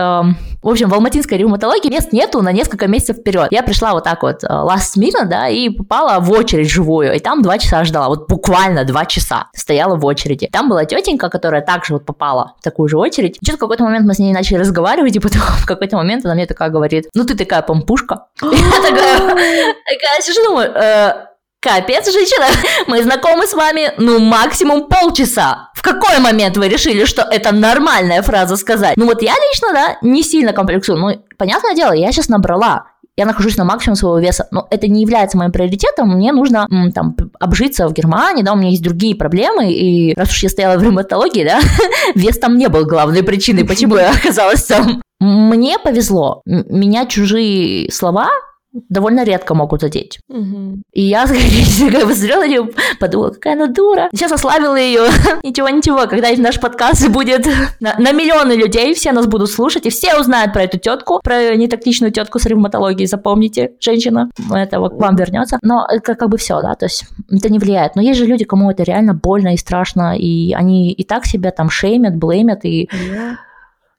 В 0.62 0.68
общем, 0.68 0.90
в 0.90 0.94
алматинской 0.94 1.38
ревматологии 1.38 1.88
мест 1.88 2.12
нету 2.12 2.42
на 2.42 2.52
несколько 2.52 2.86
месяцев 2.86 3.16
вперед. 3.16 3.48
Я 3.50 3.62
пришла 3.62 3.92
вот 3.92 4.04
так 4.04 4.22
вот 4.22 4.44
э, 4.44 4.46
last 4.46 4.98
minute, 4.98 5.24
да, 5.24 5.48
и 5.48 5.70
попала 5.70 6.20
в 6.20 6.30
очередь 6.30 6.70
живую. 6.70 7.14
И 7.14 7.18
там 7.18 7.40
два 7.40 7.56
часа 7.56 7.82
ждала, 7.84 8.08
вот 8.08 8.28
буквально 8.28 8.84
два 8.84 9.06
часа 9.06 9.48
стояла 9.54 9.96
в 9.96 10.04
очереди. 10.04 10.48
Там 10.52 10.68
была 10.68 10.84
тетенька, 10.84 11.30
которая 11.30 11.62
также 11.62 11.94
вот 11.94 12.04
попала 12.04 12.56
в 12.60 12.62
такую 12.62 12.90
же 12.90 12.98
очередь. 12.98 13.38
Что-то 13.42 13.56
в 13.56 13.60
какой-то 13.60 13.84
момент 13.84 14.06
мы 14.06 14.12
с 14.12 14.18
ней 14.18 14.34
начали 14.34 14.58
разговаривать, 14.58 15.16
и 15.16 15.18
потом 15.18 15.40
в 15.62 15.66
какой-то 15.66 15.96
момент 15.96 16.26
она 16.26 16.34
мне 16.34 16.44
такая 16.46 16.68
говорит, 16.68 17.08
ну 17.14 17.24
ты 17.24 17.34
такая 17.34 17.62
помпушка. 17.62 18.26
Я 18.42 18.50
такая 18.50 20.20
сижу, 20.20 20.42
думаю, 20.44 20.70
«Э, 20.74 21.26
Капец, 21.62 22.10
женщина, 22.10 22.46
мы 22.86 23.02
знакомы 23.02 23.46
с 23.46 23.52
вами, 23.52 23.92
ну, 23.98 24.18
максимум 24.18 24.88
полчаса. 24.88 25.70
В 25.74 25.82
какой 25.82 26.18
момент 26.18 26.56
вы 26.56 26.68
решили, 26.68 27.04
что 27.04 27.22
это 27.22 27.52
нормальная 27.52 28.22
фраза 28.22 28.56
сказать? 28.56 28.96
Ну, 28.96 29.04
вот 29.04 29.20
я 29.20 29.34
лично, 29.34 29.68
да, 29.74 29.98
не 30.00 30.22
сильно 30.22 30.54
комплексую. 30.54 30.98
Ну, 30.98 31.22
понятное 31.36 31.74
дело, 31.74 31.92
я 31.92 32.12
сейчас 32.12 32.28
набрала 32.28 32.86
я 33.16 33.26
нахожусь 33.26 33.58
на 33.58 33.64
максимум 33.64 33.96
своего 33.96 34.18
веса, 34.18 34.48
но 34.50 34.66
это 34.70 34.88
не 34.88 35.02
является 35.02 35.36
моим 35.36 35.52
приоритетом, 35.52 36.08
мне 36.08 36.32
нужно 36.32 36.66
там 36.94 37.14
обжиться 37.38 37.86
в 37.86 37.92
Германии, 37.92 38.42
да, 38.42 38.54
у 38.54 38.56
меня 38.56 38.70
есть 38.70 38.82
другие 38.82 39.14
проблемы, 39.14 39.70
и 39.70 40.14
раз 40.14 40.30
уж 40.30 40.42
я 40.42 40.48
стояла 40.48 40.78
в 40.78 40.82
ревматологии, 40.82 41.44
да, 41.44 41.60
вес 42.14 42.38
там 42.38 42.56
не 42.56 42.68
был 42.68 42.86
главной 42.86 43.22
причиной, 43.22 43.64
почему 43.64 43.96
я 43.96 44.10
оказалась 44.18 44.64
там. 44.64 45.02
Мне 45.18 45.78
повезло, 45.78 46.40
меня 46.46 47.04
чужие 47.04 47.92
слова 47.92 48.30
довольно 48.72 49.24
редко 49.24 49.54
могут 49.54 49.80
задеть. 49.80 50.20
Угу. 50.28 50.82
И 50.92 51.02
я 51.02 51.26
как 51.26 52.06
бы 52.06 52.14
смотрела 52.14 52.40
на 52.40 52.48
нее, 52.48 52.68
подумала, 52.98 53.30
какая 53.30 53.54
она 53.54 53.66
дура. 53.66 54.08
Сейчас 54.12 54.32
ославила 54.32 54.76
ее. 54.76 55.02
Ничего-ничего, 55.42 56.06
когда 56.06 56.28
наш 56.36 56.60
подкаст 56.60 57.08
будет 57.08 57.46
на, 57.80 57.96
на 57.98 58.12
миллионы 58.12 58.52
людей, 58.52 58.94
все 58.94 59.12
нас 59.12 59.26
будут 59.26 59.50
слушать, 59.50 59.86
и 59.86 59.90
все 59.90 60.18
узнают 60.18 60.52
про 60.52 60.62
эту 60.62 60.78
тетку, 60.78 61.20
про 61.22 61.56
нетактичную 61.56 62.12
тетку 62.12 62.38
с 62.38 62.46
ревматологией, 62.46 63.06
запомните, 63.06 63.72
женщина, 63.80 64.30
это 64.50 64.80
вот 64.80 64.94
к 64.94 65.00
вам 65.00 65.16
вернется. 65.16 65.58
Но 65.62 65.86
это 65.88 66.14
как 66.14 66.28
бы 66.28 66.38
все, 66.38 66.60
да, 66.60 66.74
то 66.74 66.86
есть 66.86 67.04
это 67.30 67.50
не 67.50 67.58
влияет. 67.58 67.96
Но 67.96 68.02
есть 68.02 68.18
же 68.18 68.26
люди, 68.26 68.44
кому 68.44 68.70
это 68.70 68.82
реально 68.82 69.14
больно 69.14 69.54
и 69.54 69.56
страшно, 69.56 70.16
и 70.16 70.52
они 70.52 70.92
и 70.92 71.04
так 71.04 71.26
себя 71.26 71.50
там 71.50 71.70
шеймят, 71.70 72.16
блеймят, 72.16 72.64
и... 72.64 72.88
Yeah 72.92 73.36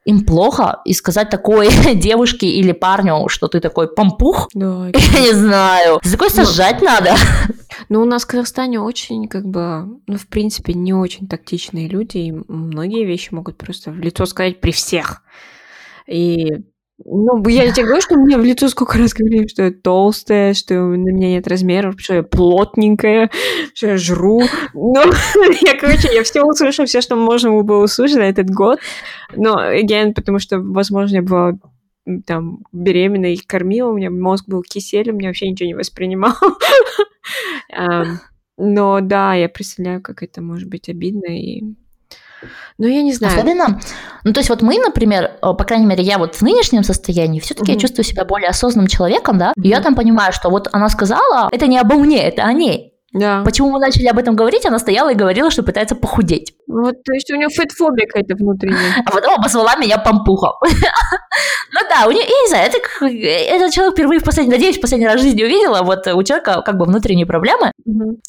им 0.05 0.25
плохо, 0.25 0.81
и 0.85 0.93
сказать 0.93 1.29
такой 1.29 1.69
девушке 1.95 2.47
или 2.47 2.71
парню, 2.71 3.27
что 3.27 3.47
ты 3.47 3.59
такой 3.59 3.93
помпух, 3.93 4.49
да, 4.53 4.87
я 5.13 5.19
не 5.19 5.33
знаю. 5.33 5.99
За 6.03 6.13
такой 6.13 6.29
ну, 6.35 6.43
сажать 6.43 6.81
Но... 6.81 6.87
надо. 6.87 7.15
Ну, 7.89 8.01
у 8.01 8.05
нас 8.05 8.23
в 8.23 8.27
Казахстане 8.27 8.79
очень, 8.79 9.27
как 9.27 9.45
бы, 9.45 9.99
ну, 10.07 10.17
в 10.17 10.27
принципе, 10.27 10.73
не 10.73 10.93
очень 10.93 11.27
тактичные 11.27 11.87
люди, 11.87 12.17
и 12.17 12.31
многие 12.31 13.05
вещи 13.05 13.33
могут 13.33 13.57
просто 13.57 13.91
в 13.91 13.99
лицо 13.99 14.25
сказать 14.25 14.61
при 14.61 14.71
всех. 14.71 15.23
И 16.07 16.63
ну, 17.05 17.47
я 17.47 17.71
тебе 17.71 17.85
говорю, 17.85 18.01
что 18.01 18.15
мне 18.15 18.37
в 18.37 18.43
лицо 18.43 18.67
сколько 18.69 18.97
раз 18.97 19.13
говорили, 19.13 19.47
что 19.47 19.63
я 19.63 19.71
толстая, 19.71 20.53
что 20.53 20.75
на 20.75 21.09
меня 21.09 21.29
нет 21.29 21.47
размеров, 21.47 21.95
что 21.97 22.15
я 22.15 22.23
плотненькая, 22.23 23.29
что 23.73 23.87
я 23.87 23.97
жру. 23.97 24.41
Ну, 24.73 24.95
я, 25.61 25.77
короче, 25.77 26.09
я 26.13 26.23
все 26.23 26.43
услышала, 26.43 26.85
все, 26.85 27.01
что 27.01 27.15
можно 27.15 27.61
было 27.63 27.83
услышать 27.83 28.17
на 28.17 28.29
этот 28.29 28.49
год. 28.49 28.79
Но, 29.35 29.55
again, 29.73 30.13
потому 30.13 30.39
что, 30.39 30.59
возможно, 30.59 31.17
я 31.17 31.21
была 31.21 31.53
там 32.25 32.59
беременна 32.71 33.33
и 33.33 33.37
кормила, 33.37 33.89
у 33.89 33.95
меня 33.95 34.09
мозг 34.09 34.47
был 34.47 34.63
киселем, 34.63 35.17
меня 35.17 35.29
вообще 35.29 35.49
ничего 35.49 35.67
не 35.67 35.75
воспринимал. 35.75 36.33
Но 38.57 38.99
да, 39.01 39.33
я 39.33 39.49
представляю, 39.49 40.01
как 40.01 40.21
это 40.21 40.41
может 40.41 40.69
быть 40.69 40.89
обидно 40.89 41.25
и 41.25 41.63
ну, 42.77 42.87
я 42.87 43.01
не 43.01 43.13
знаю. 43.13 43.33
Особенно, 43.33 43.79
ну, 44.23 44.33
то 44.33 44.39
есть 44.39 44.49
вот 44.49 44.61
мы, 44.61 44.77
например, 44.77 45.31
по 45.41 45.63
крайней 45.63 45.85
мере, 45.85 46.03
я 46.03 46.17
вот 46.17 46.35
в 46.35 46.41
нынешнем 46.41 46.83
состоянии, 46.83 47.39
все-таки 47.39 47.71
угу. 47.71 47.75
я 47.75 47.79
чувствую 47.79 48.05
себя 48.05 48.25
более 48.25 48.49
осознанным 48.49 48.87
человеком, 48.87 49.37
да, 49.37 49.53
угу. 49.55 49.65
и 49.65 49.69
я 49.69 49.81
там 49.81 49.95
понимаю, 49.95 50.33
что 50.33 50.49
вот 50.49 50.69
она 50.71 50.89
сказала, 50.89 51.49
это 51.51 51.67
не 51.67 51.77
обо 51.77 51.95
мне, 51.95 52.21
это 52.23 52.43
о 52.43 52.53
ней. 52.53 52.90
Да. 53.13 53.43
Почему 53.43 53.71
мы 53.71 53.79
начали 53.79 54.07
об 54.07 54.17
этом 54.17 54.35
говорить? 54.35 54.65
Она 54.65 54.79
стояла 54.79 55.11
и 55.11 55.15
говорила, 55.15 55.51
что 55.51 55.63
пытается 55.63 55.95
похудеть. 55.95 56.53
Вот, 56.67 57.03
то 57.03 57.13
есть 57.13 57.29
у 57.31 57.35
нее 57.35 57.49
фэтфобия 57.49 58.07
какая-то 58.07 58.35
внутренняя. 58.35 59.03
А 59.05 59.11
потом 59.11 59.35
обозвала 59.35 59.75
меня 59.75 59.97
помпухом. 59.97 60.53
ну 60.61 61.79
да, 61.89 62.07
у 62.07 62.11
нее, 62.11 62.23
я 62.23 62.29
не 62.29 62.47
знаю, 62.47 62.69
это, 62.69 62.77
этот 63.05 63.73
человек 63.73 63.95
впервые 63.95 64.19
в 64.19 64.23
последний, 64.23 64.53
надеюсь, 64.53 64.77
в 64.77 64.81
последний 64.81 65.07
раз 65.07 65.19
в 65.19 65.23
жизни 65.23 65.43
увидела, 65.43 65.83
вот 65.83 66.07
у 66.07 66.23
человека 66.23 66.61
как 66.65 66.77
бы 66.77 66.85
внутренние 66.85 67.25
проблемы. 67.25 67.71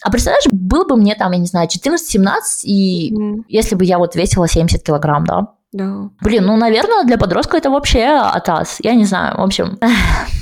А 0.03 0.11
представляешь, 0.11 0.47
был 0.51 0.85
бы 0.85 0.97
мне 0.97 1.15
там, 1.15 1.31
я 1.33 1.39
не 1.39 1.47
знаю, 1.47 1.69
14-17, 1.69 2.31
и 2.65 3.15
если 3.49 3.77
бы 3.77 3.85
я 3.85 3.99
вот 3.99 4.17
весила 4.17 4.49
70 4.49 4.83
килограмм, 4.83 5.25
да? 5.25 5.49
Да. 5.73 6.11
Блин, 6.21 6.45
ну, 6.45 6.57
наверное, 6.57 7.05
для 7.05 7.17
подростка 7.17 7.57
это 7.57 7.71
вообще 7.71 8.05
атас. 8.05 8.79
Я 8.81 8.95
не 8.95 9.05
знаю, 9.05 9.39
в 9.39 9.43
общем... 9.43 9.79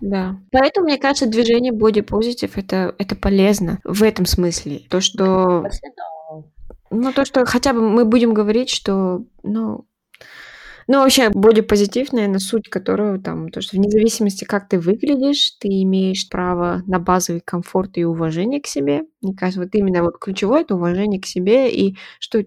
Да. 0.00 0.38
Поэтому, 0.52 0.86
мне 0.86 0.98
кажется, 0.98 1.26
движение 1.26 1.72
body 1.72 2.04
positive 2.04 2.52
это, 2.54 2.94
это 2.98 3.16
полезно 3.16 3.78
в 3.84 4.02
этом 4.02 4.26
смысле. 4.26 4.82
То, 4.88 5.00
что... 5.00 5.64
Ну, 6.90 7.12
то, 7.12 7.24
что 7.24 7.44
хотя 7.44 7.74
бы 7.74 7.80
мы 7.82 8.06
будем 8.06 8.32
говорить, 8.32 8.70
что, 8.70 9.24
ну, 9.42 9.86
ну, 10.90 11.00
вообще, 11.00 11.28
бодипозитив, 11.28 12.14
наверное, 12.14 12.38
суть 12.38 12.70
которого 12.70 13.18
там, 13.18 13.50
то, 13.50 13.60
что 13.60 13.76
вне 13.76 13.90
зависимости, 13.90 14.44
как 14.44 14.70
ты 14.70 14.80
выглядишь, 14.80 15.50
ты 15.60 15.68
имеешь 15.82 16.26
право 16.30 16.82
на 16.86 16.98
базовый 16.98 17.42
комфорт 17.44 17.98
и 17.98 18.04
уважение 18.04 18.62
к 18.62 18.66
себе. 18.66 19.02
Мне 19.20 19.34
кажется, 19.34 19.60
вот 19.60 19.74
именно 19.74 20.02
вот 20.02 20.18
ключевое– 20.18 20.60
это 20.62 20.76
уважение 20.76 21.20
к 21.20 21.26
себе, 21.26 21.70
и 21.70 21.98
что, 22.18 22.42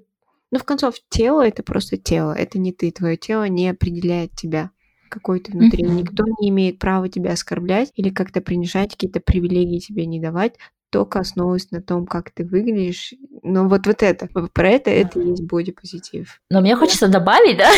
ну, 0.49 0.57
в 0.57 0.63
концов, 0.63 0.95
тело– 1.09 1.41
это 1.47 1.61
просто 1.61 1.97
тело, 1.97 2.33
это 2.33 2.57
не 2.57 2.73
ты, 2.73 2.89
твое 2.89 3.15
тело 3.15 3.47
не 3.47 3.69
определяет 3.69 4.31
тебя 4.31 4.71
какой 5.11 5.39
то 5.39 5.51
внутри. 5.51 5.83
Mm-hmm. 5.83 5.93
Никто 5.93 6.23
не 6.39 6.49
имеет 6.49 6.79
права 6.79 7.09
тебя 7.09 7.33
оскорблять 7.33 7.91
или 7.95 8.09
как-то 8.09 8.41
принижать, 8.41 8.91
какие-то 8.91 9.19
привилегии 9.19 9.79
тебе 9.79 10.05
не 10.05 10.19
давать, 10.19 10.55
только 10.91 11.19
основываясь 11.19 11.71
на 11.71 11.81
том, 11.81 12.05
как 12.05 12.31
ты 12.31 12.43
выглядишь. 12.43 13.13
Но 13.43 13.67
вот, 13.67 13.87
вот 13.87 14.03
это, 14.03 14.27
про 14.53 14.69
это, 14.69 14.89
это 14.89 15.19
и 15.19 15.29
есть 15.29 15.43
бодипозитив. 15.45 16.41
Но 16.49 16.61
мне 16.61 16.75
хочется 16.75 17.07
добавить, 17.07 17.57
да? 17.57 17.69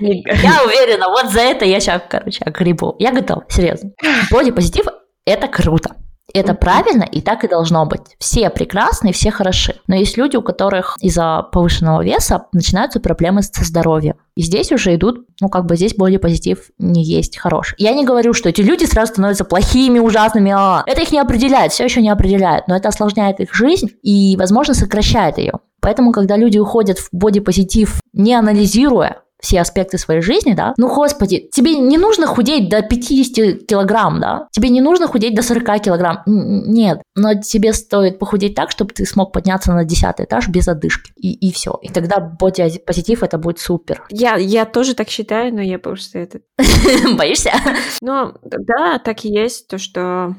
Я 0.00 0.64
уверена, 0.64 1.08
вот 1.08 1.32
за 1.32 1.40
это 1.40 1.64
я 1.64 1.80
сейчас, 1.80 2.02
короче, 2.08 2.44
огребу. 2.44 2.94
Я 2.98 3.12
готова, 3.12 3.44
серьезно. 3.48 3.92
Бодипозитив– 4.30 4.86
это 5.24 5.48
круто. 5.48 5.96
Это 6.34 6.54
правильно, 6.54 7.04
и 7.04 7.20
так 7.20 7.44
и 7.44 7.48
должно 7.48 7.86
быть. 7.86 8.16
Все 8.18 8.50
прекрасны, 8.50 9.12
все 9.12 9.30
хороши. 9.30 9.76
Но 9.86 9.96
есть 9.96 10.16
люди, 10.16 10.36
у 10.36 10.42
которых 10.42 10.96
из-за 11.00 11.42
повышенного 11.52 12.02
веса 12.02 12.46
начинаются 12.52 13.00
проблемы 13.00 13.42
со 13.42 13.64
здоровьем. 13.64 14.14
И 14.36 14.42
здесь 14.42 14.72
уже 14.72 14.94
идут, 14.94 15.26
ну, 15.40 15.48
как 15.48 15.66
бы 15.66 15.76
здесь 15.76 15.94
более 15.94 16.18
позитив 16.18 16.70
не 16.78 17.04
есть 17.04 17.36
хороший. 17.36 17.74
Я 17.78 17.92
не 17.92 18.04
говорю, 18.04 18.32
что 18.32 18.48
эти 18.48 18.60
люди 18.60 18.84
сразу 18.84 19.12
становятся 19.12 19.44
плохими, 19.44 19.98
ужасными. 19.98 20.52
А, 20.56 20.82
это 20.86 21.02
их 21.02 21.12
не 21.12 21.18
определяет, 21.18 21.72
все 21.72 21.84
еще 21.84 22.00
не 22.00 22.10
определяет. 22.10 22.68
Но 22.68 22.76
это 22.76 22.88
осложняет 22.88 23.40
их 23.40 23.54
жизнь 23.54 23.90
и, 24.02 24.36
возможно, 24.36 24.74
сокращает 24.74 25.38
ее. 25.38 25.54
Поэтому, 25.80 26.12
когда 26.12 26.36
люди 26.36 26.58
уходят 26.58 26.98
в 26.98 27.08
бодипозитив, 27.12 28.00
не 28.12 28.34
анализируя, 28.34 29.22
все 29.40 29.60
аспекты 29.60 29.98
своей 29.98 30.20
жизни, 30.20 30.54
да, 30.54 30.74
ну, 30.76 30.92
господи, 30.94 31.48
тебе 31.52 31.76
не 31.76 31.98
нужно 31.98 32.26
худеть 32.26 32.68
до 32.68 32.82
50 32.82 33.66
килограмм, 33.66 34.20
да, 34.20 34.48
тебе 34.52 34.68
не 34.68 34.80
нужно 34.80 35.06
худеть 35.06 35.34
до 35.34 35.42
40 35.42 35.82
килограмм, 35.82 36.22
нет, 36.26 37.02
но 37.14 37.34
тебе 37.34 37.72
стоит 37.72 38.18
похудеть 38.18 38.54
так, 38.54 38.70
чтобы 38.70 38.92
ты 38.92 39.04
смог 39.06 39.32
подняться 39.32 39.72
на 39.72 39.84
10 39.84 40.04
этаж 40.18 40.48
без 40.48 40.68
одышки, 40.68 41.12
и, 41.16 41.32
и 41.32 41.52
все, 41.52 41.78
и 41.82 41.88
тогда 41.88 42.20
бодипозитив 42.20 43.22
это 43.22 43.38
будет 43.38 43.58
супер. 43.58 44.04
Я, 44.10 44.36
я 44.36 44.64
тоже 44.64 44.94
так 44.94 45.08
считаю, 45.08 45.54
но 45.54 45.60
я 45.60 45.78
просто 45.78 46.18
это... 46.18 46.40
Боишься? 47.16 47.52
Ну, 48.00 48.34
да, 48.42 48.98
так 48.98 49.24
и 49.24 49.28
есть, 49.28 49.68
то, 49.68 49.78
что 49.78 50.34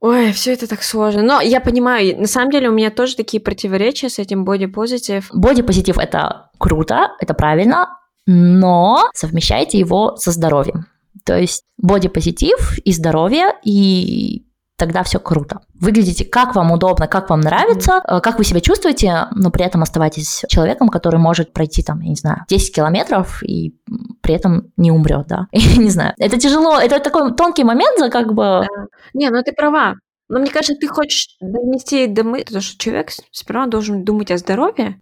Ой, 0.00 0.30
все 0.32 0.52
это 0.52 0.68
так 0.68 0.82
сложно. 0.82 1.22
Но 1.22 1.40
я 1.40 1.60
понимаю, 1.60 2.20
на 2.20 2.26
самом 2.26 2.50
деле 2.50 2.68
у 2.68 2.72
меня 2.72 2.90
тоже 2.90 3.16
такие 3.16 3.42
противоречия 3.42 4.08
с 4.08 4.18
этим 4.18 4.44
бодипозитив. 4.44 5.28
Бодипозитив 5.32 5.98
это 5.98 6.50
круто, 6.58 7.16
это 7.20 7.34
правильно, 7.34 7.97
но 8.30 9.08
совмещайте 9.14 9.78
его 9.78 10.16
со 10.16 10.32
здоровьем. 10.32 10.84
То 11.24 11.38
есть 11.38 11.64
бодипозитив 11.78 12.78
и 12.78 12.92
здоровье, 12.92 13.54
и 13.64 14.44
тогда 14.76 15.02
все 15.02 15.18
круто. 15.18 15.60
Выглядите 15.80 16.26
как 16.26 16.54
вам 16.54 16.70
удобно, 16.70 17.08
как 17.08 17.30
вам 17.30 17.40
нравится, 17.40 18.02
э, 18.06 18.20
как 18.20 18.36
вы 18.36 18.44
себя 18.44 18.60
чувствуете, 18.60 19.28
но 19.34 19.50
при 19.50 19.64
этом 19.64 19.82
оставайтесь 19.82 20.44
человеком, 20.48 20.90
который 20.90 21.18
может 21.18 21.54
пройти 21.54 21.82
там, 21.82 22.00
я 22.00 22.10
не 22.10 22.16
знаю, 22.16 22.44
10 22.48 22.74
километров 22.74 23.42
и 23.42 23.74
при 24.20 24.34
этом 24.34 24.72
не 24.76 24.90
умрет, 24.92 25.26
да. 25.26 25.46
Я 25.52 25.82
не 25.82 25.90
знаю. 25.90 26.12
Это 26.18 26.38
тяжело, 26.38 26.78
это 26.78 27.00
такой 27.00 27.34
тонкий 27.34 27.64
момент, 27.64 27.98
за 27.98 28.10
как 28.10 28.34
бы... 28.34 28.42
Да. 28.42 28.66
Не, 29.14 29.30
ну 29.30 29.42
ты 29.42 29.52
права. 29.52 29.94
Но 30.28 30.40
мне 30.40 30.50
кажется, 30.50 30.74
ты 30.74 30.86
хочешь 30.88 31.36
донести 31.40 32.06
до 32.06 32.24
мысли, 32.24 32.44
потому 32.44 32.62
что 32.62 32.78
человек 32.78 33.10
сперва 33.32 33.66
должен 33.66 34.04
думать 34.04 34.30
о 34.30 34.36
здоровье, 34.36 35.00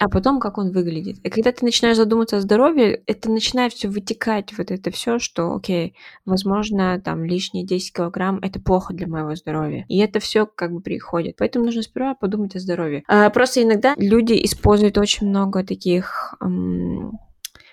а 0.00 0.08
потом 0.08 0.40
как 0.40 0.58
он 0.58 0.72
выглядит. 0.72 1.18
И 1.24 1.30
когда 1.30 1.52
ты 1.52 1.64
начинаешь 1.64 1.96
задуматься 1.96 2.38
о 2.38 2.40
здоровье, 2.40 3.02
это 3.06 3.30
начинает 3.30 3.72
все 3.72 3.88
вытекать, 3.88 4.56
вот 4.56 4.70
это 4.70 4.90
все, 4.90 5.18
что, 5.18 5.54
окей, 5.54 5.94
возможно, 6.24 7.00
там 7.00 7.24
лишние 7.24 7.66
10 7.66 7.92
килограмм 7.94 8.38
это 8.42 8.60
плохо 8.60 8.94
для 8.94 9.06
моего 9.06 9.34
здоровья. 9.34 9.84
И 9.88 9.98
это 9.98 10.20
все 10.20 10.46
как 10.46 10.72
бы 10.72 10.80
приходит. 10.80 11.36
Поэтому 11.38 11.66
нужно 11.66 11.82
сперва 11.82 12.14
подумать 12.14 12.56
о 12.56 12.60
здоровье. 12.60 13.02
А, 13.08 13.30
просто 13.30 13.62
иногда 13.62 13.94
люди 13.96 14.40
используют 14.44 14.98
очень 14.98 15.28
много 15.28 15.64
таких 15.64 16.34
эм, 16.40 17.18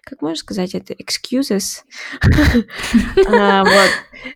как 0.10 0.22
можно 0.22 0.38
сказать 0.38 0.74
это, 0.74 0.93
excuses, 0.93 1.84
а, 3.28 3.64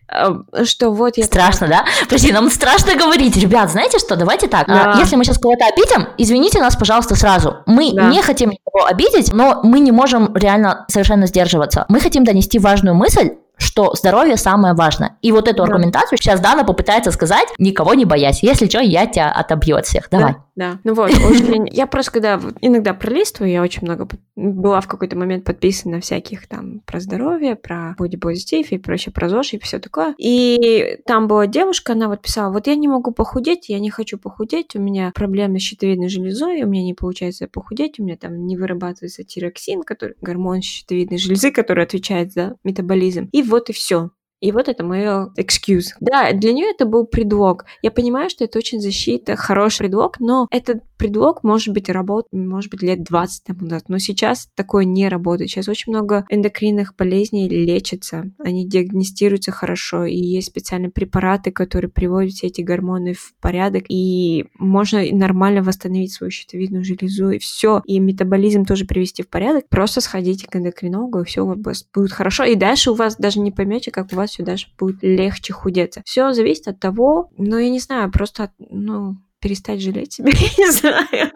а, 0.08 0.64
что 0.64 0.90
вот 0.90 1.16
я... 1.16 1.24
Страшно, 1.24 1.66
да? 1.68 1.84
Подожди, 2.04 2.32
нам 2.32 2.50
страшно 2.50 2.94
говорить. 2.94 3.36
Ребят, 3.36 3.70
знаете 3.70 3.98
что, 3.98 4.16
давайте 4.16 4.46
так, 4.46 4.68
а, 4.68 4.98
если 4.98 5.16
мы 5.16 5.24
сейчас 5.24 5.38
кого-то 5.38 5.66
обидим, 5.66 6.08
извините 6.18 6.60
нас, 6.60 6.76
пожалуйста, 6.76 7.16
сразу. 7.16 7.58
Мы 7.66 7.90
не 7.90 8.22
хотим 8.22 8.50
никого 8.50 8.86
обидеть, 8.86 9.32
но 9.32 9.60
мы 9.62 9.80
не 9.80 9.92
можем 9.92 10.34
реально 10.36 10.84
совершенно 10.88 11.26
сдерживаться. 11.26 11.84
Мы 11.88 12.00
хотим 12.00 12.24
донести 12.24 12.58
важную 12.58 12.94
мысль, 12.94 13.32
что 13.64 13.94
здоровье 13.94 14.36
самое 14.36 14.74
важное. 14.74 15.16
И 15.22 15.32
вот 15.32 15.48
эту 15.48 15.58
да. 15.58 15.64
аргументацию 15.64 16.18
сейчас 16.18 16.40
Дана 16.40 16.64
попытается 16.64 17.10
сказать, 17.10 17.48
никого 17.58 17.94
не 17.94 18.04
боясь. 18.04 18.42
Если 18.42 18.68
что, 18.68 18.80
я 18.80 19.06
тебя 19.06 19.30
отобью 19.32 19.76
от 19.76 19.86
всех. 19.86 20.08
Давай. 20.10 20.34
Да, 20.56 20.72
да. 20.72 20.78
ну 20.84 20.94
вот, 20.94 21.10
очень... 21.10 21.68
я 21.72 21.86
просто 21.86 22.12
когда 22.12 22.40
иногда 22.60 22.94
пролистываю, 22.94 23.50
я 23.50 23.62
очень 23.62 23.82
много 23.82 24.08
была 24.36 24.80
в 24.80 24.88
какой-то 24.88 25.16
момент 25.16 25.44
подписана 25.44 25.96
на 25.96 26.00
всяких 26.00 26.46
там 26.46 26.80
про 26.86 27.00
здоровье, 27.00 27.56
про 27.56 27.94
positive 27.98 28.66
и 28.70 28.78
прочее, 28.78 29.12
про 29.12 29.28
ЗОЖ 29.28 29.54
и 29.54 29.58
все 29.58 29.78
такое. 29.78 30.14
И 30.18 30.98
там 31.06 31.28
была 31.28 31.46
девушка, 31.46 31.92
она 31.92 32.08
вот 32.08 32.22
писала, 32.22 32.52
вот 32.52 32.66
я 32.66 32.74
не 32.74 32.88
могу 32.88 33.12
похудеть, 33.12 33.68
я 33.68 33.78
не 33.78 33.90
хочу 33.90 34.18
похудеть, 34.18 34.74
у 34.74 34.80
меня 34.80 35.12
проблемы 35.14 35.58
с 35.58 35.62
щитовидной 35.62 36.08
железой, 36.08 36.62
у 36.62 36.68
меня 36.68 36.84
не 36.84 36.94
получается 36.94 37.48
похудеть, 37.48 37.98
у 37.98 38.04
меня 38.04 38.16
там 38.16 38.46
не 38.46 38.56
вырабатывается 38.56 39.24
тироксин, 39.24 39.82
который 39.82 40.16
гормон 40.20 40.62
щитовидной 40.62 41.18
железы, 41.18 41.50
который 41.50 41.84
отвечает 41.84 42.32
за 42.32 42.56
метаболизм. 42.64 43.28
И 43.32 43.42
вот 43.54 43.70
и 43.70 43.72
все. 43.72 44.10
И 44.44 44.52
вот 44.52 44.68
это 44.68 44.84
мое 44.84 45.32
excuse. 45.38 45.94
Да, 46.00 46.32
для 46.32 46.52
нее 46.52 46.66
это 46.70 46.84
был 46.84 47.06
предлог. 47.06 47.64
Я 47.80 47.90
понимаю, 47.90 48.28
что 48.28 48.44
это 48.44 48.58
очень 48.58 48.78
защита, 48.78 49.36
хороший 49.36 49.78
предлог, 49.78 50.20
но 50.20 50.48
этот 50.50 50.82
предлог 50.98 51.42
может 51.42 51.72
быть 51.72 51.88
работ, 51.88 52.26
может 52.30 52.70
быть 52.70 52.82
лет 52.82 53.02
20 53.02 53.44
тому 53.44 53.62
назад, 53.62 53.84
но 53.88 53.98
сейчас 53.98 54.50
такое 54.54 54.84
не 54.84 55.08
работает. 55.08 55.50
Сейчас 55.50 55.68
очень 55.68 55.92
много 55.92 56.26
эндокринных 56.28 56.94
болезней 56.94 57.48
лечатся, 57.48 58.30
они 58.38 58.68
диагностируются 58.68 59.50
хорошо, 59.50 60.04
и 60.04 60.16
есть 60.16 60.48
специальные 60.48 60.90
препараты, 60.90 61.50
которые 61.50 61.90
приводят 61.90 62.32
все 62.32 62.48
эти 62.48 62.60
гормоны 62.60 63.14
в 63.14 63.34
порядок, 63.40 63.84
и 63.88 64.44
можно 64.58 65.02
нормально 65.12 65.62
восстановить 65.62 66.12
свою 66.12 66.30
щитовидную 66.30 66.84
железу, 66.84 67.30
и 67.30 67.38
все, 67.38 67.82
и 67.86 67.98
метаболизм 67.98 68.66
тоже 68.66 68.84
привести 68.84 69.22
в 69.22 69.28
порядок. 69.28 69.68
Просто 69.70 70.02
сходите 70.02 70.46
к 70.46 70.56
эндокринологу, 70.56 71.20
и 71.20 71.24
все 71.24 71.44
у 71.44 71.54
вас 71.62 71.86
будет 71.94 72.12
хорошо. 72.12 72.44
И 72.44 72.56
дальше 72.56 72.90
у 72.90 72.94
вас 72.94 73.16
даже 73.16 73.40
не 73.40 73.50
поймете, 73.50 73.90
как 73.90 74.12
у 74.12 74.16
вас 74.16 74.33
все 74.34 74.42
даже 74.42 74.66
будет 74.76 75.02
легче 75.02 75.52
худеться. 75.52 76.02
Все 76.04 76.32
зависит 76.32 76.66
от 76.66 76.80
того, 76.80 77.30
ну, 77.38 77.56
я 77.56 77.70
не 77.70 77.78
знаю, 77.78 78.10
просто, 78.10 78.50
ну, 78.58 79.14
перестать 79.40 79.80
жалеть 79.80 80.14
себя, 80.14 80.32
я 80.34 80.64
не 80.64 80.70
знаю. 80.72 81.30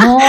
Но 0.00 0.20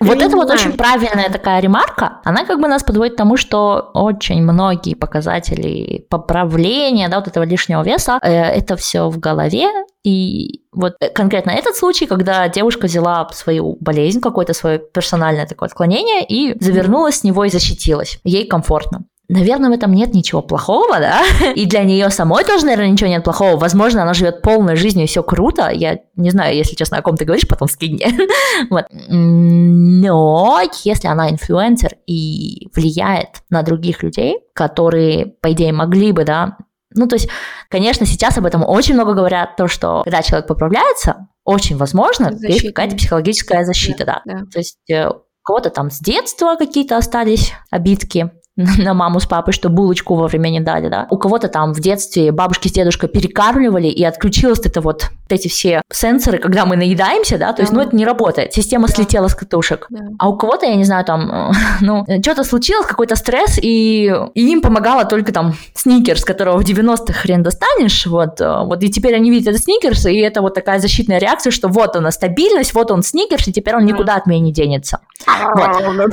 вот 0.00 0.20
это 0.20 0.36
вот 0.36 0.50
очень 0.50 0.72
правильная 0.72 1.30
такая 1.30 1.60
ремарка, 1.60 2.20
она 2.24 2.44
как 2.44 2.60
бы 2.60 2.66
нас 2.66 2.82
подводит 2.82 3.14
к 3.14 3.16
тому, 3.16 3.36
что 3.36 3.90
очень 3.94 4.42
многие 4.42 4.94
показатели 4.94 6.04
поправления, 6.10 7.08
да, 7.08 7.20
вот 7.20 7.28
этого 7.28 7.44
лишнего 7.44 7.82
веса, 7.84 8.18
э, 8.20 8.32
это 8.32 8.76
все 8.76 9.08
в 9.08 9.18
голове, 9.20 9.68
и 10.02 10.62
вот 10.72 10.94
конкретно 11.14 11.50
этот 11.50 11.76
случай, 11.76 12.06
когда 12.06 12.48
девушка 12.48 12.86
взяла 12.86 13.28
свою 13.32 13.76
болезнь, 13.80 14.20
какое-то 14.20 14.54
свое 14.54 14.80
персональное 14.80 15.46
такое 15.46 15.68
отклонение 15.68 16.26
и 16.26 16.58
завернулась 16.60 17.20
с 17.20 17.24
него 17.24 17.44
и 17.44 17.50
защитилась. 17.50 18.18
Ей 18.24 18.46
комфортно. 18.46 19.04
Наверное, 19.32 19.70
в 19.70 19.72
этом 19.72 19.94
нет 19.94 20.12
ничего 20.12 20.42
плохого, 20.42 21.00
да? 21.00 21.22
И 21.54 21.64
для 21.64 21.84
нее 21.84 22.10
самой 22.10 22.44
тоже, 22.44 22.66
наверное, 22.66 22.90
ничего 22.90 23.08
нет 23.08 23.24
плохого. 23.24 23.56
Возможно, 23.56 24.02
она 24.02 24.12
живет 24.12 24.42
полной 24.42 24.76
жизнью, 24.76 25.04
и 25.04 25.08
все 25.08 25.22
круто. 25.22 25.70
Я 25.70 26.00
не 26.16 26.30
знаю, 26.30 26.54
если 26.54 26.76
честно, 26.76 26.98
о 26.98 27.02
ком 27.02 27.16
ты 27.16 27.24
говоришь, 27.24 27.48
потом 27.48 27.68
скинь 27.68 27.94
мне. 27.94 28.08
вот. 28.70 28.84
Но 29.08 30.60
если 30.84 31.08
она 31.08 31.30
инфлюенсер 31.30 31.96
и 32.06 32.68
влияет 32.74 33.42
на 33.48 33.62
других 33.62 34.02
людей, 34.02 34.40
которые, 34.54 35.26
по 35.40 35.52
идее, 35.52 35.72
могли 35.72 36.12
бы, 36.12 36.24
да, 36.24 36.58
ну, 36.94 37.08
то 37.08 37.14
есть, 37.16 37.30
конечно, 37.70 38.04
сейчас 38.04 38.36
об 38.36 38.44
этом 38.44 38.62
очень 38.62 38.94
много 38.94 39.14
говорят, 39.14 39.56
то, 39.56 39.66
что 39.66 40.02
когда 40.04 40.20
человек 40.20 40.46
поправляется, 40.46 41.28
очень 41.44 41.78
возможно, 41.78 42.32
защита. 42.32 42.52
есть 42.52 42.66
какая-то 42.66 42.96
психологическая 42.96 43.64
защита, 43.64 44.04
да. 44.04 44.22
да. 44.26 44.40
да. 44.40 44.44
То 44.52 44.58
есть 44.58 44.78
э, 44.90 45.08
у 45.08 45.22
кого-то 45.42 45.70
там 45.70 45.90
с 45.90 46.00
детства 46.00 46.56
какие-то 46.56 46.98
остались 46.98 47.54
обидки, 47.70 48.30
на 48.78 48.94
маму 48.94 49.20
с 49.20 49.26
папой, 49.26 49.52
что 49.52 49.68
булочку 49.70 50.14
вовремя 50.14 50.50
не 50.50 50.60
дали, 50.60 50.88
да. 50.88 51.06
У 51.10 51.16
кого-то 51.16 51.48
там 51.48 51.72
в 51.72 51.80
детстве 51.80 52.32
бабушки 52.32 52.68
с 52.68 52.72
дедушкой 52.72 53.08
перекармливали, 53.08 53.88
и 53.88 54.04
отключилось 54.04 54.60
это 54.64 54.80
вот 54.80 55.10
эти 55.32 55.48
все 55.48 55.82
сенсоры, 55.90 56.38
когда 56.38 56.64
мы 56.64 56.76
наедаемся, 56.76 57.38
да, 57.38 57.52
то 57.52 57.62
есть, 57.62 57.72
ну, 57.72 57.80
это 57.80 57.94
не 57.96 58.04
работает, 58.04 58.52
система 58.52 58.86
да. 58.88 58.94
слетела 58.94 59.28
с 59.28 59.34
катушек. 59.34 59.86
Да. 59.90 60.00
А 60.18 60.28
у 60.28 60.36
кого-то, 60.36 60.66
я 60.66 60.74
не 60.74 60.84
знаю, 60.84 61.04
там, 61.04 61.52
ну, 61.80 62.04
что-то 62.22 62.44
случилось, 62.44 62.86
какой-то 62.86 63.16
стресс, 63.16 63.58
и, 63.60 64.12
и 64.34 64.52
им 64.52 64.60
помогало 64.60 65.04
только 65.04 65.32
там 65.32 65.54
сникерс, 65.74 66.24
которого 66.24 66.58
в 66.58 66.64
90-х 66.64 67.12
хрен 67.12 67.42
достанешь, 67.42 68.06
вот, 68.06 68.40
э, 68.40 68.64
вот, 68.64 68.82
и 68.82 68.90
теперь 68.90 69.14
они 69.14 69.30
видят 69.30 69.48
этот 69.48 69.62
сникерс, 69.64 70.06
и 70.06 70.16
это 70.18 70.42
вот 70.42 70.54
такая 70.54 70.78
защитная 70.78 71.18
реакция, 71.18 71.50
что 71.50 71.68
вот 71.68 71.96
она 71.96 72.10
стабильность, 72.10 72.74
вот 72.74 72.90
он 72.90 73.02
сникерс, 73.02 73.48
и 73.48 73.52
теперь 73.52 73.76
он 73.76 73.84
никуда 73.84 74.16
от 74.16 74.26
меня 74.26 74.40
не 74.40 74.52
денется. 74.52 75.00
Вот. 75.54 76.12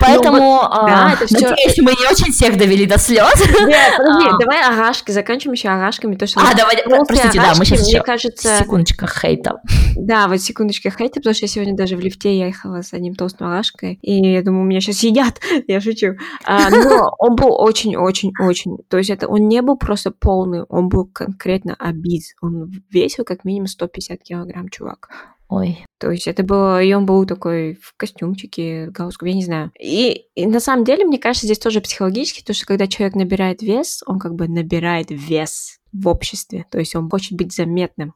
Поэтому, 0.00 0.36
ну, 0.36 0.44
вот, 0.44 0.68
а, 0.70 0.86
да, 0.86 1.12
это 1.14 1.26
все... 1.26 1.48
надеюсь, 1.48 1.78
мы 1.78 1.92
не 1.92 2.06
очень 2.10 2.32
всех 2.32 2.58
довели 2.58 2.84
до 2.84 2.98
слез. 2.98 3.32
Нет, 3.64 3.92
подожди, 3.96 4.28
а. 4.28 4.38
давай 4.38 4.62
агашки, 4.62 5.12
заканчиваем 5.12 5.54
еще 5.54 5.68
агашками. 5.68 6.16
То, 6.16 6.26
что 6.26 6.40
а, 6.40 6.54
давай, 6.84 7.04
простите, 7.06 7.38
агашки, 7.38 7.52
да, 7.52 7.58
мы 7.58 7.64
сейчас 7.64 7.80
мне 7.80 7.90
еще 7.90 8.02
кажется... 8.02 8.58
секундочка 8.58 9.06
хейта. 9.06 9.60
Да, 9.96 10.28
вот 10.28 10.40
секундочка 10.40 10.90
хейта, 10.90 11.16
потому 11.16 11.34
что 11.34 11.44
я 11.44 11.48
сегодня 11.48 11.76
даже 11.76 11.96
в 11.96 12.00
лифте 12.00 12.38
ехала 12.38 12.82
с 12.82 12.92
одним 12.92 13.14
толстым 13.14 13.48
агашкой, 13.48 13.98
и 14.02 14.32
я 14.32 14.42
думаю, 14.42 14.64
меня 14.64 14.80
сейчас 14.80 15.02
едят, 15.02 15.40
я 15.68 15.80
шучу. 15.80 16.16
А, 16.44 16.70
но 16.70 17.14
он 17.18 17.36
был 17.36 17.52
очень-очень-очень, 17.52 18.78
то 18.88 18.98
есть 18.98 19.10
это 19.10 19.28
он 19.28 19.48
не 19.48 19.62
был 19.62 19.76
просто 19.76 20.10
полный, 20.10 20.62
он 20.68 20.88
был 20.88 21.06
конкретно 21.06 21.74
обиз, 21.78 22.34
он 22.40 22.70
весил 22.90 23.24
как 23.24 23.44
минимум 23.44 23.66
150 23.66 24.22
килограмм, 24.22 24.68
чувак. 24.68 25.08
Ой. 25.48 25.84
То 25.98 26.10
есть 26.10 26.26
это 26.26 26.42
было, 26.42 26.82
и 26.82 26.92
он 26.94 27.06
был 27.06 27.26
такой 27.26 27.78
в 27.80 27.94
костюмчике, 27.96 28.86
галстук, 28.86 29.28
я 29.28 29.34
не 29.34 29.44
знаю. 29.44 29.70
И, 29.78 30.26
и 30.34 30.46
на 30.46 30.58
самом 30.58 30.84
деле, 30.84 31.04
мне 31.04 31.18
кажется, 31.18 31.46
здесь 31.46 31.58
тоже 31.58 31.80
психологически, 31.80 32.42
то, 32.42 32.54
что 32.54 32.66
когда 32.66 32.86
человек 32.86 33.14
набирает 33.14 33.62
вес, 33.62 34.02
он 34.06 34.18
как 34.18 34.34
бы 34.34 34.48
набирает 34.48 35.08
вес 35.10 35.78
в 35.94 36.08
обществе, 36.08 36.66
то 36.70 36.78
есть 36.78 36.94
он 36.96 37.08
хочет 37.08 37.38
быть 37.38 37.54
заметным 37.54 38.14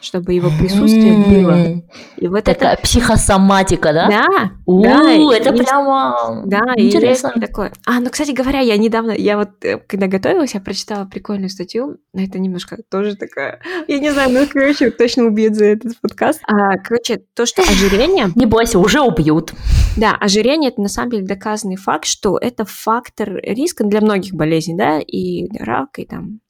чтобы 0.00 0.32
его 0.32 0.50
присутствие 0.58 1.16
было. 1.18 1.82
И 2.16 2.28
вот 2.28 2.44
Такая 2.44 2.74
это... 2.74 2.82
психосоматика, 2.82 3.92
да? 3.92 4.08
Да. 4.08 4.50
У, 4.64 4.82
да, 4.82 5.10
это 5.34 5.54
и... 5.54 5.58
прямо 5.58 6.42
да, 6.46 6.60
интересно. 6.76 7.32
И 7.34 7.40
такое. 7.40 7.72
А, 7.86 8.00
ну, 8.00 8.10
кстати 8.10 8.30
говоря, 8.30 8.60
я 8.60 8.76
недавно, 8.76 9.10
я 9.10 9.36
вот, 9.36 9.64
э, 9.64 9.78
когда 9.78 10.06
готовилась, 10.06 10.54
я 10.54 10.60
прочитала 10.60 11.04
прикольную 11.04 11.48
статью, 11.48 11.98
но 12.12 12.22
это 12.22 12.38
немножко 12.38 12.78
тоже 12.88 13.16
такая, 13.16 13.60
я 13.88 13.98
не 13.98 14.10
знаю, 14.10 14.30
ну, 14.30 14.46
короче, 14.50 14.90
точно 14.90 15.24
убьют 15.24 15.54
за 15.54 15.66
этот 15.66 16.00
подкаст. 16.00 16.40
А, 16.46 16.78
короче, 16.78 17.22
то, 17.34 17.46
что 17.46 17.62
ожирение... 17.62 18.28
Не 18.36 18.46
бойся, 18.46 18.78
уже 18.78 19.00
убьют. 19.00 19.52
Да, 19.96 20.12
ожирение– 20.12 20.70
это 20.72 20.80
на 20.80 20.88
самом 20.88 21.10
деле 21.10 21.26
доказанный 21.26 21.76
факт, 21.76 22.06
что 22.06 22.38
это 22.38 22.64
фактор 22.64 23.36
риска 23.42 23.84
для 23.84 24.00
многих 24.00 24.34
болезней, 24.34 24.76
да, 24.76 25.00
и 25.00 25.48
рак, 25.58 25.98
и 25.98 26.06
там 26.06 26.40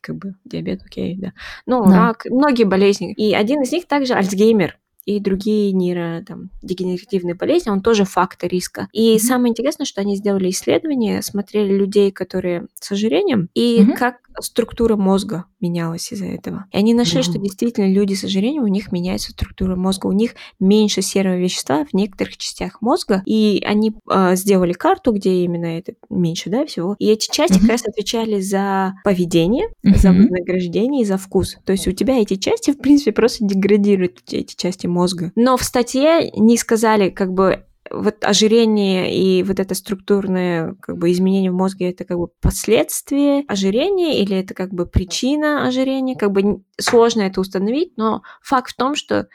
как 0.00 0.16
бы 0.16 0.34
диабет, 0.44 0.82
окей, 0.84 1.16
да. 1.16 1.32
Ну, 1.66 1.84
да. 1.84 2.08
рак, 2.08 2.26
многие 2.30 2.64
болезни. 2.64 3.12
И 3.12 3.34
один 3.34 3.62
из 3.62 3.72
них 3.72 3.86
также 3.86 4.14
Альцгеймер 4.14 4.78
и 5.06 5.18
другие 5.18 5.72
нейро, 5.72 6.22
там, 6.26 6.50
дегенеративные 6.62 7.34
болезни, 7.34 7.70
он 7.70 7.82
тоже 7.82 8.04
фактор 8.04 8.50
риска. 8.50 8.88
И 8.92 9.14
mm-hmm. 9.14 9.18
самое 9.18 9.50
интересное, 9.50 9.86
что 9.86 10.00
они 10.00 10.16
сделали 10.16 10.50
исследование, 10.50 11.22
смотрели 11.22 11.74
людей, 11.74 12.12
которые 12.12 12.66
с 12.74 12.92
ожирением, 12.92 13.48
и 13.54 13.80
mm-hmm. 13.80 13.96
как 13.96 14.16
структура 14.40 14.96
мозга 14.96 15.44
менялась 15.60 16.12
из-за 16.12 16.26
этого. 16.26 16.66
И 16.72 16.76
они 16.76 16.94
нашли, 16.94 17.22
что 17.22 17.38
действительно 17.38 17.92
люди 17.92 18.14
с 18.14 18.24
ожирением, 18.24 18.64
у 18.64 18.68
них 18.68 18.92
меняется 18.92 19.32
структура 19.32 19.76
мозга, 19.76 20.06
у 20.06 20.12
них 20.12 20.34
меньше 20.58 21.02
серого 21.02 21.36
вещества 21.36 21.84
в 21.84 21.94
некоторых 21.94 22.36
частях 22.36 22.80
мозга, 22.80 23.22
и 23.26 23.62
они 23.66 23.94
э, 24.10 24.36
сделали 24.36 24.72
карту, 24.72 25.12
где 25.12 25.44
именно 25.44 25.66
это 25.66 25.92
меньше, 26.08 26.50
да, 26.50 26.64
всего. 26.66 26.96
И 26.98 27.08
эти 27.08 27.30
части 27.30 27.58
как 27.58 27.68
раз 27.68 27.86
отвечали 27.86 28.40
за 28.40 28.94
поведение, 29.04 29.68
за 29.82 30.12
вознаграждение 30.12 31.02
и 31.02 31.06
за 31.06 31.18
вкус. 31.18 31.56
То 31.64 31.72
есть 31.72 31.86
у 31.88 31.92
тебя 31.92 32.20
эти 32.20 32.36
части, 32.36 32.72
в 32.72 32.78
принципе, 32.78 33.12
просто 33.12 33.44
деградируют, 33.44 34.20
эти 34.30 34.54
части 34.54 34.86
мозга. 34.86 35.32
Но 35.36 35.56
в 35.56 35.64
статье 35.64 36.30
не 36.30 36.56
сказали, 36.56 37.10
как 37.10 37.32
бы, 37.32 37.64
вот 37.90 38.24
ожирение 38.24 39.14
и 39.14 39.42
вот 39.42 39.60
это 39.60 39.74
структурное 39.74 40.74
как 40.80 40.96
бы 40.98 41.10
изменение 41.10 41.50
в 41.50 41.54
мозге 41.54 41.90
это 41.90 42.04
как 42.04 42.18
бы 42.18 42.28
последствие 42.40 43.44
ожирения 43.48 44.20
или 44.20 44.36
это 44.36 44.54
как 44.54 44.72
бы 44.72 44.86
причина 44.86 45.66
ожирения, 45.66 46.16
как 46.16 46.32
бы 46.32 46.62
сложно 46.78 47.22
это 47.22 47.40
установить, 47.40 47.96
но 47.96 48.22
факт 48.42 48.72
в 48.72 48.76
том, 48.76 48.94
что 48.94 49.28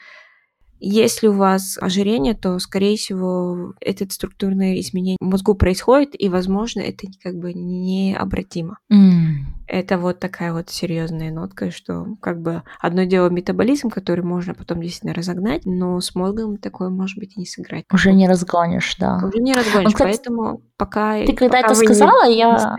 если 0.78 1.26
у 1.28 1.32
вас 1.32 1.78
ожирение, 1.80 2.34
то, 2.34 2.58
скорее 2.58 2.96
всего, 2.96 3.74
это 3.80 4.10
структурное 4.12 4.78
изменение 4.80 5.16
в 5.20 5.24
мозгу 5.24 5.54
происходит, 5.54 6.10
и, 6.20 6.28
возможно, 6.28 6.80
это 6.80 7.06
как 7.22 7.36
бы 7.36 7.54
необратимо. 7.54 8.78
Mm. 8.92 9.55
Это 9.66 9.98
вот 9.98 10.20
такая 10.20 10.52
вот 10.52 10.70
серьезная 10.70 11.32
нотка, 11.32 11.70
что 11.70 12.06
как 12.20 12.40
бы 12.40 12.62
одно 12.80 13.04
дело 13.04 13.28
метаболизм, 13.28 13.90
который 13.90 14.24
можно 14.24 14.54
потом 14.54 14.80
действительно 14.80 15.14
разогнать, 15.14 15.62
но 15.66 16.00
с 16.00 16.14
мозгом 16.14 16.56
такое, 16.56 16.88
может 16.88 17.18
быть, 17.18 17.36
и 17.36 17.40
не 17.40 17.46
сыграть. 17.46 17.84
Уже 17.92 18.12
не 18.12 18.28
разгонишь, 18.28 18.96
да. 18.98 19.20
Уже 19.24 19.38
не 19.38 19.54
разгонишь, 19.54 19.92
ну, 19.92 19.98
поэтому 19.98 20.60
пока... 20.76 21.24
Ты 21.24 21.32
когда 21.32 21.62
пока 21.62 21.72
это 21.72 21.74
сказала, 21.74 22.28
не... 22.28 22.38
я 22.38 22.76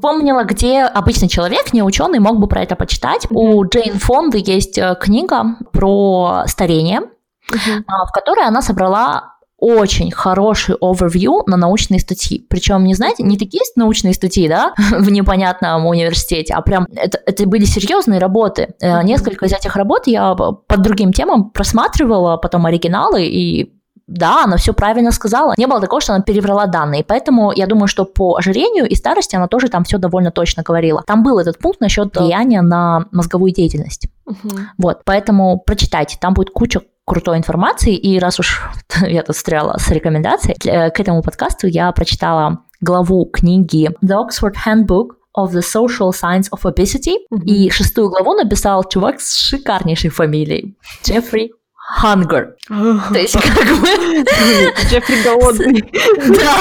помнила, 0.00 0.44
где 0.44 0.82
обычный 0.82 1.28
человек, 1.28 1.72
не 1.72 1.82
ученый, 1.82 2.20
мог 2.20 2.38
бы 2.38 2.46
про 2.46 2.62
это 2.62 2.76
почитать. 2.76 3.24
Mm-hmm. 3.26 3.34
У 3.36 3.68
Джейн 3.68 3.98
Фонды 3.98 4.42
есть 4.44 4.78
э, 4.78 4.96
книга 5.00 5.56
про 5.72 6.44
старение, 6.46 7.00
mm-hmm. 7.00 7.82
в 8.08 8.12
которой 8.12 8.46
она 8.46 8.62
собрала 8.62 9.35
очень 9.58 10.10
хороший 10.10 10.74
overview 10.76 11.42
на 11.46 11.56
научные 11.56 12.00
статьи. 12.00 12.44
Причем, 12.48 12.84
не 12.84 12.94
знаете, 12.94 13.22
не 13.22 13.38
такие 13.38 13.60
есть 13.60 13.76
научные 13.76 14.14
статьи, 14.14 14.48
да, 14.48 14.74
в 14.90 15.10
непонятном 15.10 15.86
университете, 15.86 16.54
а 16.54 16.60
прям 16.62 16.86
это, 16.94 17.18
это 17.24 17.46
были 17.46 17.64
серьезные 17.64 18.20
работы. 18.20 18.74
Mm-hmm. 18.82 19.04
Несколько 19.04 19.46
из 19.46 19.52
этих 19.52 19.76
работ 19.76 20.06
я 20.06 20.34
под 20.34 20.82
другим 20.82 21.12
темам 21.12 21.50
просматривала, 21.50 22.36
потом 22.36 22.66
оригиналы, 22.66 23.24
и 23.24 23.72
да, 24.06 24.44
она 24.44 24.56
все 24.56 24.72
правильно 24.72 25.10
сказала. 25.10 25.54
Не 25.56 25.66
было 25.66 25.80
такого, 25.80 26.00
что 26.00 26.14
она 26.14 26.22
переврала 26.22 26.66
данные. 26.66 27.02
Поэтому 27.02 27.50
я 27.52 27.66
думаю, 27.66 27.88
что 27.88 28.04
по 28.04 28.36
ожирению 28.36 28.88
и 28.88 28.94
старости 28.94 29.34
она 29.34 29.48
тоже 29.48 29.68
там 29.68 29.82
все 29.82 29.98
довольно 29.98 30.30
точно 30.30 30.62
говорила. 30.62 31.02
Там 31.06 31.24
был 31.24 31.38
этот 31.40 31.58
пункт 31.58 31.80
насчет 31.80 32.16
влияния 32.16 32.62
на 32.62 33.06
мозговую 33.10 33.52
деятельность. 33.52 34.08
Угу. 34.26 34.56
Вот, 34.78 35.00
поэтому 35.04 35.58
прочитайте, 35.58 36.18
там 36.20 36.34
будет 36.34 36.50
куча 36.50 36.82
крутой 37.06 37.38
информации, 37.38 37.96
и 37.96 38.18
раз 38.18 38.40
уж 38.40 38.62
я 39.06 39.22
тут 39.22 39.36
стряла 39.36 39.78
с 39.78 39.90
рекомендацией, 39.90 40.56
э, 40.64 40.90
к 40.90 41.00
этому 41.00 41.22
подкасту 41.22 41.66
я 41.66 41.90
прочитала 41.92 42.58
главу 42.80 43.24
книги 43.26 43.90
The 44.04 44.26
Oxford 44.26 44.54
Handbook 44.66 45.12
of 45.36 45.52
the 45.52 45.62
Social 45.62 46.10
Science 46.10 46.48
of 46.50 46.62
Obesity, 46.64 47.16
mm-hmm. 47.32 47.44
и 47.44 47.70
шестую 47.70 48.10
главу 48.10 48.34
написал 48.34 48.84
чувак 48.84 49.20
с 49.20 49.36
шикарнейшей 49.36 50.10
фамилией 50.10 50.76
Джеффри 51.04 51.52
Hunger. 52.02 52.54
То 52.68 53.18
есть 53.18 53.34
как 53.34 53.80
бы... 53.80 54.24
Джеффри 54.90 55.22
голодный. 55.22 55.92
Да. 56.36 56.56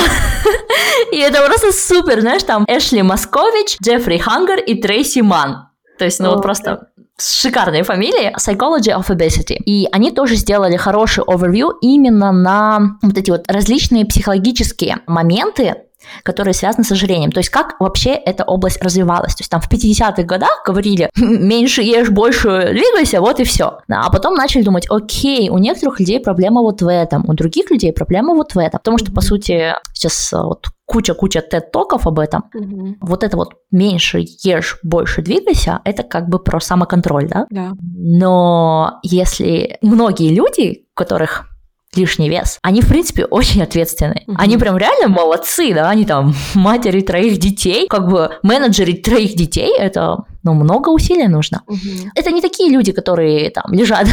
И 1.11 1.17
это 1.17 1.43
просто 1.45 1.71
супер, 1.71 2.21
знаешь, 2.21 2.43
там 2.43 2.65
Эшли 2.67 3.01
Москович, 3.01 3.77
Джеффри 3.81 4.19
Хангер 4.19 4.59
и 4.59 4.79
Трейси 4.79 5.19
Ман. 5.19 5.69
То 5.97 6.05
есть, 6.05 6.19
ну 6.19 6.31
вот 6.31 6.41
просто 6.41 6.89
шикарные 7.19 7.83
фамилии, 7.83 8.33
Psychology 8.37 8.97
of 8.97 9.07
Obesity. 9.09 9.55
И 9.65 9.87
они 9.91 10.11
тоже 10.11 10.35
сделали 10.35 10.75
хороший 10.75 11.23
овервью 11.25 11.73
именно 11.81 12.31
на 12.31 12.97
вот 13.01 13.17
эти 13.17 13.31
вот 13.31 13.43
различные 13.47 14.05
психологические 14.05 14.97
моменты, 15.07 15.75
которые 16.23 16.53
связаны 16.53 16.83
с 16.83 16.91
ожирением. 16.91 17.31
То 17.31 17.39
есть 17.39 17.49
как 17.49 17.79
вообще 17.79 18.11
эта 18.11 18.43
область 18.43 18.81
развивалась. 18.83 19.33
То 19.35 19.41
есть 19.41 19.49
там 19.49 19.59
в 19.61 19.71
50-х 19.71 20.23
годах 20.23 20.63
говорили, 20.65 21.09
меньше 21.15 21.81
ешь, 21.81 22.09
больше 22.09 22.69
двигайся, 22.71 23.21
вот 23.21 23.39
и 23.39 23.43
все. 23.43 23.79
А 23.89 24.09
потом 24.11 24.35
начали 24.35 24.61
думать, 24.61 24.85
окей, 24.89 25.49
у 25.49 25.57
некоторых 25.57 25.99
людей 25.99 26.19
проблема 26.19 26.61
вот 26.61 26.81
в 26.81 26.87
этом, 26.87 27.27
у 27.27 27.33
других 27.33 27.71
людей 27.71 27.91
проблема 27.91 28.35
вот 28.35 28.53
в 28.53 28.59
этом. 28.59 28.79
Потому 28.79 28.97
что, 28.97 29.11
по 29.11 29.21
сути, 29.21 29.73
сейчас 29.93 30.31
вот 30.31 30.67
куча-куча 30.85 31.41
тет-токов 31.41 32.07
об 32.07 32.19
этом. 32.19 32.45
Угу. 32.53 32.97
Вот 33.01 33.23
это 33.23 33.37
вот 33.37 33.55
меньше 33.71 34.23
ешь, 34.43 34.79
больше 34.83 35.21
двигайся, 35.21 35.81
это 35.83 36.03
как 36.03 36.29
бы 36.29 36.39
про 36.39 36.59
самоконтроль, 36.59 37.27
да? 37.27 37.45
Да. 37.49 37.71
Но 37.81 38.99
если 39.03 39.77
многие 39.81 40.33
люди, 40.33 40.85
у 40.91 40.95
которых 40.95 41.49
лишний 41.95 42.29
вес, 42.29 42.59
они, 42.61 42.81
в 42.81 42.89
принципе, 42.89 43.25
очень 43.25 43.63
ответственны. 43.63 44.23
Угу. 44.27 44.35
Они 44.37 44.57
прям 44.57 44.77
реально 44.77 45.07
молодцы, 45.07 45.73
да, 45.73 45.89
они 45.89 46.05
там 46.05 46.33
матери 46.53 47.01
троих 47.01 47.39
детей, 47.39 47.87
как 47.87 48.09
бы 48.09 48.31
менеджеры 48.43 48.93
троих 48.93 49.35
детей, 49.35 49.73
это, 49.77 50.25
ну, 50.43 50.53
много 50.53 50.89
усилий 50.89 51.27
нужно. 51.27 51.61
Угу. 51.67 52.11
Это 52.15 52.31
не 52.31 52.41
такие 52.41 52.69
люди, 52.69 52.91
которые 52.91 53.49
там 53.49 53.71
лежат 53.71 54.07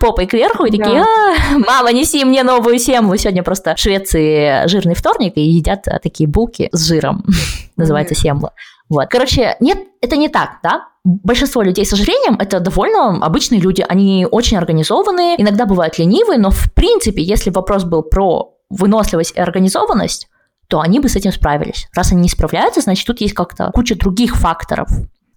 попой 0.00 0.26
кверху 0.26 0.64
и 0.64 0.70
такие, 0.70 1.02
а, 1.02 1.58
мама, 1.58 1.92
неси 1.92 2.24
мне 2.24 2.42
новую 2.42 2.78
семлу. 2.78 3.16
Сегодня 3.16 3.42
просто 3.42 3.74
в 3.74 3.78
Швеции 3.78 4.66
жирный 4.66 4.94
вторник 4.94 5.34
и 5.36 5.42
едят 5.42 5.86
а, 5.88 5.98
такие 5.98 6.28
булки 6.28 6.68
с 6.72 6.86
жиром. 6.86 7.24
Называется 7.76 8.14
семла. 8.14 8.52
Вот. 8.88 9.08
Короче, 9.08 9.56
нет, 9.60 9.78
это 10.00 10.16
не 10.16 10.28
так, 10.28 10.58
да? 10.62 10.88
Большинство 11.04 11.62
людей 11.62 11.86
с 11.86 11.92
ожирением– 11.92 12.34
это 12.40 12.60
довольно 12.60 13.24
обычные 13.24 13.60
люди. 13.60 13.84
Они 13.88 14.26
очень 14.30 14.58
организованные, 14.58 15.40
иногда 15.40 15.64
бывают 15.64 15.98
ленивые, 15.98 16.38
но 16.38 16.50
в 16.50 16.72
принципе, 16.74 17.22
если 17.22 17.50
вопрос 17.50 17.84
был 17.84 18.02
про 18.02 18.54
выносливость 18.68 19.36
и 19.36 19.40
организованность, 19.40 20.28
то 20.68 20.80
они 20.80 21.00
бы 21.00 21.08
с 21.08 21.16
этим 21.16 21.32
справились. 21.32 21.88
Раз 21.94 22.12
они 22.12 22.22
не 22.22 22.28
справляются, 22.28 22.80
значит, 22.80 23.06
тут 23.06 23.20
есть 23.20 23.34
как-то 23.34 23.70
куча 23.72 23.96
других 23.96 24.36
факторов. 24.36 24.88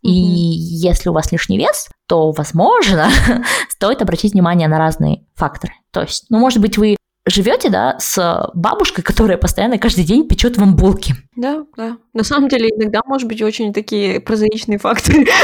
И 0.01 0.11
если 0.11 1.09
у 1.09 1.13
вас 1.13 1.31
лишний 1.31 1.57
вес, 1.57 1.89
то, 2.07 2.31
возможно, 2.31 3.09
стоит 3.69 4.01
обратить 4.01 4.33
внимание 4.33 4.67
на 4.67 4.77
разные 4.77 5.25
факторы. 5.35 5.73
То 5.91 6.01
есть, 6.01 6.25
ну, 6.29 6.39
может 6.39 6.59
быть, 6.59 6.77
вы 6.77 6.97
живете, 7.25 7.69
да, 7.69 7.97
с 7.99 8.49
бабушкой, 8.53 9.03
которая 9.03 9.37
постоянно 9.37 9.77
каждый 9.77 10.03
день 10.03 10.27
печет 10.27 10.57
вам 10.57 10.75
булки. 10.75 11.15
Да, 11.35 11.63
да. 11.75 11.97
На 12.13 12.23
самом 12.23 12.47
деле, 12.47 12.69
иногда, 12.69 13.01
может 13.05 13.27
быть, 13.27 13.41
очень 13.41 13.73
такие 13.73 14.19
прозаичные 14.19 14.77
факторы. 14.77 15.25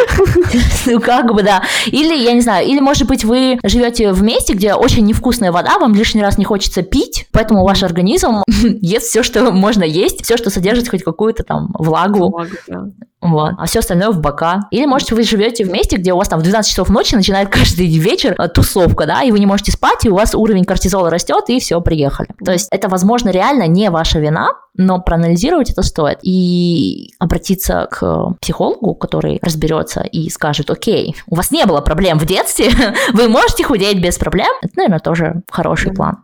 Ну, 0.86 1.00
как 1.00 1.34
бы, 1.34 1.44
да. 1.44 1.64
Или, 1.88 2.16
я 2.16 2.34
не 2.34 2.42
знаю, 2.42 2.68
или, 2.68 2.80
может 2.80 3.08
быть, 3.08 3.24
вы 3.24 3.60
живете 3.64 4.12
в 4.12 4.24
месте, 4.24 4.54
где 4.54 4.74
очень 4.74 5.06
невкусная 5.06 5.52
вода, 5.52 5.78
вам 5.78 5.94
лишний 5.94 6.22
раз 6.22 6.38
не 6.38 6.46
хочется 6.46 6.82
пить, 6.82 7.28
поэтому 7.32 7.64
ваш 7.64 7.84
организм 7.84 8.44
ест 8.48 9.08
все, 9.08 9.24
что 9.24 9.52
можно 9.52 9.84
есть, 9.84 10.24
все, 10.24 10.38
что 10.38 10.50
содержит 10.50 10.90
хоть 10.90 11.04
какую-то 11.04 11.44
там 11.44 11.70
влагу. 11.78 12.30
Влагу, 12.30 12.52
да. 12.68 12.90
Вот. 13.22 13.56
А 13.58 13.66
все 13.66 13.80
остальное 13.80 14.12
в 14.12 14.22
бока. 14.22 14.62
Или, 14.72 14.86
может, 14.86 15.12
вы 15.12 15.24
живете 15.24 15.66
в 15.66 15.72
месте, 15.72 15.98
где 15.98 16.14
у 16.14 16.18
вас 16.18 16.30
там 16.30 16.40
в 16.40 16.44
12 16.44 16.70
часов 16.72 16.90
ночи 16.90 17.16
начинает 17.16 17.50
каждый 17.54 17.88
вечер 17.98 18.36
э, 18.38 18.48
тусовка, 18.48 19.06
да, 19.06 19.24
и 19.24 19.32
вы 19.32 19.40
не 19.40 19.46
можете 19.46 19.72
спать, 19.72 20.06
и 20.06 20.10
у 20.10 20.16
вас 20.16 20.34
уровень 20.34 20.64
кортизола 20.64 21.10
растет, 21.10 21.46
и 21.48 21.60
все, 21.60 21.82
приехали. 21.82 22.30
То 22.44 22.52
есть 22.52 22.68
это, 22.72 22.88
возможно, 22.88 23.30
реально 23.30 23.68
не 23.68 23.90
ваша 23.90 24.20
вина, 24.20 24.54
но 24.80 25.02
проанализировать 25.02 25.70
это 25.70 25.84
стоит. 25.84 26.20
И 26.24 27.14
обратиться 27.20 27.88
к 27.92 28.34
психологу, 28.42 28.96
который 28.96 29.40
разберется 29.42 30.02
и 30.02 30.30
скажет, 30.30 30.72
окей, 30.72 31.16
у 31.28 31.36
вас 31.36 31.52
не 31.52 31.66
было 31.66 31.82
проблем 31.82 32.18
в 32.18 32.26
детстве, 32.26 32.72
вы 33.14 33.28
можете 33.28 33.66
худеть 33.66 34.02
без 34.02 34.18
проблем. 34.18 34.52
Это, 34.62 34.74
наверное, 34.78 35.00
тоже 35.00 35.44
хороший 35.52 35.94
план. 35.94 36.20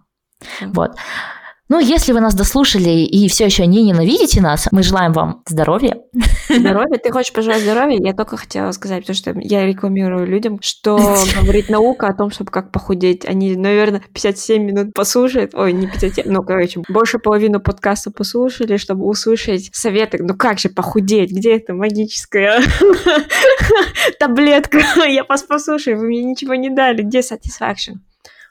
Вот. 0.61 0.91
Ну, 1.67 1.79
если 1.79 2.13
вы 2.13 2.19
нас 2.19 2.35
дослушали 2.35 2.89
и 2.89 3.27
все 3.27 3.45
еще 3.45 3.65
не 3.65 3.81
ненавидите 3.81 4.39
нас, 4.39 4.67
мы 4.71 4.83
желаем 4.83 5.13
вам 5.13 5.41
здоровья. 5.47 5.97
Здоровья? 6.47 6.99
Ты 6.99 7.11
хочешь 7.11 7.33
пожелать 7.33 7.63
здоровья? 7.63 7.97
Я 7.99 8.13
только 8.13 8.37
хотела 8.37 8.71
сказать, 8.71 9.01
потому 9.01 9.15
что 9.15 9.33
я 9.39 9.65
рекламирую 9.65 10.27
людям, 10.27 10.59
что 10.61 10.97
говорит 11.41 11.69
наука 11.69 12.07
о 12.07 12.13
том, 12.13 12.29
чтобы 12.29 12.51
как 12.51 12.71
похудеть. 12.71 13.25
Они, 13.25 13.55
наверное, 13.55 14.03
57 14.13 14.63
минут 14.63 14.93
послушают. 14.93 15.55
Ой, 15.55 15.73
не 15.73 15.87
57, 15.87 16.31
ну, 16.31 16.43
короче, 16.43 16.81
больше 16.87 17.17
половину 17.17 17.59
подкаста 17.59 18.11
послушали, 18.11 18.77
чтобы 18.77 19.05
услышать 19.05 19.71
советы. 19.73 20.19
Ну, 20.21 20.35
как 20.35 20.59
же 20.59 20.69
похудеть? 20.69 21.31
Где 21.31 21.55
эта 21.55 21.73
магическая 21.73 22.61
таблетка? 24.19 24.77
Я 25.07 25.23
вас 25.23 25.41
послушаю, 25.41 25.97
вы 25.97 26.05
мне 26.05 26.23
ничего 26.23 26.53
не 26.53 26.69
дали. 26.69 27.01
Где 27.01 27.21
satisfaction? 27.21 27.95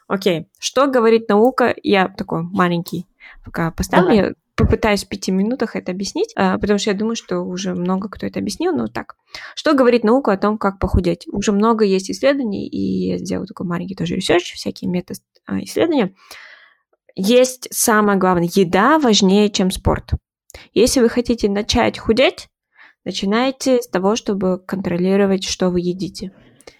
Окей, 0.07 0.47
что 0.59 0.87
говорит 0.87 1.29
наука? 1.29 1.75
Я 1.81 2.07
такой 2.07 2.43
маленький 2.43 3.07
пока 3.43 3.71
поставлю. 3.71 4.11
Ага. 4.11 4.15
Я 4.15 4.33
попытаюсь 4.55 5.03
в 5.03 5.09
пяти 5.09 5.31
минутах 5.31 5.75
это 5.75 5.91
объяснить, 5.91 6.31
а, 6.35 6.57
потому 6.57 6.79
что 6.79 6.91
я 6.91 6.97
думаю, 6.97 7.15
что 7.15 7.39
уже 7.39 7.73
много 7.73 8.07
кто 8.07 8.25
это 8.25 8.39
объяснил, 8.39 8.73
но 8.75 8.87
так. 8.87 9.15
Что 9.55 9.73
говорит 9.73 10.03
наука 10.03 10.31
о 10.31 10.37
том, 10.37 10.57
как 10.57 10.79
похудеть? 10.79 11.27
Уже 11.31 11.51
много 11.51 11.83
есть 11.83 12.09
исследований, 12.09 12.67
и 12.67 13.09
я 13.09 13.17
сделала 13.17 13.47
такой 13.47 13.65
маленький 13.65 13.95
тоже 13.95 14.15
research, 14.15 14.53
всякие 14.53 14.89
мета-исследования. 14.89 16.13
Есть 17.15 17.67
самое 17.71 18.17
главное, 18.17 18.49
еда 18.53 18.99
важнее, 18.99 19.49
чем 19.49 19.71
спорт. 19.71 20.11
Если 20.73 21.01
вы 21.01 21.09
хотите 21.09 21.49
начать 21.49 21.97
худеть, 21.97 22.49
Начинайте 23.05 23.83
с 23.83 23.87
того, 23.87 24.15
чтобы 24.15 24.57
контролировать, 24.57 25.43
что 25.43 25.69
вы 25.69 25.79
едите. 25.79 26.31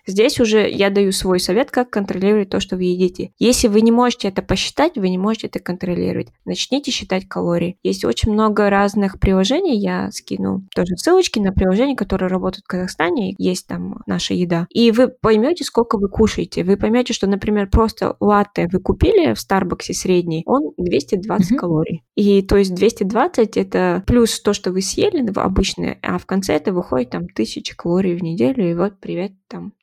Здесь 0.07 0.39
уже 0.39 0.69
я 0.69 0.89
даю 0.89 1.11
свой 1.11 1.39
совет, 1.39 1.71
как 1.71 1.89
контролировать 1.89 2.49
то, 2.49 2.59
что 2.59 2.75
вы 2.75 2.83
едите. 2.83 3.31
Если 3.39 3.67
вы 3.67 3.81
не 3.81 3.91
можете 3.91 4.27
это 4.27 4.41
посчитать, 4.41 4.97
вы 4.97 5.09
не 5.09 5.17
можете 5.17 5.47
это 5.47 5.59
контролировать. 5.59 6.27
Начните 6.45 6.91
считать 6.91 7.27
калории. 7.27 7.77
Есть 7.83 8.05
очень 8.05 8.31
много 8.31 8.69
разных 8.69 9.19
приложений, 9.19 9.79
я 9.79 10.11
скину 10.11 10.63
тоже 10.75 10.95
ссылочки 10.97 11.39
на 11.39 11.51
приложения, 11.51 11.95
которые 11.95 12.29
работают 12.29 12.65
в 12.65 12.67
Казахстане, 12.67 13.33
есть 13.37 13.67
там 13.67 14.01
наша 14.05 14.33
еда. 14.33 14.67
И 14.69 14.91
вы 14.91 15.07
поймете, 15.07 15.63
сколько 15.63 15.97
вы 15.97 16.09
кушаете. 16.09 16.63
Вы 16.63 16.77
поймете, 16.77 17.13
что, 17.13 17.27
например, 17.27 17.69
просто 17.69 18.15
латте 18.19 18.67
вы 18.71 18.79
купили 18.79 19.33
в 19.33 19.39
Старбаксе 19.39 19.93
средний, 19.93 20.43
он 20.45 20.71
220 20.77 21.51
mm-hmm. 21.51 21.55
калорий. 21.57 22.03
И 22.15 22.41
то 22.41 22.57
есть 22.57 22.73
220 22.73 23.57
это 23.57 24.03
плюс 24.05 24.39
то, 24.39 24.53
что 24.53 24.71
вы 24.71 24.81
съели 24.81 25.25
обычное, 25.35 25.97
а 26.01 26.17
в 26.17 26.25
конце 26.25 26.53
это 26.53 26.71
выходит 26.71 27.09
там 27.09 27.23
1000 27.23 27.75
калорий 27.75 28.15
в 28.15 28.23
неделю, 28.23 28.69
и 28.69 28.75
вот 28.75 28.99
привет 28.99 29.31
там 29.47 29.73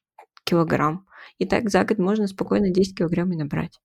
килограмм. 0.53 1.07
И 1.39 1.47
так 1.47 1.71
за 1.71 1.85
год 1.85 1.99
можно 1.99 2.27
спокойно 2.27 2.71
10 2.71 2.99
килограмм 2.99 3.33
и 3.33 3.37
набрать. 3.37 3.81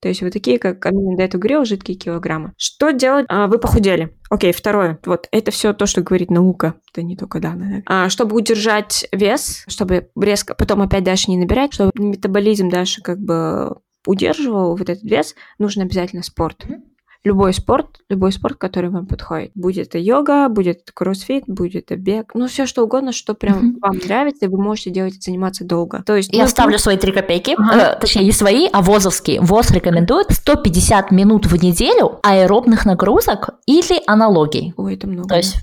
То 0.00 0.08
есть 0.08 0.22
вот 0.22 0.32
такие, 0.32 0.58
как 0.58 0.84
Амина 0.86 1.16
до 1.16 1.24
этого 1.24 1.40
говорил, 1.40 1.64
жидкие 1.64 1.96
килограммы. 1.96 2.54
Что 2.56 2.90
делать? 2.90 3.26
А, 3.28 3.48
вы 3.48 3.58
похудели. 3.58 4.16
Окей, 4.30 4.52
второе. 4.52 4.98
Вот 5.04 5.28
это 5.30 5.50
все 5.50 5.74
то, 5.74 5.84
что 5.84 6.00
говорит 6.00 6.30
наука. 6.30 6.74
Это 6.90 7.02
не 7.02 7.16
только 7.16 7.38
данные. 7.38 7.82
А, 7.86 8.08
чтобы 8.08 8.34
удержать 8.36 9.06
вес, 9.12 9.64
чтобы 9.68 10.08
резко 10.18 10.54
потом 10.54 10.80
опять 10.80 11.04
дальше 11.04 11.30
не 11.30 11.36
набирать, 11.36 11.74
чтобы 11.74 11.92
метаболизм 11.96 12.70
дальше 12.70 13.02
как 13.02 13.18
бы 13.18 13.76
удерживал 14.06 14.74
вот 14.74 14.88
этот 14.88 15.04
вес, 15.04 15.34
нужно 15.58 15.84
обязательно 15.84 16.22
спорт. 16.22 16.64
Mm-hmm 16.64 16.89
любой 17.24 17.52
спорт, 17.52 18.00
любой 18.08 18.32
спорт, 18.32 18.56
который 18.56 18.90
вам 18.90 19.06
подходит. 19.06 19.50
Будет 19.54 19.88
это 19.88 19.98
йога, 19.98 20.48
будет 20.48 20.78
это 20.82 20.92
кроссфит, 20.92 21.44
будет 21.46 21.76
это 21.76 21.96
бег, 21.96 22.32
ну 22.34 22.46
все 22.48 22.66
что 22.66 22.82
угодно, 22.82 23.12
что 23.12 23.34
прям 23.34 23.58
mm-hmm. 23.58 23.78
вам 23.80 23.98
нравится, 23.98 24.46
и 24.46 24.48
вы 24.48 24.60
можете 24.62 24.90
делать 24.90 25.16
и 25.16 25.20
заниматься 25.20 25.64
долго. 25.64 26.02
То 26.04 26.16
есть 26.16 26.32
я 26.32 26.42
ну, 26.42 26.46
вставлю 26.46 26.78
свои 26.78 26.96
три 26.96 27.12
копейки, 27.12 27.54
ага. 27.58 27.94
э, 27.96 28.00
точнее 28.00 28.24
не 28.24 28.32
свои, 28.32 28.68
а 28.72 28.80
ВОЗовские. 28.80 29.40
ВОЗ 29.40 29.70
рекомендует 29.72 30.30
150 30.30 31.10
минут 31.10 31.46
в 31.46 31.62
неделю 31.62 32.20
аэробных 32.22 32.86
нагрузок 32.86 33.50
или 33.66 34.00
аналогий. 34.06 34.72
Ой, 34.76 34.94
это 34.94 35.06
много. 35.06 35.28
То 35.28 35.36
есть, 35.36 35.56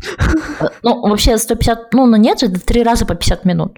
э, 0.60 0.66
ну 0.84 1.02
вообще 1.08 1.38
150, 1.38 1.94
ну, 1.94 2.06
ну 2.06 2.18
нет 2.18 2.40
же, 2.40 2.48
это 2.48 2.60
три 2.60 2.84
раза 2.84 3.06
по 3.06 3.16
50 3.16 3.46
минут. 3.46 3.78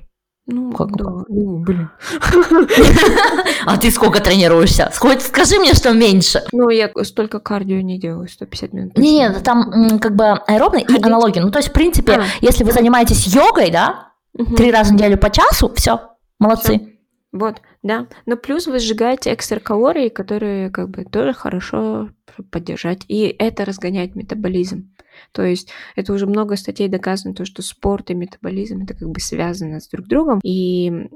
Ну, 0.51 0.71
как 0.71 0.95
да. 0.97 1.05
Ну, 1.27 1.59
блин. 1.59 1.89
А 3.65 3.77
ты 3.77 3.91
сколько 3.91 4.19
тренируешься? 4.19 4.91
Скажи 4.91 5.59
мне, 5.59 5.73
что 5.73 5.91
меньше. 5.91 6.43
Ну, 6.51 6.69
я 6.69 6.89
столько 7.03 7.39
кардио 7.39 7.81
не 7.81 7.99
делаю, 7.99 8.27
150 8.27 8.73
минут. 8.73 8.97
Нет, 8.97 9.43
там 9.43 9.99
как 9.99 10.15
бы 10.15 10.25
аэробный 10.25 10.81
и 10.81 11.03
аналогии. 11.03 11.39
Ну, 11.39 11.51
то 11.51 11.59
есть, 11.59 11.69
в 11.69 11.73
принципе, 11.73 12.13
а. 12.13 12.23
если 12.41 12.63
вы 12.63 12.71
занимаетесь 12.71 13.27
йогой, 13.27 13.69
да, 13.69 14.13
три 14.57 14.71
раза 14.71 14.91
в 14.91 14.93
неделю 14.95 15.17
по 15.17 15.29
часу, 15.29 15.71
все, 15.75 16.01
молодцы. 16.39 16.88
Вот, 17.31 17.61
да. 17.83 18.07
Но 18.25 18.37
плюс 18.37 18.65
вы 18.67 18.79
сжигаете 18.79 19.33
экстра 19.33 19.59
калории, 19.59 20.09
которые 20.09 20.71
как 20.71 20.89
бы 20.89 21.05
тоже 21.05 21.33
хорошо 21.33 22.09
поддержать. 22.51 23.01
И 23.07 23.35
это 23.37 23.65
разгоняет 23.65 24.15
метаболизм. 24.15 24.91
То 25.31 25.43
есть 25.43 25.69
это 25.95 26.13
уже 26.13 26.25
много 26.25 26.55
статей 26.55 26.87
доказано, 26.87 27.35
то, 27.35 27.45
что 27.45 27.61
спорт 27.61 28.09
и 28.09 28.15
метаболизм 28.15 28.83
это 28.83 28.95
как 28.95 29.09
бы 29.09 29.19
связано 29.19 29.79
с 29.79 29.87
друг 29.89 30.07
другом. 30.07 30.39
И 30.43 31.09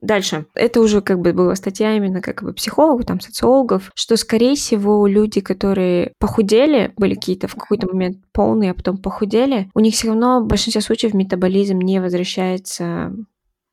Дальше. 0.00 0.46
Это 0.54 0.80
уже 0.80 1.00
как 1.00 1.20
бы 1.20 1.32
была 1.32 1.56
статья 1.56 1.96
именно 1.96 2.20
как 2.20 2.42
бы 2.44 2.52
психологов, 2.52 3.04
там, 3.04 3.20
социологов, 3.20 3.90
что, 3.96 4.16
скорее 4.16 4.54
всего, 4.54 5.06
люди, 5.08 5.40
которые 5.40 6.12
похудели, 6.20 6.92
были 6.96 7.14
какие-то 7.14 7.48
в 7.48 7.56
какой-то 7.56 7.88
момент 7.88 8.18
полные, 8.32 8.70
а 8.70 8.74
потом 8.74 8.98
похудели, 8.98 9.68
у 9.74 9.80
них 9.80 9.94
все 9.94 10.08
равно 10.08 10.40
в 10.40 10.46
большинстве 10.46 10.82
случаев 10.82 11.14
метаболизм 11.14 11.78
не 11.78 12.00
возвращается 12.00 13.12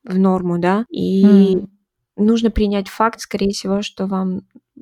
в 0.03 0.17
норму, 0.17 0.57
да, 0.57 0.85
и 0.89 1.25
mm. 1.25 1.67
Нужно 2.15 2.51
принять 2.51 2.87
факт, 2.87 3.19
скорее 3.19 3.51
всего, 3.51 3.81
что 3.81 4.07
вам 4.07 4.41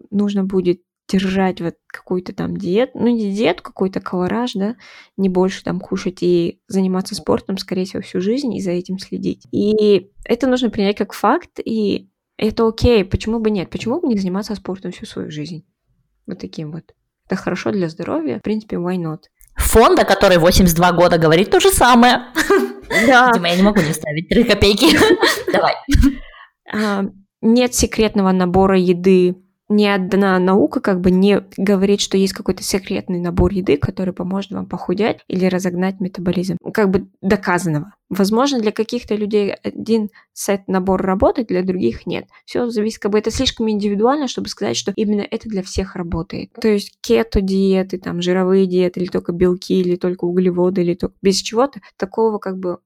нужно 0.10 0.44
будет 0.44 0.82
держать 1.10 1.62
вот 1.62 1.76
какую-то 1.88 2.34
там 2.34 2.56
диету, 2.56 2.98
ну 2.98 3.08
не 3.08 3.32
диету, 3.32 3.62
какой-то 3.62 4.00
колораж, 4.00 4.54
да, 4.54 4.76
не 5.18 5.30
больше 5.30 5.64
там 5.64 5.80
кушать 5.80 6.24
и 6.24 6.62
заниматься 6.68 7.14
спортом, 7.16 7.58
скорее 7.58 7.86
всего, 7.86 8.02
всю 8.02 8.22
жизнь 8.22 8.54
и 8.54 8.62
за 8.62 8.72
этим 8.72 8.98
следить. 9.00 9.46
И 9.52 10.12
это 10.26 10.48
нужно 10.48 10.70
принять 10.70 10.98
как 10.98 11.14
факт, 11.14 11.60
и 11.64 12.10
это 12.38 12.68
окей, 12.68 13.04
почему 13.04 13.40
бы 13.40 13.52
нет, 13.52 13.70
почему 13.70 14.00
бы 14.00 14.08
не 14.08 14.18
заниматься 14.18 14.56
спортом 14.56 14.92
всю 14.92 15.06
свою 15.06 15.30
жизнь? 15.30 15.66
Вот 16.26 16.40
таким 16.40 16.72
вот. 16.72 16.94
Это 17.26 17.36
хорошо 17.36 17.72
для 17.72 17.90
здоровья, 17.90 18.40
в 18.40 18.42
принципе, 18.42 18.78
why 18.78 18.96
not? 18.96 19.24
Фонда, 19.56 20.04
который 20.04 20.38
82 20.38 20.92
года 20.94 21.18
говорит 21.18 21.52
то 21.52 21.60
же 21.60 21.70
самое. 21.70 22.24
Да. 23.08 23.32
Дима, 23.34 23.50
я 23.50 23.56
не 23.56 23.62
могу 23.62 23.82
не 23.82 23.94
ставить 23.94 24.30
3 24.30 24.44
копейки. 24.44 24.88
Давай. 25.52 25.76
Нет 27.46 27.76
секретного 27.76 28.32
набора 28.32 28.80
еды 28.80 29.36
ни 29.70 29.86
одна 29.86 30.38
наука 30.40 30.82
как 30.82 31.02
бы 31.02 31.10
не 31.12 31.42
говорит, 31.58 32.00
что 32.00 32.18
есть 32.18 32.34
какой-то 32.34 32.64
секретный 32.64 33.20
набор 33.20 33.52
еды, 33.52 33.78
который 33.78 34.14
поможет 34.14 34.52
вам 34.52 34.66
похудеть 34.68 35.18
или 35.28 35.46
разогнать 35.46 36.00
метаболизм. 36.00 36.58
Как 36.74 36.90
бы 36.90 37.08
доказанного. 37.22 37.94
Возможно, 38.10 38.60
для 38.60 38.72
каких-то 38.72 39.16
людей 39.16 39.54
один 39.54 40.10
сет 40.34 40.68
набор 40.68 41.02
работает, 41.02 41.48
для 41.48 41.64
других 41.64 42.06
нет. 42.06 42.28
Все 42.46 42.70
зависит, 42.70 43.00
как 43.00 43.12
бы 43.12 43.18
это 43.18 43.32
слишком 43.32 43.70
индивидуально, 43.70 44.28
чтобы 44.28 44.50
сказать, 44.50 44.78
что 44.78 44.94
именно 44.96 45.26
это 45.30 45.50
для 45.50 45.64
всех 45.64 45.96
работает. 45.96 46.52
То 46.54 46.68
есть 46.68 46.98
кето-диеты, 47.02 47.98
там, 47.98 48.22
жировые 48.22 48.68
диеты, 48.68 49.00
или 49.00 49.08
только 49.08 49.32
белки, 49.32 49.80
или 49.80 49.96
только 49.96 50.26
углеводы, 50.26 50.82
или 50.82 50.94
только 50.94 51.16
без 51.22 51.38
чего-то, 51.38 51.82
такого 51.98 52.38
как 52.38 52.58
бы 52.58 52.78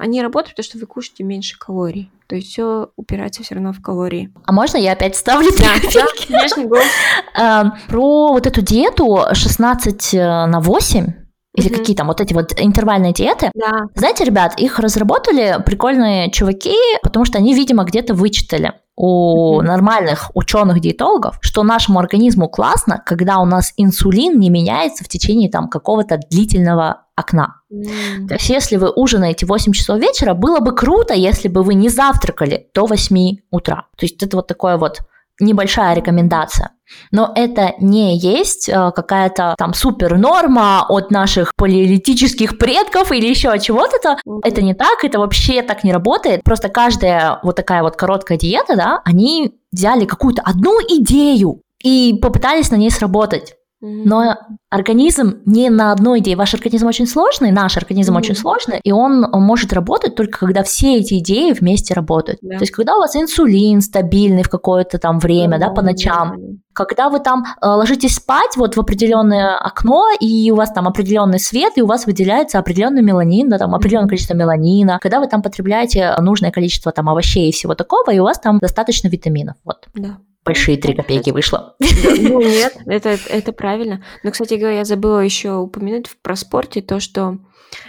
они 0.00 0.22
работают, 0.22 0.56
потому 0.56 0.64
что 0.64 0.78
вы 0.78 0.86
кушаете 0.86 1.24
меньше 1.24 1.58
калорий. 1.58 2.10
То 2.26 2.36
есть 2.36 2.48
все 2.48 2.88
упирается 2.96 3.42
все 3.42 3.54
равно 3.54 3.72
в 3.72 3.82
калории. 3.82 4.32
А 4.46 4.52
можно 4.52 4.78
я 4.78 4.92
опять 4.92 5.16
ставлю 5.16 5.50
да, 5.58 5.74
да, 5.94 6.06
конечно, 6.26 6.60
эм, 7.36 7.72
Про 7.88 8.28
вот 8.28 8.46
эту 8.46 8.62
диету 8.62 9.20
16 9.32 10.14
э, 10.14 10.46
на 10.46 10.60
8 10.60 11.06
или 11.52 11.68
mm-hmm. 11.68 11.76
какие 11.76 11.96
там 11.96 12.06
вот 12.06 12.20
эти 12.20 12.32
вот 12.32 12.52
интервальные 12.58 13.12
диеты. 13.12 13.50
Да. 13.54 13.86
Знаете, 13.94 14.24
ребят, 14.24 14.58
их 14.58 14.78
разработали 14.78 15.58
прикольные 15.66 16.30
чуваки, 16.30 16.76
потому 17.02 17.24
что 17.24 17.38
они, 17.38 17.54
видимо, 17.54 17.84
где-то 17.84 18.14
вычитали 18.14 18.72
у 18.96 19.58
mm-hmm. 19.60 19.64
нормальных 19.64 20.30
ученых-диетологов, 20.34 21.38
что 21.40 21.62
нашему 21.62 21.98
организму 21.98 22.48
классно, 22.48 23.02
когда 23.04 23.38
у 23.38 23.44
нас 23.44 23.72
инсулин 23.76 24.38
не 24.38 24.50
меняется 24.50 25.04
в 25.04 25.08
течение 25.08 25.50
там 25.50 25.68
какого-то 25.68 26.18
длительного 26.30 27.06
окна. 27.20 27.62
Mm. 27.72 28.26
То 28.28 28.34
есть, 28.34 28.48
если 28.48 28.76
вы 28.76 28.90
ужинаете 28.90 29.46
в 29.46 29.50
8 29.50 29.72
часов 29.72 30.00
вечера, 30.00 30.34
было 30.34 30.60
бы 30.60 30.74
круто, 30.74 31.14
если 31.14 31.48
бы 31.48 31.62
вы 31.62 31.74
не 31.74 31.88
завтракали 31.88 32.68
до 32.74 32.86
8 32.86 33.36
утра. 33.50 33.86
То 33.96 34.06
есть, 34.06 34.22
это 34.22 34.36
вот 34.36 34.46
такое 34.46 34.76
вот 34.76 35.00
небольшая 35.40 35.94
рекомендация. 35.94 36.70
Но 37.12 37.32
это 37.34 37.74
не 37.80 38.18
есть 38.18 38.68
э, 38.68 38.92
какая-то 38.94 39.54
там 39.56 39.74
супер 39.74 40.18
норма 40.18 40.84
от 40.88 41.10
наших 41.10 41.52
палеолитических 41.56 42.58
предков 42.58 43.12
или 43.12 43.26
еще 43.26 43.56
чего-то. 43.58 44.18
Это 44.42 44.62
не 44.62 44.74
так, 44.74 45.04
это 45.04 45.18
вообще 45.18 45.62
так 45.62 45.84
не 45.84 45.92
работает. 45.92 46.42
Просто 46.42 46.68
каждая 46.68 47.38
вот 47.42 47.56
такая 47.56 47.82
вот 47.82 47.96
короткая 47.96 48.38
диета, 48.38 48.76
да, 48.76 49.00
они 49.04 49.54
взяли 49.72 50.04
какую-то 50.04 50.42
одну 50.42 50.78
идею 50.80 51.62
и 51.82 52.18
попытались 52.20 52.70
на 52.70 52.76
ней 52.76 52.90
сработать. 52.90 53.54
Но 53.80 54.36
организм 54.68 55.38
не 55.46 55.70
на 55.70 55.92
одной 55.92 56.20
идее. 56.20 56.36
Ваш 56.36 56.54
организм 56.54 56.86
очень 56.86 57.06
сложный, 57.06 57.50
наш 57.50 57.76
организм 57.76 58.14
mm-hmm. 58.14 58.18
очень 58.18 58.36
сложный, 58.36 58.80
и 58.82 58.92
он 58.92 59.26
может 59.32 59.72
работать 59.72 60.14
только 60.14 60.40
когда 60.40 60.62
все 60.62 60.98
эти 60.98 61.18
идеи 61.18 61.52
вместе 61.52 61.94
работают. 61.94 62.42
Yeah. 62.42 62.58
То 62.58 62.62
есть, 62.62 62.72
когда 62.72 62.96
у 62.96 62.98
вас 62.98 63.16
инсулин 63.16 63.80
стабильный 63.80 64.42
в 64.42 64.50
какое-то 64.50 64.98
там 64.98 65.18
время, 65.18 65.56
mm-hmm. 65.56 65.60
да, 65.60 65.70
по 65.70 65.82
ночам, 65.82 66.32
mm-hmm. 66.32 66.58
когда 66.74 67.08
вы 67.08 67.20
там 67.20 67.44
э, 67.44 67.66
ложитесь 67.66 68.16
спать 68.16 68.56
вот 68.56 68.76
в 68.76 68.80
определенное 68.80 69.56
окно, 69.56 70.08
и 70.20 70.50
у 70.50 70.56
вас 70.56 70.72
там 70.72 70.86
определенный 70.86 71.38
свет, 71.38 71.72
и 71.76 71.82
у 71.82 71.86
вас 71.86 72.04
выделяется 72.04 72.58
определенный 72.58 73.02
меланин, 73.02 73.48
да, 73.48 73.56
там 73.56 73.74
определенное 73.74 74.06
mm-hmm. 74.06 74.08
количество 74.10 74.34
меланина, 74.34 74.98
когда 75.00 75.20
вы 75.20 75.26
там 75.26 75.40
потребляете 75.40 76.14
нужное 76.20 76.50
количество 76.50 76.92
там 76.92 77.08
овощей 77.08 77.48
и 77.48 77.52
всего 77.52 77.74
такого, 77.74 78.10
и 78.12 78.18
у 78.18 78.24
вас 78.24 78.38
там 78.38 78.58
достаточно 78.58 79.08
витаминов. 79.08 79.56
Вот. 79.64 79.88
Да 79.94 80.18
большие 80.44 80.76
три 80.76 80.94
копейки 80.94 81.30
вышло. 81.30 81.76
Ну 81.78 82.40
нет, 82.40 82.76
это, 82.86 83.18
это 83.28 83.52
правильно. 83.52 84.04
Но, 84.22 84.30
кстати 84.30 84.54
говоря, 84.54 84.78
я 84.78 84.84
забыла 84.84 85.20
еще 85.20 85.56
упомянуть 85.56 86.08
про 86.22 86.36
спорте 86.36 86.82
то, 86.82 87.00
что 87.00 87.38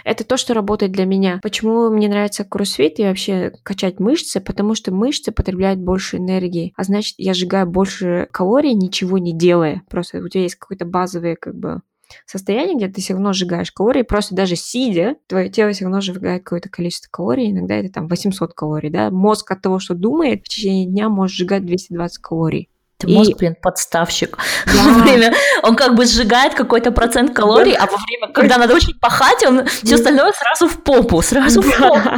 это 0.04 0.24
то, 0.24 0.36
что 0.36 0.54
работает 0.54 0.92
для 0.92 1.04
меня. 1.04 1.40
Почему 1.42 1.90
мне 1.90 2.08
нравится 2.08 2.44
кроссфит 2.44 2.98
и 2.98 3.04
вообще 3.04 3.52
качать 3.62 4.00
мышцы? 4.00 4.40
Потому 4.40 4.74
что 4.74 4.92
мышцы 4.92 5.32
потребляют 5.32 5.80
больше 5.80 6.18
энергии, 6.18 6.72
а 6.76 6.84
значит, 6.84 7.14
я 7.18 7.34
сжигаю 7.34 7.66
больше 7.66 8.28
калорий, 8.30 8.74
ничего 8.74 9.18
не 9.18 9.36
делая. 9.36 9.82
Просто 9.90 10.18
у 10.18 10.28
тебя 10.28 10.42
есть 10.42 10.56
какой-то 10.56 10.84
базовый 10.84 11.36
как 11.36 11.54
бы 11.54 11.80
состояние, 12.26 12.76
где 12.76 12.88
ты 12.88 13.00
все 13.00 13.14
равно 13.14 13.32
сжигаешь 13.32 13.72
калории, 13.72 14.02
просто 14.02 14.34
даже 14.34 14.56
сидя, 14.56 15.16
твое 15.26 15.48
тело 15.48 15.72
все 15.72 15.84
равно 15.84 16.00
сжигает 16.00 16.42
какое-то 16.42 16.68
количество 16.68 17.08
калорий, 17.10 17.50
иногда 17.50 17.74
это 17.76 17.92
там 17.92 18.08
800 18.08 18.54
калорий, 18.54 18.90
да, 18.90 19.10
мозг 19.10 19.50
от 19.50 19.62
того, 19.62 19.78
что 19.78 19.94
думает, 19.94 20.44
в 20.44 20.48
течение 20.48 20.86
дня 20.86 21.08
может 21.08 21.36
сжигать 21.36 21.64
220 21.64 22.18
калорий. 22.18 22.68
Ты 22.98 23.10
и... 23.10 23.14
мозг, 23.14 23.36
блин, 23.38 23.56
подставщик. 23.60 24.38
Да. 24.66 24.72
Во 24.84 24.92
время 25.02 25.34
он 25.62 25.76
как 25.76 25.96
бы 25.96 26.06
сжигает 26.06 26.54
какой-то 26.54 26.92
процент 26.92 27.34
калорий, 27.34 27.74
а 27.74 27.86
во 27.86 27.96
время, 27.96 28.32
когда 28.32 28.58
надо 28.58 28.74
очень 28.74 28.98
пахать, 28.98 29.44
он 29.46 29.66
все 29.66 29.96
остальное 29.96 30.32
сразу 30.32 30.68
в 30.68 30.82
попу, 30.82 31.20
сразу 31.22 31.62
в 31.62 31.78
попу. 31.78 32.10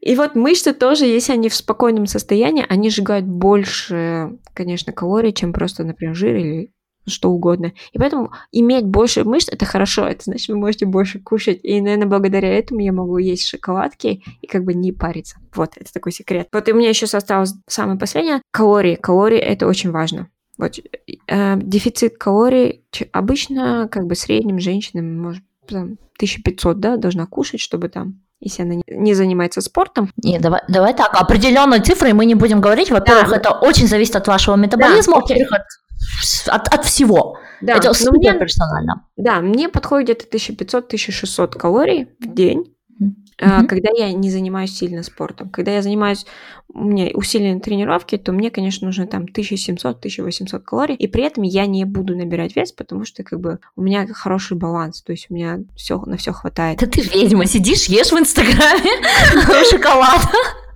И 0.00 0.14
вот 0.14 0.34
мышцы 0.34 0.72
тоже, 0.72 1.04
если 1.04 1.32
они 1.32 1.48
в 1.48 1.54
спокойном 1.54 2.06
состоянии, 2.06 2.64
они 2.68 2.88
сжигают 2.88 3.26
больше, 3.26 4.38
конечно, 4.54 4.92
калорий, 4.92 5.32
чем 5.32 5.52
просто, 5.52 5.84
например, 5.84 6.14
жир 6.14 6.36
или 6.36 6.72
что 7.08 7.30
угодно. 7.30 7.72
И 7.92 7.98
поэтому 7.98 8.32
иметь 8.52 8.84
больше 8.84 9.24
мышц– 9.24 9.48
это 9.50 9.64
хорошо, 9.64 10.06
это 10.06 10.24
значит, 10.24 10.48
вы 10.48 10.56
можете 10.56 10.86
больше 10.86 11.18
кушать. 11.18 11.60
И, 11.62 11.80
наверное, 11.80 12.06
благодаря 12.06 12.48
этому 12.56 12.80
я 12.80 12.92
могу 12.92 13.18
есть 13.18 13.46
шоколадки 13.46 14.22
и 14.40 14.46
как 14.46 14.64
бы 14.64 14.74
не 14.74 14.92
париться. 14.92 15.36
Вот, 15.54 15.72
это 15.76 15.92
такой 15.92 16.12
секрет. 16.12 16.48
Вот 16.52 16.68
и 16.68 16.72
у 16.72 16.76
меня 16.76 16.88
еще 16.88 17.06
осталось 17.06 17.54
самое 17.66 17.98
последнее– 17.98 18.42
калории. 18.50 18.96
Калории– 18.96 19.38
это 19.40 19.66
очень 19.66 19.90
важно. 19.90 20.28
Вот 20.58 20.78
э, 21.28 21.56
дефицит 21.56 22.18
калорий 22.18 22.84
обычно 23.12 23.88
как 23.90 24.06
бы 24.06 24.16
средним 24.16 24.58
женщинам 24.58 25.16
может 25.20 25.42
там, 25.68 25.98
1500, 26.16 26.80
да, 26.80 26.96
должна 26.96 27.26
кушать, 27.26 27.60
чтобы 27.60 27.88
там 27.88 28.20
если 28.40 28.62
она 28.62 28.74
не 28.86 29.14
занимается 29.14 29.60
спортом. 29.60 30.12
Не, 30.16 30.38
давай, 30.38 30.60
давай 30.68 30.94
так, 30.94 31.10
определенные 31.12 31.80
цифры 31.80 32.14
мы 32.14 32.24
не 32.24 32.34
будем 32.36 32.60
говорить. 32.60 32.90
Во-первых, 32.90 33.30
да. 33.30 33.36
это 33.36 33.50
очень 33.50 33.88
зависит 33.88 34.14
от 34.16 34.28
вашего 34.28 34.54
метаболизма, 34.54 35.14
да, 35.28 35.34
от 35.56 35.64
от, 36.46 36.68
от 36.68 36.84
всего. 36.84 37.38
Да, 37.60 37.74
это 37.74 37.92
супер 37.92 38.32
мне, 38.32 38.38
персонально. 38.38 39.06
Да, 39.16 39.40
мне 39.40 39.68
подходит 39.68 40.28
где-то 40.30 40.36
1500-1600 40.36 41.58
калорий 41.58 42.08
в 42.20 42.32
день, 42.32 42.74
mm-hmm. 43.00 43.66
когда 43.66 43.90
я 43.96 44.12
не 44.12 44.30
занимаюсь 44.30 44.76
сильно 44.76 45.02
спортом. 45.02 45.50
Когда 45.50 45.72
я 45.72 45.82
занимаюсь, 45.82 46.24
у 46.72 46.84
меня 46.84 47.10
усиленные 47.14 47.60
тренировки, 47.60 48.16
то 48.16 48.32
мне, 48.32 48.50
конечно, 48.50 48.86
нужно 48.86 49.06
там 49.06 49.24
1700-1800 49.24 50.60
калорий, 50.60 50.94
и 50.94 51.08
при 51.08 51.24
этом 51.24 51.42
я 51.42 51.66
не 51.66 51.84
буду 51.84 52.16
набирать 52.16 52.54
вес, 52.54 52.72
потому 52.72 53.04
что 53.04 53.24
как 53.24 53.40
бы 53.40 53.58
у 53.74 53.82
меня 53.82 54.06
хороший 54.06 54.56
баланс, 54.56 55.02
то 55.02 55.12
есть 55.12 55.26
у 55.30 55.34
меня 55.34 55.58
все 55.76 55.98
на 56.00 56.16
все 56.16 56.32
хватает. 56.32 56.78
Да 56.78 56.86
ты 56.86 57.00
ведьма, 57.00 57.46
сидишь, 57.46 57.86
ешь 57.86 58.12
в 58.12 58.18
Инстаграме 58.18 58.90
шоколад. 59.70 60.28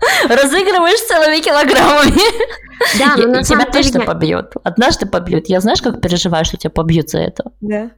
Разыгрываешь 0.28 1.00
целыми 1.06 1.40
килограммами. 1.40 2.71
Да, 2.98 3.16
но 3.16 3.26
на 3.28 3.42
тебя 3.42 3.64
точно 3.66 4.00
деле... 4.00 4.06
побьет. 4.06 4.54
Однажды 4.62 5.06
побьет. 5.06 5.48
Я 5.48 5.60
знаешь, 5.60 5.82
как 5.82 6.00
переживаю, 6.00 6.44
что 6.44 6.56
тебя 6.56 6.70
побьют 6.70 7.10
за 7.10 7.18
это? 7.18 7.52
Да. 7.60 7.92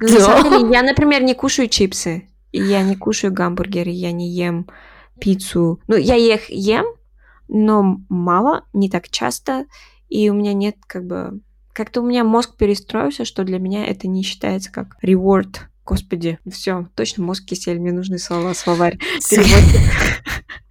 Но 0.00 0.08
на 0.08 0.20
самом 0.20 0.50
деле, 0.50 0.72
я, 0.72 0.82
например, 0.82 1.22
не 1.22 1.34
кушаю 1.34 1.68
чипсы. 1.68 2.28
Я 2.52 2.82
не 2.82 2.96
кушаю 2.96 3.32
гамбургеры, 3.32 3.90
я 3.90 4.12
не 4.12 4.30
ем 4.30 4.68
пиццу. 5.20 5.80
Ну, 5.86 5.96
я 5.96 6.16
их 6.16 6.50
ем, 6.50 6.86
но 7.48 7.98
мало, 8.08 8.64
не 8.72 8.88
так 8.88 9.08
часто. 9.08 9.66
И 10.08 10.30
у 10.30 10.34
меня 10.34 10.52
нет 10.52 10.76
как 10.86 11.06
бы... 11.06 11.40
Как-то 11.72 12.02
у 12.02 12.06
меня 12.06 12.22
мозг 12.22 12.56
перестроился, 12.56 13.24
что 13.24 13.42
для 13.42 13.58
меня 13.58 13.84
это 13.84 14.06
не 14.06 14.22
считается 14.22 14.70
как 14.70 14.96
reward. 15.02 15.56
Господи, 15.84 16.38
все, 16.50 16.88
точно 16.94 17.24
мозг 17.24 17.44
кисель, 17.44 17.80
мне 17.80 17.92
нужны 17.92 18.18
слова, 18.18 18.54
словарь. 18.54 18.98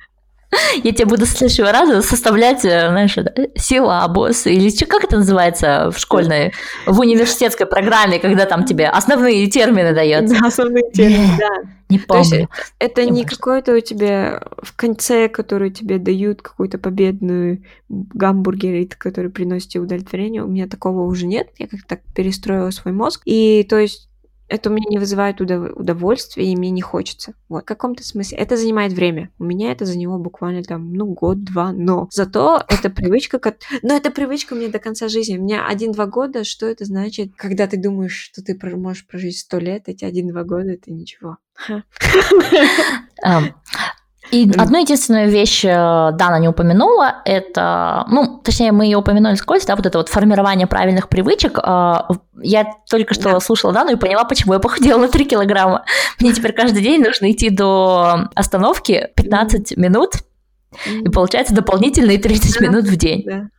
Я 0.83 0.91
тебе 0.91 1.05
буду 1.05 1.25
с 1.25 1.29
следующего 1.29 1.71
раза 1.71 2.01
составлять, 2.01 2.65
э, 2.65 2.89
знаешь, 2.89 3.15
силабус 3.55 4.45
или 4.47 4.69
что, 4.69 4.85
как 4.85 5.03
это 5.03 5.17
называется 5.17 5.91
в 5.91 5.97
школьной, 5.97 6.53
в 6.85 6.99
университетской 6.99 7.65
программе, 7.65 8.19
когда 8.19 8.45
там 8.45 8.65
тебе 8.65 8.87
основные 8.87 9.47
термины 9.47 9.93
дается. 9.93 10.39
Да, 10.39 10.47
основные 10.47 10.91
термины, 10.91 11.37
да. 11.37 11.69
Не 11.89 11.99
помню. 11.99 12.23
То 12.23 12.35
есть 12.35 12.49
это 12.79 13.05
не, 13.05 13.11
не 13.11 13.23
какой-то 13.25 13.75
у 13.75 13.79
тебя 13.79 14.41
в 14.61 14.75
конце, 14.75 15.27
который 15.29 15.69
тебе 15.69 15.99
дают 15.99 16.41
какую-то 16.41 16.79
победную 16.79 17.63
гамбургер, 17.89 18.87
который 18.97 19.29
приносит 19.29 19.69
тебе 19.69 19.83
удовлетворение. 19.83 20.43
У 20.43 20.47
меня 20.47 20.67
такого 20.67 21.01
уже 21.03 21.27
нет. 21.27 21.49
Я 21.59 21.67
как-то 21.67 21.99
перестроила 22.15 22.71
свой 22.71 22.93
мозг. 22.93 23.21
И 23.25 23.63
то 23.69 23.77
есть 23.77 24.09
это 24.53 24.69
у 24.69 24.73
меня 24.73 24.85
не 24.87 24.99
вызывает 24.99 25.41
удовольствия, 25.41 26.45
и 26.45 26.55
мне 26.55 26.69
не 26.69 26.81
хочется. 26.81 27.33
Вот, 27.49 27.63
в 27.63 27.65
каком-то 27.65 28.03
смысле. 28.03 28.37
Это 28.37 28.55
занимает 28.55 28.93
время. 28.93 29.31
У 29.39 29.43
меня 29.43 29.71
это 29.71 29.85
заняло 29.85 30.19
буквально 30.19 30.61
там, 30.61 30.93
ну, 30.93 31.07
год-два, 31.07 31.71
но 31.71 32.07
зато 32.11 32.63
это 32.67 32.91
привычка, 32.91 33.39
как... 33.39 33.57
но 33.81 33.95
это 33.95 34.11
привычка 34.11 34.53
мне 34.53 34.67
до 34.67 34.77
конца 34.77 35.07
жизни. 35.07 35.39
У 35.39 35.41
меня 35.43 35.65
один-два 35.65 36.05
года, 36.05 36.43
что 36.43 36.67
это 36.67 36.85
значит, 36.85 37.31
когда 37.35 37.65
ты 37.65 37.77
думаешь, 37.77 38.15
что 38.15 38.43
ты 38.43 38.55
можешь 38.75 39.07
прожить 39.07 39.39
сто 39.39 39.57
лет, 39.57 39.83
эти 39.87 40.05
один-два 40.05 40.43
года, 40.43 40.73
это 40.73 40.91
ничего. 40.91 41.37
И 44.33 44.51
одну 44.57 44.79
единственную 44.81 45.29
вещь 45.29 45.63
э, 45.63 45.69
Дана 45.69 46.39
не 46.39 46.47
упомянула, 46.47 47.21
это, 47.23 48.03
ну, 48.09 48.41
точнее, 48.43 48.71
мы 48.71 48.85
ее 48.85 48.97
упомянули 48.97 49.35
скользь, 49.35 49.65
да, 49.65 49.75
вот 49.75 49.85
это 49.85 49.99
вот 49.99 50.09
формирование 50.09 50.65
правильных 50.65 51.07
привычек. 51.07 51.59
Э, 51.59 51.99
я 52.41 52.65
только 52.89 53.13
что 53.13 53.33
да. 53.33 53.39
слушала 53.39 53.73
Дану 53.73 53.91
и 53.91 53.95
поняла, 53.95 54.23
почему 54.23 54.53
я 54.53 54.59
похудела 54.59 54.99
на 54.99 55.07
3 55.07 55.25
килограмма. 55.25 55.85
Мне 56.19 56.33
теперь 56.33 56.53
каждый 56.53 56.81
день 56.81 57.03
нужно 57.03 57.31
идти 57.31 57.51
до 57.51 58.29
остановки 58.33 59.09
15 59.15 59.77
минут, 59.77 60.13
и 60.87 61.09
получается 61.09 61.53
дополнительные 61.53 62.17
30 62.17 62.59
да. 62.59 62.65
минут 62.65 62.85
в 62.85 62.95
день. 62.95 63.23
Да. 63.27 63.49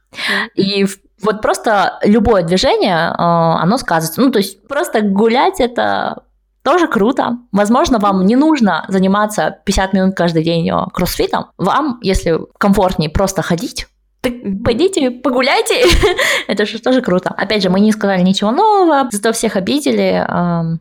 И 0.56 0.86
вот 1.22 1.40
просто 1.40 2.00
любое 2.02 2.42
движение, 2.42 3.10
э, 3.10 3.14
оно 3.16 3.78
сказывается. 3.78 4.20
Ну, 4.20 4.32
то 4.32 4.38
есть 4.38 4.66
просто 4.66 5.02
гулять 5.02 5.60
это 5.60 6.24
тоже 6.64 6.88
круто. 6.88 7.38
Возможно, 7.52 7.98
вам 7.98 8.26
не 8.26 8.36
нужно 8.36 8.84
заниматься 8.88 9.58
50 9.64 9.92
минут 9.92 10.16
каждый 10.16 10.42
день 10.42 10.68
э, 10.68 10.74
кроссфитом. 10.92 11.46
Вам, 11.58 11.98
если 12.02 12.40
комфортнее 12.58 13.10
просто 13.10 13.42
ходить, 13.42 13.86
так 14.22 14.32
пойдите, 14.64 15.10
погуляйте. 15.10 15.84
Это 16.48 16.64
же 16.64 16.78
тоже 16.80 17.02
круто. 17.02 17.28
Опять 17.36 17.62
же, 17.62 17.70
мы 17.70 17.80
не 17.80 17.92
сказали 17.92 18.22
ничего 18.22 18.50
нового, 18.50 19.08
зато 19.12 19.32
всех 19.32 19.56
обидели, 19.56 20.26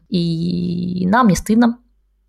и 0.09 1.05
нам 1.07 1.27
не 1.27 1.35
стыдно. 1.35 1.77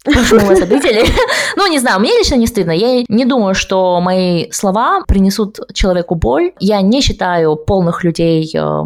Мы 0.07 0.39
вас 0.41 0.61
обидели. 0.63 1.05
ну, 1.57 1.67
не 1.71 1.79
знаю, 1.79 2.01
мне 2.01 2.11
лично 2.11 2.35
не 2.35 2.47
стыдно. 2.47 2.73
Я 2.73 3.05
не 3.09 3.25
думаю, 3.25 3.55
что 3.55 4.01
мои 4.01 4.51
слова 4.51 5.03
принесут 5.07 5.59
человеку 5.73 6.15
боль. 6.15 6.53
Я 6.61 6.81
не 6.81 7.01
считаю 7.01 7.57
полных 7.57 8.05
людей 8.05 8.51
э, 8.55 8.83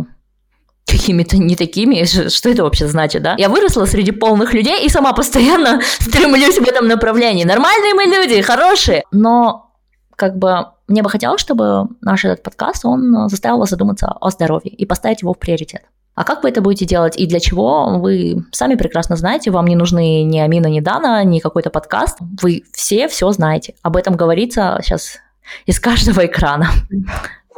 какими-то 0.90 1.36
не 1.36 1.56
такими, 1.56 2.04
что 2.04 2.48
это 2.48 2.62
вообще 2.62 2.88
значит, 2.88 3.22
да? 3.22 3.34
Я 3.38 3.48
выросла 3.48 3.84
среди 3.84 4.10
полных 4.10 4.54
людей 4.54 4.84
и 4.84 4.88
сама 4.88 5.12
постоянно 5.12 5.80
стремлюсь 6.00 6.58
в 6.58 6.66
этом 6.66 6.88
направлении. 6.88 7.44
Нормальные 7.44 7.94
мы 7.94 8.04
люди, 8.04 8.40
хорошие, 8.42 9.04
но 9.12 9.72
как 10.16 10.36
бы 10.36 10.66
мне 10.88 11.02
бы 11.02 11.10
хотелось, 11.10 11.40
чтобы 11.40 11.88
наш 12.00 12.24
этот 12.24 12.42
подкаст, 12.42 12.84
он 12.84 13.28
заставил 13.28 13.58
вас 13.58 13.70
задуматься 13.70 14.08
о 14.08 14.30
здоровье 14.30 14.72
и 14.72 14.86
поставить 14.86 15.22
его 15.22 15.34
в 15.34 15.38
приоритет. 15.38 15.82
А 16.14 16.24
как 16.24 16.42
вы 16.42 16.48
это 16.48 16.60
будете 16.60 16.84
делать 16.84 17.16
и 17.16 17.26
для 17.26 17.38
чего, 17.38 17.98
вы 18.00 18.44
сами 18.50 18.74
прекрасно 18.74 19.14
знаете, 19.14 19.52
вам 19.52 19.68
не 19.68 19.76
нужны 19.76 20.24
ни 20.24 20.38
Амина, 20.40 20.66
ни 20.66 20.80
Дана, 20.80 21.22
ни 21.22 21.38
какой-то 21.38 21.70
подкаст. 21.70 22.18
Вы 22.42 22.64
все 22.72 23.06
все 23.06 23.30
знаете. 23.30 23.74
Об 23.82 23.96
этом 23.96 24.16
говорится 24.16 24.80
сейчас 24.82 25.18
из 25.66 25.78
каждого 25.78 26.26
экрана. 26.26 26.70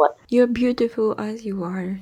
Вот. 0.00 0.12
You're 0.30 0.50
beautiful 0.50 1.14
as 1.18 1.42
you 1.44 1.60
are. 1.60 1.98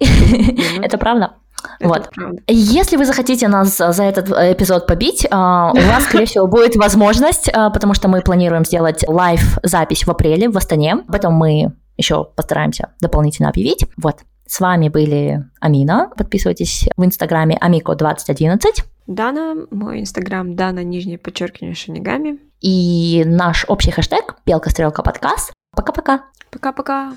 Это 0.82 0.98
правда. 0.98 1.34
вот. 1.80 2.10
Если 2.48 2.96
вы 2.96 3.04
захотите 3.04 3.46
нас 3.46 3.76
за 3.76 4.02
этот 4.02 4.30
эпизод 4.30 4.88
побить, 4.88 5.28
а, 5.30 5.70
у 5.72 5.76
вас, 5.76 6.04
скорее 6.06 6.26
всего, 6.26 6.48
будет 6.48 6.74
возможность, 6.74 7.48
потому 7.52 7.94
что 7.94 8.08
мы 8.08 8.20
планируем 8.20 8.64
сделать 8.64 9.04
лайв-запись 9.06 10.06
в 10.06 10.10
апреле 10.10 10.48
в 10.48 10.56
Астане. 10.56 11.04
Об 11.06 11.14
этом 11.14 11.34
мы 11.34 11.72
еще 11.96 12.24
постараемся 12.24 12.88
дополнительно 13.00 13.48
объявить. 13.50 13.86
Вот. 13.96 14.16
С 14.48 14.58
вами 14.58 14.88
были 14.88 15.44
Амина. 15.60 16.10
Подписывайтесь 16.16 16.88
в 16.96 17.04
инстаграме 17.04 17.56
Амико2011. 17.62 18.58
Дана, 19.06 19.54
мой 19.70 20.00
инстаграм 20.00 20.56
Дана, 20.56 20.82
нижнее 20.82 21.18
подчеркивание 21.18 21.76
Шинигами. 21.76 22.40
И 22.60 23.22
наш 23.24 23.64
общий 23.68 23.92
хэштег 23.92 24.34
Белка 24.44 24.70
Стрелка 24.70 25.04
Подкаст. 25.04 25.52
Пока-пока. 25.71 26.25
Пока-пока. 26.51 27.13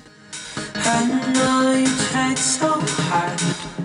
I 0.85 1.05
know 1.33 1.73
you 1.73 1.87
tried 2.09 2.37
so 2.37 2.73
hard 3.09 3.82